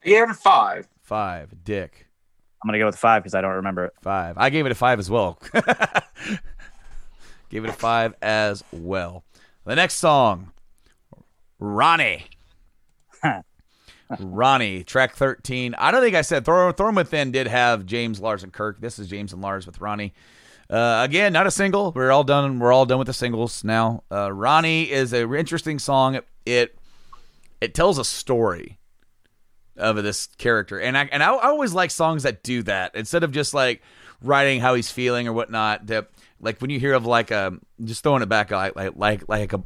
[0.06, 0.88] I gave it five.
[1.02, 1.64] Five.
[1.64, 2.08] Dick.
[2.64, 3.94] I'm gonna go with five because I don't remember it.
[4.02, 4.38] Five.
[4.38, 5.40] I gave it a five as well.
[7.50, 9.24] gave it a five as well.
[9.66, 10.52] The next song,
[11.60, 12.26] Ronnie.
[14.20, 15.76] Ronnie, track 13.
[15.78, 18.80] I don't think I said Thor- Thorn Within did have James, Lars, and Kirk.
[18.80, 20.14] This is James and Lars with Ronnie.
[20.70, 21.92] Uh, again, not a single.
[21.94, 22.60] We're all done.
[22.60, 24.04] We're all done with the singles now.
[24.12, 26.20] Uh, Ronnie is a interesting song.
[26.46, 26.78] It
[27.62, 28.80] it tells a story
[29.78, 33.24] of this character, and I and I, I always like songs that do that instead
[33.24, 33.82] of just like
[34.22, 35.88] writing how he's feeling or whatnot.
[35.88, 36.10] That
[36.42, 39.64] like when you hear of like a just throwing it back like like like a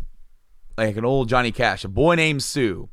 [0.78, 2.90] like an old Johnny Cash, a boy named Sue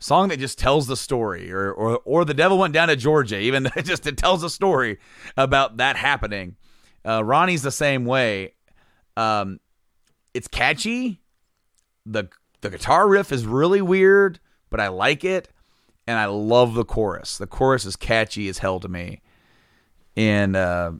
[0.00, 3.38] song that just tells the story or or or the devil went down to Georgia
[3.38, 4.98] even just it tells a story
[5.36, 6.56] about that happening.
[7.04, 8.54] Uh, Ronnie's the same way.
[9.16, 9.60] Um
[10.34, 11.20] it's catchy.
[12.06, 12.28] The
[12.62, 14.40] the guitar riff is really weird
[14.70, 15.48] but I like it
[16.06, 17.38] and I love the chorus.
[17.38, 19.20] The chorus is catchy as hell to me.
[20.16, 20.92] And uh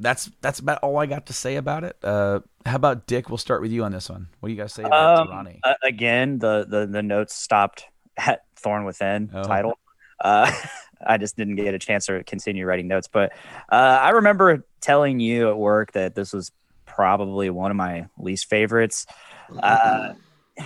[0.00, 1.96] that's that's about all I got to say about it.
[2.02, 3.28] Uh, how about Dick?
[3.28, 4.28] We'll start with you on this one.
[4.40, 5.60] What do you guys say about Um, Ronnie?
[5.62, 7.84] uh, again, the, the the notes stopped
[8.16, 9.42] at Thorn Within Oh.
[9.44, 9.78] title.
[10.22, 10.50] Uh,
[11.06, 13.32] I just didn't get a chance to continue writing notes, but
[13.70, 16.52] uh, I remember telling you at work that this was
[16.84, 19.06] probably one of my least favorites.
[19.62, 20.12] Uh,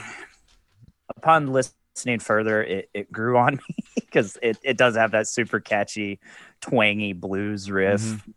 [1.16, 5.60] upon listening further, it, it grew on me because it, it does have that super
[5.60, 6.18] catchy,
[6.60, 8.00] twangy blues riff.
[8.00, 8.30] Mm-hmm.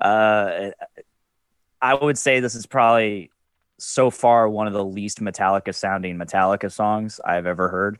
[0.00, 0.70] Uh,
[1.80, 3.30] I would say this is probably
[3.78, 7.98] so far one of the least Metallica sounding Metallica songs I've ever heard.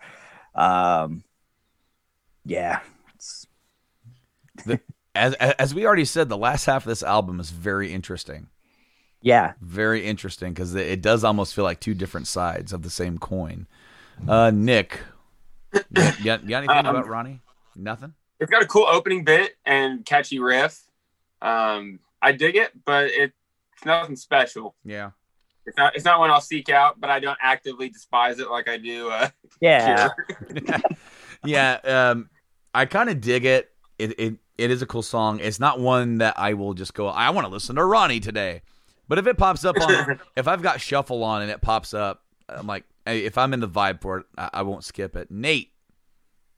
[0.55, 1.23] Um,
[2.45, 2.81] yeah,
[3.15, 3.47] it's-
[5.15, 8.49] as as we already said, the last half of this album is very interesting.
[9.23, 9.55] yeah.
[9.63, 13.19] Very interesting because it, it does almost feel like two different sides of the same
[13.19, 13.67] coin.
[14.29, 14.99] Uh, Nick,
[15.73, 17.41] you got, you got anything Um, about Ronnie?
[17.75, 18.15] Nothing.
[18.41, 20.83] It's got a cool opening bit and catchy riff.
[21.47, 23.35] Um, I dig it, but it's
[23.85, 24.75] nothing special.
[24.85, 25.11] Yeah.
[25.67, 25.97] It's not.
[25.97, 29.11] It's not one I'll seek out, but I don't actively despise it like I do.
[29.11, 29.29] Uh,
[29.61, 30.09] Yeah.
[31.45, 32.31] Yeah, um,
[32.75, 33.71] I kind of dig it.
[33.99, 35.39] It it it is a cool song.
[35.41, 37.07] It's not one that I will just go.
[37.09, 38.63] I want to listen to Ronnie today.
[39.09, 42.25] But if it pops up on, if I've got shuffle on and it pops up,
[42.49, 45.31] I'm like, hey, if I'm in the vibe for it, I, I won't skip it.
[45.31, 45.71] Nate,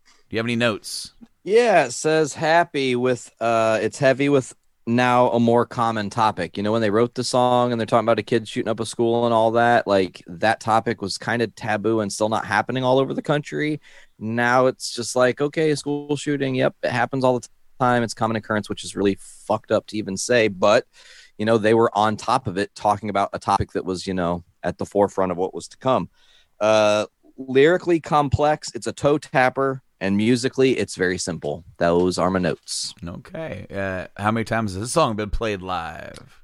[0.06, 1.12] do you have any notes?
[1.44, 4.54] Yeah, it says happy with uh it's heavy with
[4.88, 6.56] now a more common topic.
[6.56, 8.80] You know, when they wrote the song and they're talking about a kid shooting up
[8.80, 12.46] a school and all that, like that topic was kind of taboo and still not
[12.46, 13.80] happening all over the country.
[14.18, 17.46] Now it's just like, okay, school shooting, yep, it happens all the
[17.78, 18.02] time.
[18.02, 20.86] It's common occurrence, which is really fucked up to even say, but
[21.36, 24.14] you know, they were on top of it talking about a topic that was, you
[24.14, 26.08] know, at the forefront of what was to come.
[26.60, 27.06] Uh
[27.36, 32.94] lyrically complex, it's a toe tapper and musically it's very simple those are my notes
[33.06, 33.66] Okay.
[33.70, 36.42] Uh, how many times has this song been played live?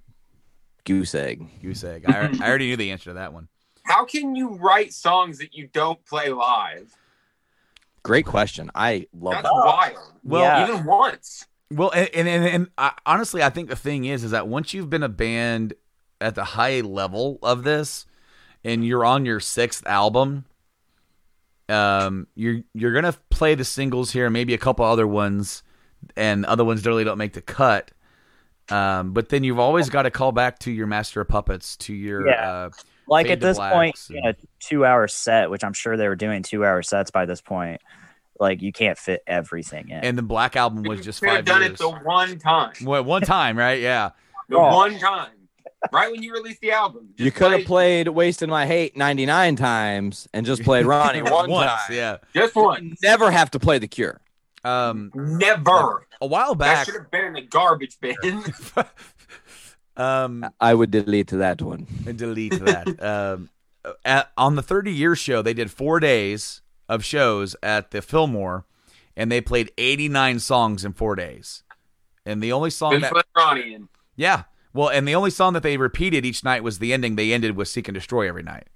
[0.84, 2.04] goose egg Goose egg.
[2.06, 3.48] I, I already knew the answer to that one.
[3.84, 6.92] How can you write songs that you don't play live?
[8.02, 10.12] great question i love That's that wild.
[10.24, 10.62] Well, Yeah.
[10.68, 11.46] even once.
[11.70, 14.74] Well, and and, and, and I, honestly, I think the thing is, is that once
[14.74, 15.72] you've been a band
[16.20, 18.04] at the high level of this,
[18.62, 20.44] and you're on your sixth album,
[21.68, 25.62] um, you're you're gonna play the singles here, maybe a couple other ones,
[26.16, 27.90] and other ones that really don't make the cut.
[28.70, 31.92] Um, but then you've always got to call back to your Master of Puppets, to
[31.94, 32.50] your Yeah.
[32.50, 32.70] uh,
[33.06, 36.08] Like Fade at this point, Blacks in a two hour set, which I'm sure they
[36.08, 37.82] were doing two hour sets by this point,
[38.40, 39.98] like you can't fit everything in.
[40.02, 41.72] and the Black Album was just five done years.
[41.72, 42.72] it the one time.
[42.82, 43.80] Well, one time, right?
[43.82, 44.10] Yeah.
[44.48, 44.74] The Oh.
[44.74, 45.28] one time.
[45.92, 47.10] Right when you released the album.
[47.16, 51.70] you could have played wasting my hate 99 times and just played ronnie one Once,
[51.70, 52.16] time yeah.
[52.34, 52.88] Just one.
[52.88, 54.20] You never have to play the cure
[54.64, 56.06] Um, Never.
[56.20, 56.68] a while back.
[56.68, 58.16] That back, should have been in the garbage bin.
[59.96, 61.86] um, i would delete that one
[62.16, 63.02] delete that.
[63.02, 63.48] um,
[64.04, 68.64] at, on the 30 year show, they did four days of shows at the Fillmore,
[69.16, 71.62] and they played 89 songs in four days.
[72.26, 73.88] And the only song Then that, Ronnie in.
[74.16, 74.44] yeah,
[74.74, 77.14] well, and the only song that they repeated each night was the ending.
[77.14, 78.66] They ended with "Seek and Destroy" every night.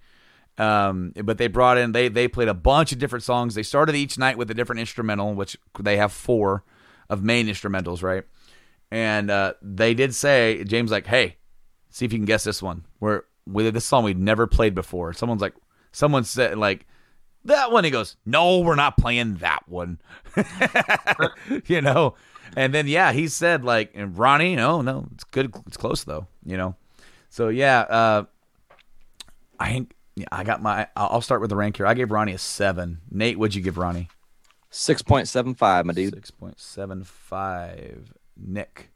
[0.57, 3.55] Um, but they brought in they they played a bunch of different songs.
[3.55, 6.65] They started each night with a different instrumental, which they have four
[7.11, 8.25] of main instrumentals, right?
[8.91, 11.37] And uh, they did say James like, "Hey,
[11.91, 12.85] see if you can guess this one.
[13.01, 15.55] We're with this song we've never played before." Someone's like,
[15.93, 16.87] someone said like
[17.45, 17.85] that one.
[17.85, 20.01] He goes, "No, we're not playing that one."
[21.67, 22.15] you know,
[22.57, 26.27] and then yeah, he said like, and Ronnie, no, no, it's good, it's close though,
[26.45, 26.75] you know.
[27.31, 28.25] So yeah, uh,
[29.61, 30.89] I think yeah, I got my.
[30.97, 31.87] I'll I'll start with the rank here.
[31.87, 32.99] I gave Ronnie a seven.
[33.11, 34.09] Nate, what'd you give Ronnie?
[34.71, 38.13] 6.75 my dude Six point seven five.
[38.37, 38.91] Nick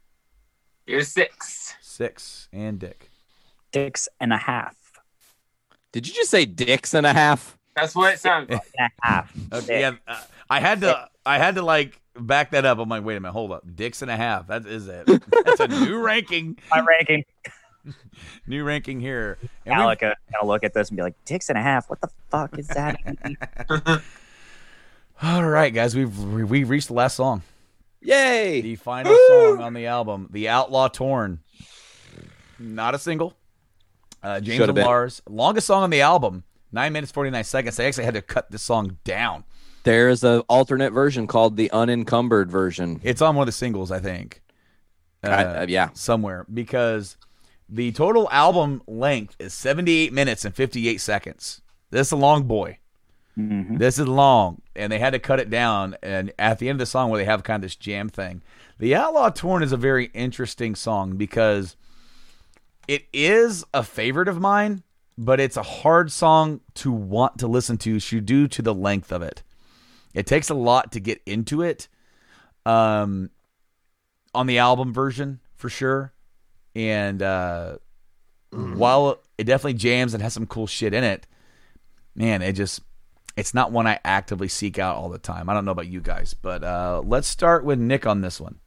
[0.85, 1.75] You're six.
[1.81, 3.09] six, and Dick.
[3.73, 4.75] Six and a half.
[5.91, 8.61] did you just say dicks and a half That's what it sounds like.
[8.79, 9.33] a half.
[9.51, 11.09] Okay, yeah, uh, I had to.
[11.25, 12.79] I had to like back that up.
[12.79, 14.47] I'm like, wait a minute, hold up, dicks and a half.
[14.47, 15.05] That is it.
[15.45, 16.57] That's a new ranking.
[16.71, 17.25] My ranking.
[18.47, 19.37] New ranking here.
[19.65, 21.89] And we- Alec uh, gonna look at this and be like, "Dicks and a half.
[21.89, 22.97] What the fuck is that?"
[25.21, 27.41] all right, guys, we've we reached the last song.
[28.01, 28.61] Yay!
[28.61, 31.39] The final song on the album, The Outlaw Torn.
[32.59, 33.33] Not a single.
[34.21, 34.85] Uh, James Should've and been.
[34.85, 35.21] Lars.
[35.27, 37.75] Longest song on the album, 9 minutes 49 seconds.
[37.75, 39.43] They actually had to cut this song down.
[39.83, 42.99] There's an alternate version called the unencumbered version.
[43.03, 44.41] It's on one of the singles, I think.
[45.23, 45.89] Uh, I- uh, yeah.
[45.93, 46.45] Somewhere.
[46.53, 47.17] Because
[47.69, 51.61] the total album length is 78 minutes and 58 seconds.
[51.91, 52.79] This is a long boy.
[53.37, 53.79] Mhm.
[53.79, 55.95] This is long, and they had to cut it down.
[56.03, 58.43] And at the end of the song, where they have kind of this jam thing,
[58.77, 61.75] the Outlaw Torn is a very interesting song because
[62.87, 64.83] it is a favorite of mine,
[65.17, 69.11] but it's a hard song to want to listen to sh- due to the length
[69.11, 69.41] of it.
[70.13, 71.87] It takes a lot to get into it,
[72.65, 73.29] um,
[74.33, 76.13] on the album version for sure,
[76.75, 77.77] and uh,
[78.51, 81.27] while it definitely jams and has some cool shit in it,
[82.15, 82.81] man, it just
[83.35, 85.49] it's not one I actively seek out all the time.
[85.49, 88.59] I don't know about you guys, but uh, let's start with Nick on this one.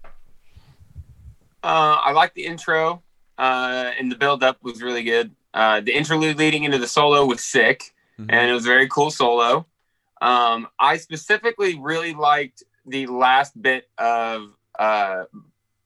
[1.63, 3.03] Uh, I like the intro,
[3.39, 5.33] uh, and the build up was really good.
[5.55, 9.11] Uh, the interlude leading into the solo was sick, and it was a very cool
[9.11, 9.67] solo.
[10.21, 14.49] Um, I specifically really liked the last bit of
[14.79, 15.25] uh,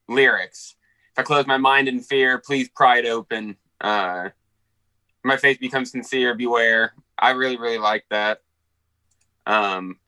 [0.09, 0.77] lyrics.
[1.13, 3.57] If I close my mind in fear, please pry it open.
[3.81, 4.31] Uh,
[5.25, 6.35] my face becomes sincere.
[6.35, 6.95] Beware.
[7.19, 8.43] I really, really liked that.
[9.47, 9.99] Um,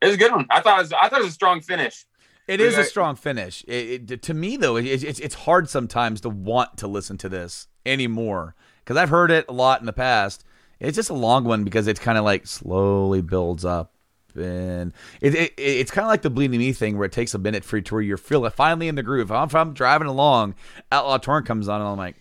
[0.00, 0.46] it was a good one.
[0.50, 0.92] I thought it was.
[0.92, 2.04] I thought it was a strong finish.
[2.46, 3.64] It is a strong finish.
[3.66, 7.28] It, it, to me, though, it, it's it's hard sometimes to want to listen to
[7.28, 8.54] this anymore
[8.84, 10.44] because I've heard it a lot in the past.
[10.80, 13.94] It's just a long one because it's kind of like slowly builds up,
[14.34, 17.38] and it, it it's kind of like the bleeding me thing where it takes a
[17.38, 19.30] minute for you to where you're feeling finally in the groove.
[19.30, 20.54] If I'm, if I'm driving along,
[20.92, 22.16] Outlaw Torn comes on, and I'm like,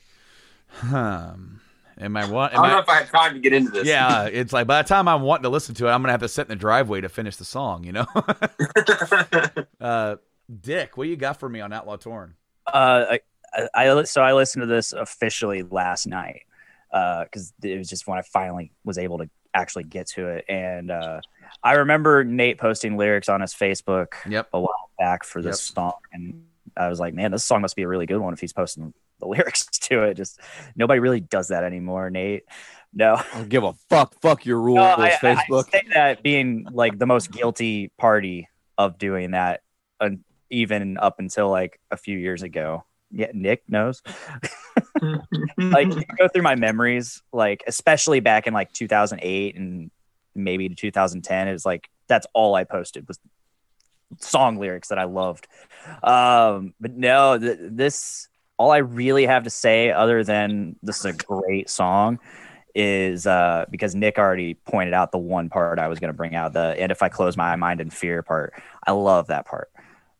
[0.69, 1.57] hmm,
[1.99, 2.53] am I what?
[2.53, 3.87] I Am don't know I, if I have time to get into this.
[3.87, 6.21] yeah, it's like by the time I'm wanting to listen to it, I'm gonna have
[6.21, 7.83] to sit in the driveway to finish the song.
[7.83, 8.05] You know.
[9.81, 10.15] uh,
[10.61, 12.35] Dick, what you got for me on Outlaw Torn?
[12.67, 13.17] Uh,
[13.53, 16.43] I, I so I listened to this officially last night
[16.95, 20.89] because it was just when I finally was able to actually get to it, and
[20.91, 21.19] uh,
[21.63, 24.47] I remember Nate posting lyrics on his Facebook Yep.
[24.53, 25.75] a while back for this Yep.
[25.75, 26.45] song, and
[26.77, 28.93] I was like, man, this song must be a really good one if he's posting
[29.19, 30.15] the lyrics to it.
[30.15, 30.39] Just
[30.75, 32.43] nobody really does that anymore, Nate.
[32.93, 34.15] No, I don't give a fuck.
[34.21, 35.67] Fuck your rules, no, I, Facebook.
[35.73, 38.47] I say that being like the most guilty party
[38.77, 39.61] of doing that,
[39.99, 42.83] and even up until like a few years ago.
[43.15, 44.03] Yeah, Nick knows.
[45.57, 49.89] like go through my memories, like especially back in like 2008 and
[50.35, 51.47] maybe to 2010.
[51.47, 53.17] It was like that's all I posted was
[54.19, 55.47] song lyrics that I loved.
[56.03, 58.27] Um, but no, th- this
[58.57, 62.19] all I really have to say, other than this is a great song,
[62.73, 66.35] is uh, because Nick already pointed out the one part I was going to bring
[66.35, 68.53] out the and if I close my mind in fear part.
[68.85, 69.71] I love that part.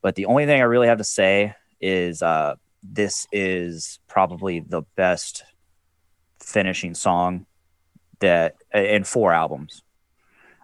[0.02, 2.56] But the only thing I really have to say is uh,
[2.92, 5.44] this is probably the best
[6.40, 7.46] finishing song
[8.20, 9.84] that in four albums.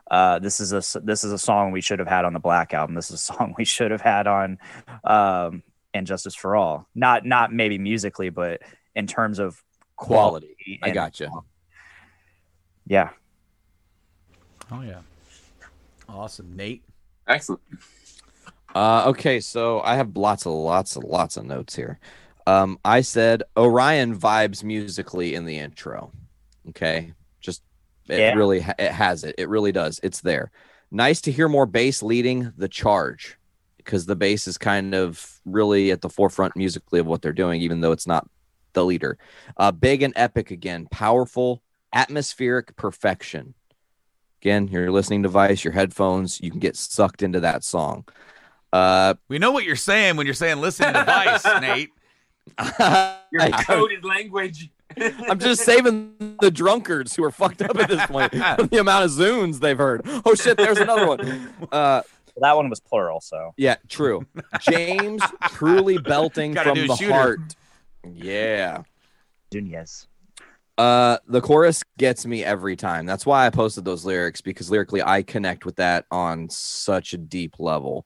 [0.09, 2.73] Uh, this is a this is a song we should have had on the Black
[2.73, 2.95] album.
[2.95, 4.57] This is a song we should have had on
[5.03, 6.87] um, and Justice for All.
[6.93, 8.61] Not not maybe musically, but
[8.95, 9.63] in terms of
[9.95, 10.79] quality.
[10.83, 11.29] I and- gotcha.
[12.85, 13.09] Yeah.
[14.71, 15.01] Oh yeah.
[16.09, 16.83] Awesome, Nate.
[17.27, 17.61] Excellent.
[18.75, 21.99] Uh, okay, so I have lots of lots of lots of notes here.
[22.47, 26.11] Um, I said Orion vibes musically in the intro.
[26.69, 27.61] Okay, just
[28.07, 28.33] it Yeah.
[28.33, 29.35] really ha- it has it.
[29.37, 29.99] It really does.
[30.03, 30.51] It's there.
[30.89, 33.37] Nice to hear more bass leading the charge
[33.77, 37.61] because the bass is kind of really at the forefront musically of what they're doing,
[37.61, 38.27] even though it's not
[38.73, 39.17] the leader.
[39.57, 41.61] Uh, big and epic again, powerful,
[41.93, 43.53] atmospheric perfection.
[44.41, 48.05] Again, your listening device, your headphones, you can get sucked into that song.
[48.73, 51.89] Uh, We know what you're saying when you're saying listen device, Nate.
[52.57, 54.69] Your I- coded language.
[55.29, 58.31] I'm just saving the drunkards who are fucked up at this point.
[58.57, 60.01] from the amount of zunes they've heard.
[60.25, 61.49] Oh shit, there's another one.
[61.71, 62.01] Uh,
[62.37, 64.25] that one was plural, so yeah, true.
[64.59, 67.13] James truly belting Gotta from the shooter.
[67.13, 67.39] heart.
[68.13, 68.83] Yeah.
[69.53, 70.07] Nunez.
[70.77, 73.05] Uh, the chorus gets me every time.
[73.05, 77.17] That's why I posted those lyrics because lyrically I connect with that on such a
[77.17, 78.05] deep level.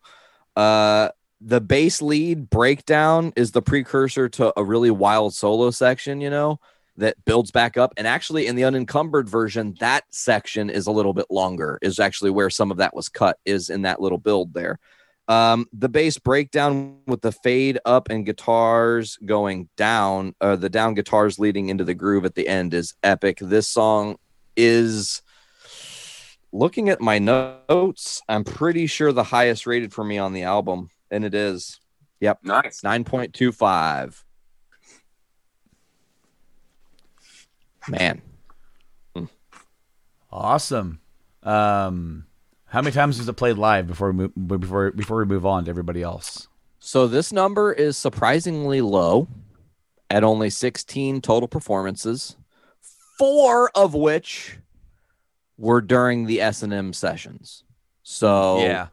[0.56, 1.10] Uh,
[1.42, 6.60] the bass lead breakdown is the precursor to a really wild solo section, you know,
[6.98, 7.94] that builds back up.
[7.98, 11.78] And actually, in the unencumbered version, that section is a little bit longer.
[11.82, 13.38] Is actually where some of that was cut.
[13.46, 14.80] Is in that little build there.
[15.28, 20.94] Um, the bass breakdown with the fade up and guitars going down, uh, the down
[20.94, 23.40] guitars leading into the groove at the end is epic.
[23.42, 24.18] This song
[24.56, 25.24] is
[26.56, 28.22] looking at my notes.
[28.28, 31.80] I'm pretty sure the highest rated for me on the album, and it is.
[32.22, 32.82] Yep, Nice.
[32.82, 34.24] 9.25.
[37.88, 38.22] Man,
[40.32, 41.00] Awesome.
[41.44, 42.26] Um,
[42.66, 45.66] how many times was it played live before we move, before before we move on
[45.66, 46.48] to everybody else?
[46.80, 49.28] So this number is surprisingly low
[50.10, 52.36] at only 16 total performances,
[53.18, 54.58] four of which
[55.58, 57.64] were during the S&M sessions.
[58.04, 58.88] So yeah,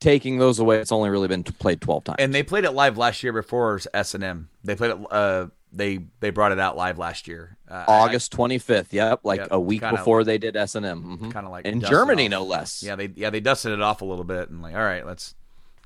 [0.00, 2.16] taking those away, it's only really been played 12 times.
[2.18, 4.48] and they played it live last year before S and M.
[4.64, 4.98] They played it.
[5.10, 7.56] Uh, they they brought it out live last year.
[7.70, 8.86] Uh, August 25th.
[8.92, 11.18] Yep, like Yep, a week before they did S&M.
[11.20, 11.30] Mhm.
[11.32, 12.82] kind of like In Germany, no less.
[12.82, 15.34] Yeah, they yeah they dusted it off a little bit and like, all right, let's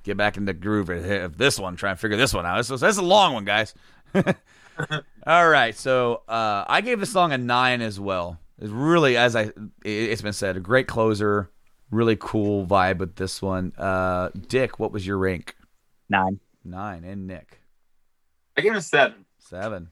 [0.04, 1.74] get back in the groove of this one.
[1.76, 2.56] Try and figure this one out.
[2.58, 3.74] This is, this is a long one, guys.
[5.26, 8.38] all right, so uh, I gave the song a nine as well.
[8.62, 11.50] It's really, as I it- it's been said, a great closer.
[11.90, 13.72] Really cool vibe with this one.
[13.76, 15.56] Uh, Dick, what was your rank?
[16.08, 16.40] Nine.
[16.64, 17.60] Nine, and Nick
[18.56, 19.24] I gave it a seven.
[19.38, 19.88] seven.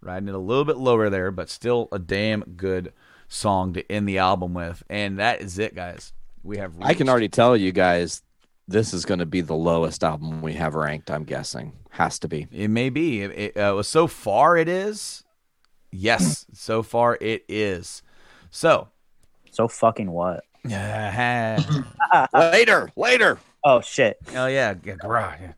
[0.00, 2.92] Riding it a little bit lower there, but still a damn good
[3.28, 4.82] song to end the album with.
[4.90, 6.12] And that is it, guys.
[6.42, 6.74] We have.
[6.80, 8.22] I can already tell you guys
[8.68, 11.72] this is going to be the lowest album we have ranked, I'm guessing.
[11.90, 12.46] Has to be.
[12.52, 13.22] It may be.
[13.22, 15.24] It, it, uh, so far, it is.
[15.98, 18.02] Yes, so far it is.
[18.50, 18.88] So,
[19.50, 20.44] So fucking what?
[20.70, 23.38] oh later, later.
[23.64, 24.18] Oh shit.
[24.32, 25.40] yeah, yeah, garage.
[25.40, 25.52] Yeah.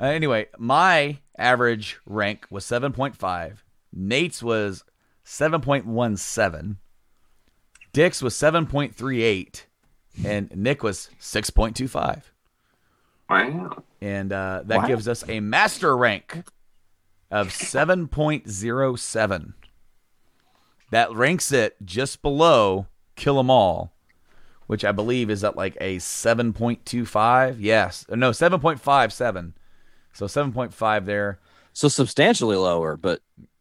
[0.00, 3.64] Uh, anyway, my average rank was seven point five.
[3.92, 4.84] Nate's was
[5.24, 6.78] seven point one seven.
[7.92, 9.66] Dick's was seven point three eight,
[10.24, 12.32] and Nick was six point two five.
[13.28, 13.82] Wow.
[14.00, 14.86] and uh, that Wow.
[14.86, 16.44] gives us a master rank
[17.30, 19.52] of 7.07
[20.92, 22.86] that ranks it just below
[23.16, 23.92] kill 'em all
[24.68, 29.52] which i believe is at like a 7.25 yes Uh, no 7.57
[30.14, 31.38] so 7.5 there
[31.74, 33.20] So substantially lower, but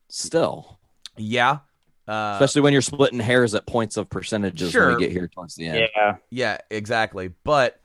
[0.10, 0.80] still.
[1.18, 1.60] yeah
[2.08, 4.96] uh, Especially when you're splitting hairs at points of percentages when Sure.
[4.96, 5.88] we get here towards the end.
[5.96, 6.16] Yeah.
[6.30, 7.30] Yeah, exactly.
[7.46, 7.80] But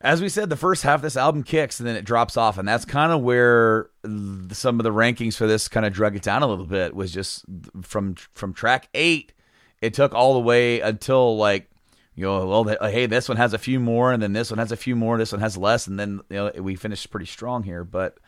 [0.00, 2.58] as we said, the first half of this album kicks and then it drops off,
[2.58, 6.22] and that's kind of where some of the rankings for this kind of drug it
[6.22, 6.94] down a little bit.
[6.94, 7.44] Was just
[7.82, 9.32] from from track eight,
[9.80, 11.68] it took all the way until like
[12.14, 14.72] you know, well, hey, this one has a few more, and then this one has
[14.72, 17.62] a few more, this one has less, and then you know we finished pretty strong
[17.62, 17.84] here.
[17.84, 18.18] But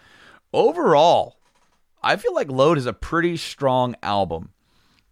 [0.52, 1.38] overall,
[2.02, 4.51] I feel like Load is a pretty strong album.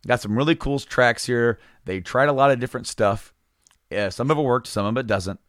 [0.07, 1.59] Got some really cool tracks here.
[1.85, 3.35] They tried a lot of different stuff.
[3.91, 5.41] Yeah, some of it worked, some of it doesn't.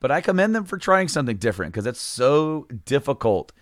[0.00, 3.52] But I commend them for trying something different because it's so difficult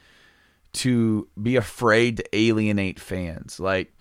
[0.75, 3.61] to be afraid to alienate fans.
[3.61, 3.95] Like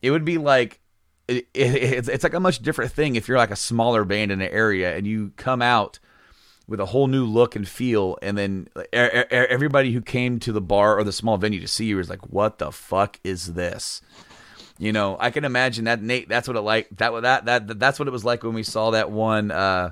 [0.00, 0.80] it would be like
[1.28, 4.30] it, it, it's it's like a much different thing if you're like a smaller band
[4.30, 5.98] in an area and you come out
[6.68, 10.52] with a whole new look and feel, and then e- e- everybody who came to
[10.52, 13.54] the bar or the small venue to see you is like, "What the fuck is
[13.54, 14.00] this?"
[14.78, 16.28] You know, I can imagine that Nate.
[16.28, 16.88] That's what it like.
[16.96, 19.90] That that that that's what it was like when we saw that one uh,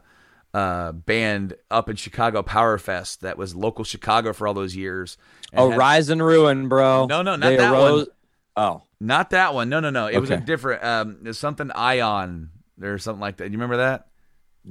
[0.55, 3.21] uh, band up in Chicago Power Fest.
[3.21, 5.17] That was local Chicago for all those years.
[5.55, 7.07] Oh, had- Rise and Ruin, bro.
[7.07, 8.15] No, no, not They that arose- one.
[8.57, 9.69] Oh, Not that one.
[9.69, 10.07] No, no, no.
[10.09, 10.83] It was a different.
[10.85, 12.51] Um, there's something Ion
[12.83, 13.45] or something like that.
[13.47, 14.07] You remember that?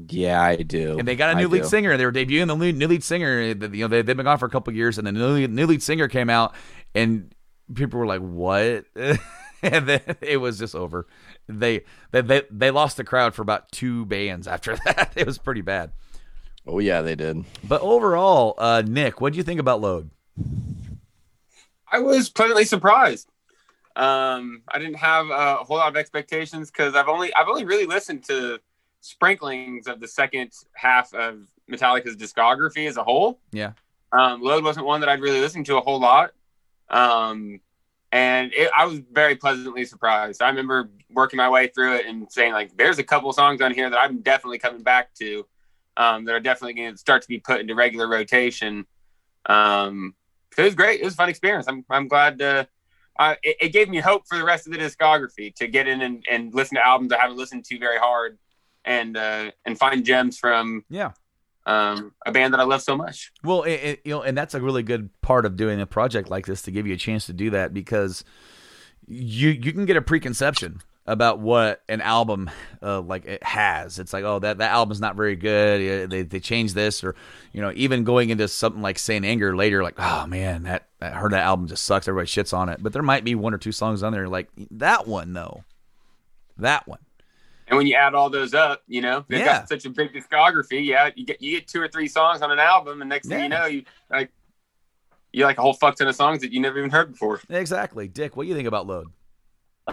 [0.10, 1.00] yeah, I do.
[1.00, 1.68] And they got a new lead do.
[1.68, 1.98] singer.
[1.98, 3.42] They were debuting the new, new lead singer.
[3.42, 5.82] You know, they, they've been gone for a couple years, and the new, new lead
[5.82, 6.54] singer came out,
[6.94, 7.34] and
[7.74, 8.86] people were like, "What?"
[9.64, 11.08] and then it was just over.
[11.48, 15.14] They, they they they lost the crowd for about two bands after that.
[15.16, 15.92] It was pretty bad.
[16.68, 17.46] Oh yeah, they did.
[17.64, 20.10] But overall, uh, Nick, what do you think about Load?
[21.92, 23.30] I was pleasantly surprised.
[23.96, 27.86] Um, I didn't have a whole lot of expectations because I've only I've only really
[27.86, 28.60] listened to
[29.02, 33.40] sprinklings of the second half of Metallica's discography as a whole.
[33.52, 33.74] Yeah.
[34.12, 36.32] Um, Load wasn't one that I'd really listened to a whole lot.
[36.90, 37.60] Um,
[38.12, 40.42] and it, I was very pleasantly surprised.
[40.42, 43.74] I remember working my way through it and saying like, "There's a couple songs on
[43.74, 45.46] here that I'm definitely coming back to,
[45.98, 48.86] um, that are definitely going to start to be put into regular rotation."
[49.46, 50.16] Um,
[50.58, 51.02] it was great.
[51.02, 51.68] It was a fun experience.
[51.68, 52.42] I'm I'm glad.
[52.42, 52.66] Uh,
[53.44, 56.24] it, it gave me hope for the rest of the discography to get in and,
[56.32, 58.38] and listen to albums I haven't listened to very hard,
[58.86, 61.12] and uh, and find gems from Yeah.
[61.66, 63.32] Um, a band that I love so much.
[63.44, 66.30] Well, it, it- you know, and that's a really good part of doing a project
[66.30, 68.24] like this to give you a chance to do that because
[69.08, 72.48] you you can get a preconception about what an album
[72.84, 73.98] uh, like it has.
[73.98, 76.10] It's like, oh, that that album's not very good.
[76.10, 77.16] They they changed this, or
[77.52, 81.10] you know, even going into something like Saint Anger later, like, oh man, that I
[81.10, 82.08] heard that album just sucks.
[82.08, 84.50] Everybody shits on it, but there might be one or two songs on there like
[84.72, 85.64] that one though,
[86.58, 87.00] that one.
[87.70, 89.60] And when you add all those up, you know, they've Yeah.
[89.60, 90.84] got such a big discography.
[90.86, 93.38] Yeah, you get you get two or three songs on an album, and next thing
[93.38, 93.44] Yeah.
[93.44, 94.32] you know, you like
[95.32, 97.40] you like a whole fuck ton of songs that you never even heard before.
[97.50, 98.36] Exactly, Dick.
[98.36, 99.08] What do you think about Load?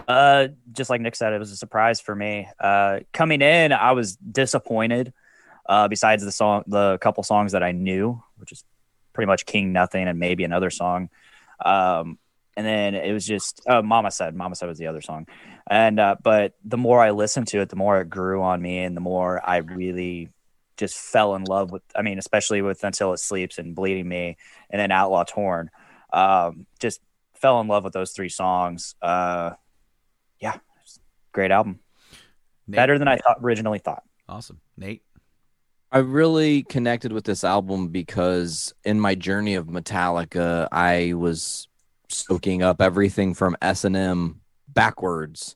[0.07, 2.47] Uh, just like Nick said, it was a surprise for me.
[2.59, 5.13] Uh, coming in, I was disappointed.
[5.67, 8.63] Uh, besides the song, the couple songs that I knew, which is
[9.13, 11.09] pretty much King Nothing and maybe another song.
[11.63, 12.17] Um,
[12.55, 15.27] and then it was just uh, Mama said, Mama said was the other song.
[15.69, 18.79] And uh, but the more I listened to it, the more it grew on me,
[18.79, 20.29] and the more I really
[20.77, 21.83] just fell in love with.
[21.95, 24.37] I mean, especially with Until It Sleeps and Bleeding Me,
[24.69, 25.69] and then Outlaw Torn.
[26.13, 27.01] Um, just
[27.33, 28.95] fell in love with those three songs.
[29.01, 29.51] Uh,
[30.39, 30.57] yeah,
[31.33, 31.79] great album.
[32.67, 32.77] Nate?
[32.77, 34.03] Better than I thought, originally thought.
[34.29, 35.03] Awesome, Nate.
[35.91, 41.67] I really connected with this album because in my journey of Metallica, I was
[42.09, 44.41] soaking up everything from S and M
[44.77, 45.55] backwards,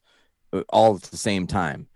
[0.51, 1.87] uh, all at the same time.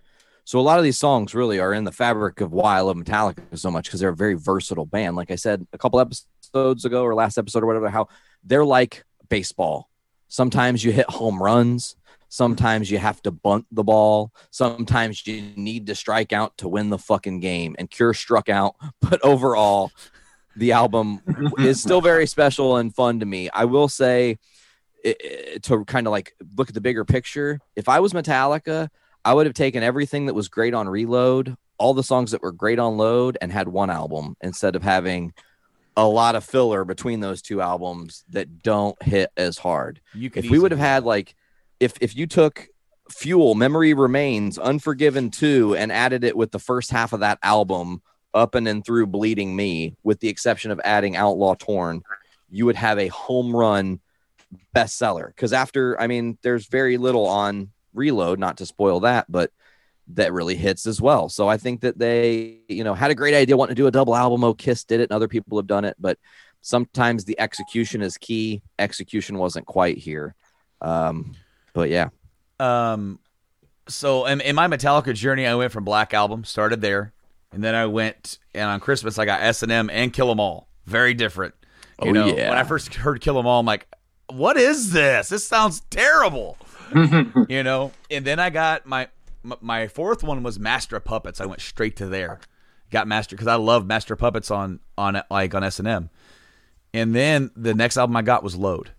[0.44, 2.98] So a lot of these songs really are in the fabric of why I love
[2.98, 5.16] Metallica so much because they're a very versatile band.
[5.16, 8.10] Like I said a couple episodes ago or last episode or whatever, how
[8.44, 9.90] they're like baseball.
[10.28, 11.96] Sometimes you hit home runs.
[12.30, 14.32] Sometimes you have to bunt the ball.
[14.52, 17.76] Sometimes you need to strike out to win the fucking game.
[17.80, 19.92] And Cure struck out, but overall,
[20.56, 21.22] the album
[21.58, 23.50] is still very special and fun to me.
[23.50, 24.38] I will say,
[25.06, 28.90] i- i- to kind of like look at the bigger picture, if I was Metallica,
[29.24, 32.52] I would have taken everything that was great on Reload, all the songs that were
[32.52, 35.34] great on Load, and had one album instead of having
[35.98, 40.02] a lot of filler between those two albums that don't hit as hard.
[40.14, 41.36] You if we would have had like
[41.80, 42.68] if if you took
[43.10, 48.02] fuel memory remains unforgiven 2 and added it with the first half of that album
[48.34, 52.02] up and then through bleeding me with the exception of adding outlaw torn
[52.50, 54.00] you would have a home run
[54.76, 59.52] bestseller because after i mean there's very little on reload not to spoil that but
[60.08, 63.34] that really hits as well so i think that they you know had a great
[63.34, 65.68] idea wanting to do a double album oh kiss did it and other people have
[65.68, 66.18] done it but
[66.62, 70.36] sometimes the execution is key execution wasn't quite here
[70.82, 71.34] um
[71.74, 72.10] but yeah
[72.60, 73.20] Um,
[73.88, 77.14] so in, in my Metallica journey, I went from Black Album, started there,
[77.52, 80.40] and then I went and on Christmas I got S and M and Kill 'Em
[80.40, 80.68] All.
[80.86, 81.54] Very different.
[82.02, 82.50] You Oh, know, yeah.
[82.50, 83.88] when I first heard Kill 'Em All, I'm like,
[84.28, 85.30] "What is this?
[85.30, 86.58] This sounds terrible."
[87.50, 87.92] you know.
[88.12, 89.10] And then I got my
[89.62, 91.40] my fourth one was Master of Puppets.
[91.42, 92.40] I went straight to there.
[92.92, 96.10] Got Master because I love Master of Puppets on on like on S and M.
[96.94, 98.92] And then the next album I got was Load.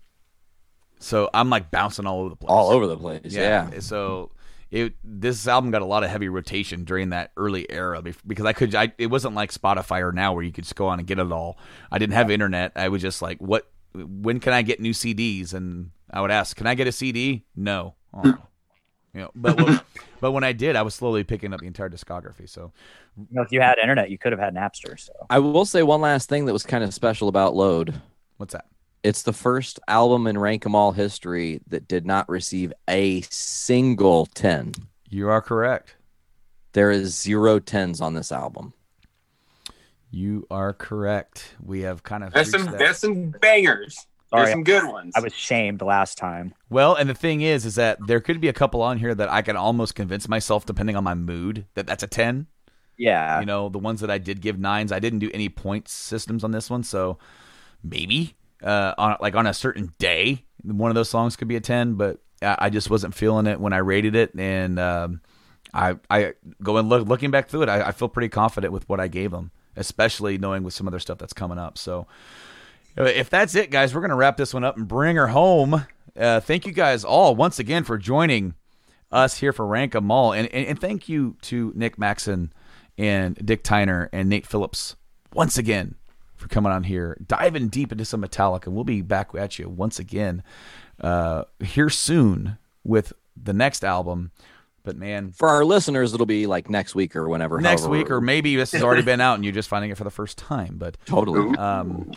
[0.99, 2.49] So I'm like bouncing all over the place.
[2.49, 4.31] all over the place yeah, So
[4.71, 8.53] it this album got a lot of heavy rotation during that early era because I
[8.53, 11.07] could I it wasn't like Spotify or now where you could just go on and
[11.07, 11.57] get it all.
[11.91, 12.73] I didn't have internet.
[12.75, 13.69] I was just like, what?
[14.03, 15.53] When can I get new CDs?
[15.53, 17.45] And I would ask, can I get a CD?
[17.55, 17.95] No.
[18.13, 18.23] Oh.
[19.13, 19.79] you know, but when-
[20.21, 22.49] but when I did, I was slowly picking up the entire discography.
[22.49, 22.71] So
[23.17, 24.99] You know, if you had internet, you could have had Napster.
[24.99, 28.01] So i will say one last thing that was kind of special about load
[28.37, 28.65] what's that?
[29.03, 34.25] it's the first album in rank 'em all history that did not receive a single
[34.27, 34.73] 10
[35.09, 35.95] You are correct.
[36.73, 38.73] there is zero tens on this album
[40.11, 41.55] You are correct.
[41.61, 44.05] We have kind of There's some that- there's some bangers.
[44.29, 45.13] Sorry, there's some good ones.
[45.15, 46.53] I was shamed last time.
[46.69, 49.31] Well, and the thing is, is that there could be a couple on here that
[49.31, 52.47] I can almost convince myself, depending on my mood, that that's a ten.
[52.97, 55.93] Yeah, You know, the ones that I did give nines, I didn't do any points
[55.93, 57.19] systems on this one, so
[57.83, 61.61] maybe uh, on like on a certain day, one of those songs could be a
[61.61, 61.93] ten.
[61.93, 65.21] But I, I just wasn't feeling it when I rated it, and um,
[65.73, 68.89] I I go and look looking back through it, I, I feel pretty confident with
[68.89, 71.77] what I gave them, especially knowing with some other stuff that's coming up.
[71.77, 72.07] So
[72.97, 75.27] uh, if that's it, guys, we're going to wrap this one up and bring her
[75.27, 75.85] home.
[76.15, 78.55] Uh, thank you guys all once again for joining
[79.11, 80.33] us here for Rank 'em All.
[80.33, 82.51] And, and, and thank you to Nick Maxon
[82.97, 84.95] and Dick Tyner and Nate Phillips
[85.33, 85.95] once again
[86.35, 88.67] for coming on here, diving deep into some Metallica.
[88.67, 90.43] And we'll be back at you once again
[90.99, 94.31] uh, here soon with the next album.
[94.87, 98.09] But man, for our listeners it'll be like next week or whenever next however- week,
[98.09, 100.37] or maybe this has already been out and you're just finding it for the first
[100.37, 100.77] time.
[100.77, 102.13] But totally um,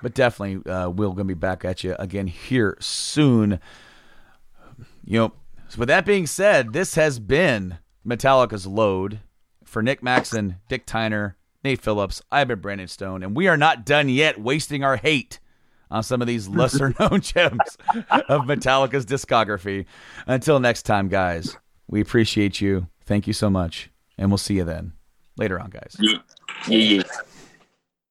[0.00, 3.60] but definitely, uh, we're going to be back at you again here soon.
[5.04, 5.32] You know,
[5.68, 7.76] so with that being said, this has been
[8.06, 9.20] Metallica's Load
[9.62, 12.22] for Nick Maxon, Dick Tyner, Nate Phillips.
[12.32, 15.38] I've been Brandon Stone, and we are not done yet wasting our hate
[15.90, 17.76] on some of these lesser known gems
[18.10, 19.84] of Metallica's discography.
[20.26, 21.56] Until next time, guys,
[21.88, 22.88] we appreciate you.
[23.04, 23.90] Thank you so much.
[24.18, 24.92] And we'll see you then.
[25.36, 25.96] Later on, guys.
[26.68, 27.02] Yeah.